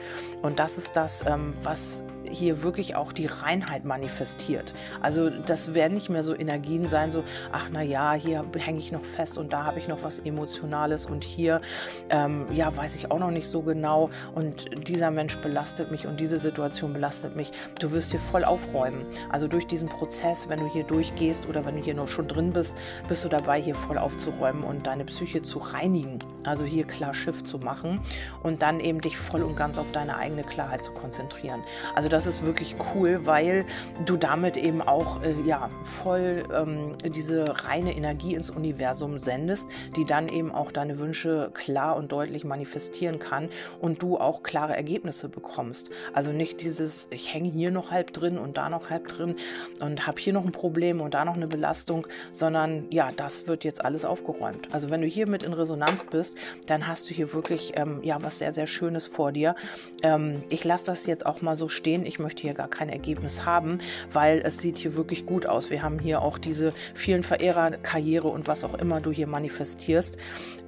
Und 0.42 0.60
das 0.60 0.78
ist 0.78 0.96
das, 0.96 1.26
ähm, 1.26 1.52
was 1.64 2.04
hier 2.30 2.64
wirklich 2.64 2.96
auch 2.96 3.12
die 3.12 3.26
Reinheit 3.26 3.86
manifestiert. 3.86 4.74
Also 5.02 5.30
das 5.30 5.74
werden 5.74 5.94
nicht 5.94 6.10
mehr 6.10 6.24
so 6.24 6.36
Energien 6.36 6.86
sein, 6.86 7.12
so, 7.12 7.24
ach 7.52 7.70
na 7.72 7.82
ja, 7.82 8.14
hier 8.14 8.46
hänge 8.58 8.80
ich 8.80 8.92
noch 8.92 9.04
fest 9.04 9.38
und 9.38 9.54
da 9.54 9.66
habe 9.66 9.80
ich 9.80 9.88
noch 9.88 10.04
was 10.04 10.20
Emotionales 10.20 11.06
und 11.06 11.24
hier, 11.24 11.62
ähm, 12.10 12.46
ja, 12.54 12.76
weiß 12.76 12.96
ich 12.96 13.12
auch 13.12 13.20
noch 13.20 13.32
nicht 13.32 13.48
so 13.48 13.62
genau 13.62 14.10
und 14.36 14.88
dieser 14.88 15.12
Mensch 15.12 15.38
belastet 15.38 15.92
mich 15.92 16.08
und 16.08 16.20
diese 16.20 16.40
Situation 16.40 16.94
belastet 16.94 17.36
mich. 17.36 17.52
Du 17.80 17.92
wirst 17.92 18.12
hier 18.12 18.20
voll 18.20 18.44
aufräumen. 18.44 19.06
Also 19.30 19.48
durch 19.48 19.68
diesen 19.68 19.90
Prozess, 19.90 20.50
wenn 20.50 20.60
du 20.60 20.72
hier 20.72 20.84
durchgehst 20.84 21.48
oder 21.48 21.66
wenn 21.66 21.76
du 21.76 21.84
hier 21.84 21.94
noch 21.94 22.08
schon 22.08 22.28
drin 22.28 22.54
bist, 22.54 22.76
bist 23.08 23.24
du 23.24 23.30
dabei, 23.30 23.62
hier 23.62 23.76
voll 23.76 23.98
aufzuräumen 23.98 24.64
und 24.64 24.88
deine 24.88 25.06
Psyche 25.06 25.42
zu 25.42 25.60
reinigen. 25.60 26.20
Also 26.44 26.66
hier 26.66 26.86
klar 26.86 27.14
Schiff 27.14 27.44
zu 27.44 27.60
machen 27.60 28.00
und 28.44 28.62
dann 28.62 28.80
eben 28.80 29.02
dich 29.02 29.18
voll 29.18 29.44
und 29.44 29.56
ganz 29.56 29.78
auf 29.78 29.92
deine 29.92 30.18
eigene 30.18 30.44
Klarheit 30.44 30.84
zu 30.84 30.92
konzentrieren. 30.92 31.62
Also 31.94 32.10
das 32.10 32.17
ist 32.26 32.44
wirklich 32.44 32.76
cool, 32.96 33.26
weil 33.26 33.66
du 34.06 34.18
damit 34.18 34.58
eben 34.58 34.82
auch 34.82 35.22
äh, 35.22 35.36
ja, 35.46 35.70
voll 35.84 36.44
ähm, 36.54 36.96
diese 37.06 37.66
reine 37.66 37.96
Energie 37.96 38.34
ins 38.34 38.50
Universum 38.50 39.20
sendest, 39.20 39.70
die 39.96 40.06
dann 40.06 40.30
eben 40.30 40.52
auch 40.52 40.72
deine 40.72 41.00
Wünsche 41.00 41.52
klar 41.54 41.96
und 41.96 42.12
deutlich 42.12 42.44
manifestieren 42.44 43.20
kann 43.20 43.50
und 43.80 44.02
du 44.02 44.18
auch 44.18 44.44
klare 44.44 44.76
Ergebnisse 44.76 45.30
bekommst. 45.30 45.90
Also 46.14 46.32
nicht 46.32 46.62
dieses, 46.62 47.08
ich 47.12 47.34
hänge 47.34 47.50
hier 47.50 47.72
noch 47.72 47.92
halb 47.92 48.14
drin 48.14 48.38
und 48.38 48.58
da 48.58 48.70
noch 48.70 48.90
halb 48.90 49.08
drin 49.08 49.36
und 49.80 50.08
habe 50.08 50.20
hier 50.20 50.34
noch 50.34 50.46
ein 50.46 50.52
Problem 50.52 51.02
und 51.02 51.14
da 51.14 51.26
noch 51.26 51.36
eine 51.36 51.48
Belastung, 51.48 52.08
sondern 52.32 52.86
ja, 52.90 53.12
das 53.16 53.48
wird 53.48 53.64
jetzt 53.64 53.84
alles 53.84 54.06
aufgeräumt. 54.06 54.74
Also 54.74 54.90
wenn 54.90 55.02
du 55.02 55.08
hier 55.08 55.28
mit 55.28 55.44
in 55.44 55.54
Resonanz 55.54 56.04
bist, 56.04 56.38
dann 56.66 56.88
hast 56.88 57.10
du 57.10 57.14
hier 57.14 57.34
wirklich 57.34 57.74
ähm, 57.76 58.00
ja 58.02 58.24
was 58.24 58.40
sehr, 58.40 58.52
sehr 58.52 58.68
Schönes 58.68 59.08
vor 59.08 59.32
dir. 59.32 59.56
Ähm, 60.04 60.44
ich 60.50 60.64
lasse 60.64 60.88
das 60.88 61.06
jetzt 61.06 61.26
auch 61.26 61.42
mal 61.42 61.56
so 61.56 61.68
stehen 61.68 62.06
ich 62.08 62.20
möchte 62.20 62.42
hier 62.42 62.54
gar 62.54 62.70
kein 62.70 62.90
Ergebnis 62.90 63.46
haben, 63.46 63.80
weil 64.12 64.42
es 64.44 64.58
sieht 64.58 64.78
hier 64.78 64.96
wirklich 64.96 65.26
gut 65.26 65.46
aus. 65.46 65.70
Wir 65.70 65.84
haben 65.84 66.00
hier 66.00 66.22
auch 66.22 66.38
diese 66.38 66.74
vielen 66.94 67.24
Verehrerkarriere 67.24 68.28
und 68.28 68.48
was 68.48 68.64
auch 68.64 68.74
immer 68.76 69.02
du 69.02 69.12
hier 69.12 69.28
manifestierst. 69.28 70.18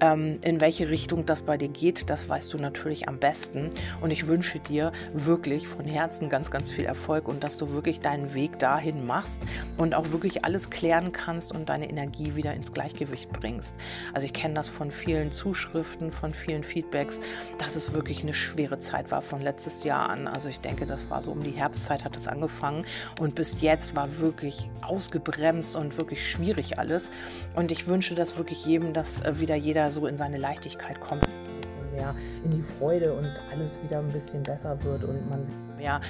Ähm, 0.02 0.36
in 0.41 0.62
welche 0.62 0.89
Richtung 0.89 1.25
das 1.25 1.41
bei 1.41 1.58
dir 1.58 1.67
geht, 1.67 2.10
das 2.10 2.30
weißt 2.30 2.54
du 2.54 2.58
natürlich 2.58 3.08
am 3.08 3.17
besten. 3.17 3.69
Und 4.02 4.12
ich 4.12 4.28
wünsche 4.28 4.60
dir 4.60 4.91
wirklich 5.13 5.67
von 5.67 5.86
Herzen 5.86 6.30
ganz, 6.30 6.52
ganz 6.52 6.69
viel 6.69 6.86
Erfolg 6.86 7.28
und 7.28 7.43
dass 7.43 7.58
du 7.58 7.71
wirklich 7.71 8.02
deinen 8.02 8.34
Weg 8.34 8.60
dahin 8.60 9.06
machst 9.06 9.45
und 9.78 9.95
auch 9.95 10.12
wirklich 10.12 10.45
alles 10.45 10.69
klären 10.69 11.12
kannst 11.12 11.52
und 11.52 11.69
deine 11.69 11.89
Energie 11.89 12.36
wieder 12.36 12.54
ins 12.54 12.71
Gleichgewicht 12.73 13.32
bringst. 13.32 13.75
Also 14.13 14.25
ich 14.25 14.34
kenne 14.34 14.54
das 14.54 14.69
von 14.69 14.91
vielen 14.91 15.32
Zuschriften, 15.32 16.12
von 16.12 16.34
vielen 16.34 16.63
Feedbacks, 16.63 17.19
dass 17.58 17.75
es 17.75 17.93
wirklich 17.93 18.23
eine 18.23 18.34
schwere 18.34 18.80
Zeit 18.80 19.12
war 19.12 19.21
von 19.21 19.41
letztes 19.41 19.84
Jahr 19.84 20.10
an. 20.10 20.28
Also 20.28 20.49
ich 20.49 20.60
denke, 20.62 20.86
das 20.86 21.10
war 21.10 21.21
so 21.21 21.29
um 21.30 21.44
die 21.44 21.52
Herbstzeit 21.52 22.04
hat 22.04 22.15
es 22.15 22.28
angefangen 22.28 22.86
und 23.20 23.36
bis 23.36 23.62
jetzt 23.62 23.96
war 23.96 24.20
wirklich 24.20 24.70
ausgebremst 24.82 25.76
und 25.76 25.98
wirklich 25.98 26.30
schwierig 26.30 26.78
alles. 26.80 27.12
Und 27.56 27.72
ich 27.72 27.88
wünsche 27.88 28.15
das 28.15 28.38
wirklich 28.38 28.65
jedem, 28.65 28.94
dass 28.94 29.22
äh, 29.22 29.39
wieder 29.39 29.56
jeder 29.56 29.92
so 29.92 30.08
in 30.08 30.18
seine 30.18 30.38
Leichtigkeit 30.38 31.00
kommt. 31.00 31.28
Ein 31.28 31.62
bisschen 31.62 31.92
mehr 31.92 32.15
in 32.44 32.52
die 32.52 32.62
Freude 32.62 33.13
und 33.13 33.32
alles 33.52 33.78
wieder 33.84 34.00
ein 34.00 34.12
bisschen 34.12 34.44
besser 34.44 34.84
wird 34.84 35.04
und 35.04 35.30
man 35.30 35.48
mehr 35.78 36.02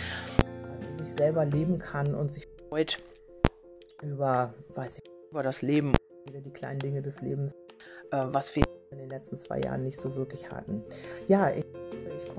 sich 0.89 1.11
selber 1.11 1.45
leben 1.45 1.79
kann 1.79 2.15
und 2.15 2.31
sich 2.31 2.47
freut 2.67 2.99
über, 4.01 4.53
weiß 4.75 4.99
ich, 4.99 5.11
über 5.29 5.43
das 5.43 5.61
Leben, 5.61 5.93
wieder 6.25 6.41
die 6.41 6.51
kleinen 6.51 6.79
Dinge 6.79 7.01
des 7.01 7.21
Lebens, 7.21 7.53
äh, 8.11 8.25
was 8.27 8.55
wir 8.55 8.63
in 8.91 8.97
den 8.97 9.09
letzten 9.09 9.35
zwei 9.35 9.59
Jahren 9.59 9.83
nicht 9.83 9.99
so 9.99 10.15
wirklich 10.15 10.51
hatten. 10.51 10.83
Ja, 11.27 11.49
ich 11.51 11.65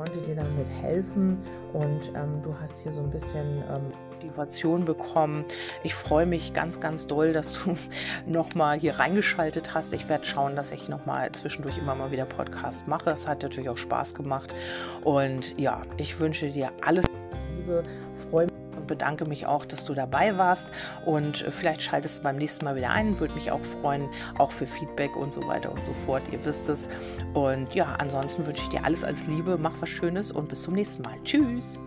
konnte 0.01 0.21
dir 0.23 0.35
damit 0.35 0.71
helfen 0.81 1.37
und 1.75 2.09
ähm, 2.15 2.41
du 2.43 2.59
hast 2.59 2.81
hier 2.81 2.91
so 2.91 3.01
ein 3.01 3.11
bisschen 3.11 3.63
ähm, 3.71 3.93
Motivation 4.15 4.87
bekommen. 4.87 5.45
Ich 5.83 5.95
freue 5.95 6.25
mich 6.25 6.55
ganz, 6.55 6.81
ganz 6.81 7.07
doll, 7.07 7.35
dass 7.35 7.63
du 7.63 7.77
nochmal 8.27 8.79
hier 8.79 8.99
reingeschaltet 8.99 9.75
hast. 9.75 9.93
Ich 9.93 10.09
werde 10.09 10.25
schauen, 10.25 10.57
dass 10.57 10.73
ich 10.73 10.89
nochmal 10.89 11.31
zwischendurch 11.33 11.77
immer 11.77 11.95
mal 11.95 12.11
wieder 12.11 12.25
Podcast 12.25 12.89
mache. 12.89 13.11
Es 13.11 13.29
hat 13.29 13.43
natürlich 13.43 13.69
auch 13.69 13.77
Spaß 13.77 14.15
gemacht. 14.15 14.55
Und 15.05 15.59
ja, 15.61 15.83
ich 15.99 16.19
wünsche 16.19 16.49
dir 16.49 16.73
alles 16.81 17.05
Liebe. 17.59 17.83
Freue 18.31 18.47
mich 18.47 18.60
bedanke 18.91 19.25
mich 19.25 19.47
auch, 19.47 19.65
dass 19.65 19.85
du 19.87 19.95
dabei 19.95 20.37
warst 20.37 20.69
und 21.07 21.47
vielleicht 21.49 21.81
schaltest 21.81 22.19
du 22.19 22.23
beim 22.25 22.37
nächsten 22.37 22.65
Mal 22.65 22.77
wieder 22.77 22.91
ein. 22.91 23.19
Würde 23.21 23.33
mich 23.35 23.51
auch 23.51 23.63
freuen, 23.63 24.09
auch 24.37 24.51
für 24.51 24.67
Feedback 24.67 25.17
und 25.17 25.33
so 25.33 25.47
weiter 25.47 25.71
und 25.71 25.83
so 25.83 25.95
fort. 25.95 26.23
Ihr 26.33 26.45
wisst 26.45 26.69
es. 26.69 26.89
Und 27.33 27.73
ja, 27.75 27.87
ansonsten 27.99 28.47
wünsche 28.47 28.63
ich 28.63 28.69
dir 28.69 28.85
alles 28.85 29.05
als 29.05 29.27
Liebe. 29.29 29.57
Mach 29.57 29.75
was 29.81 29.89
Schönes 29.89 30.33
und 30.33 30.49
bis 30.49 30.63
zum 30.63 30.75
nächsten 30.75 31.03
Mal. 31.03 31.17
Tschüss. 31.25 31.79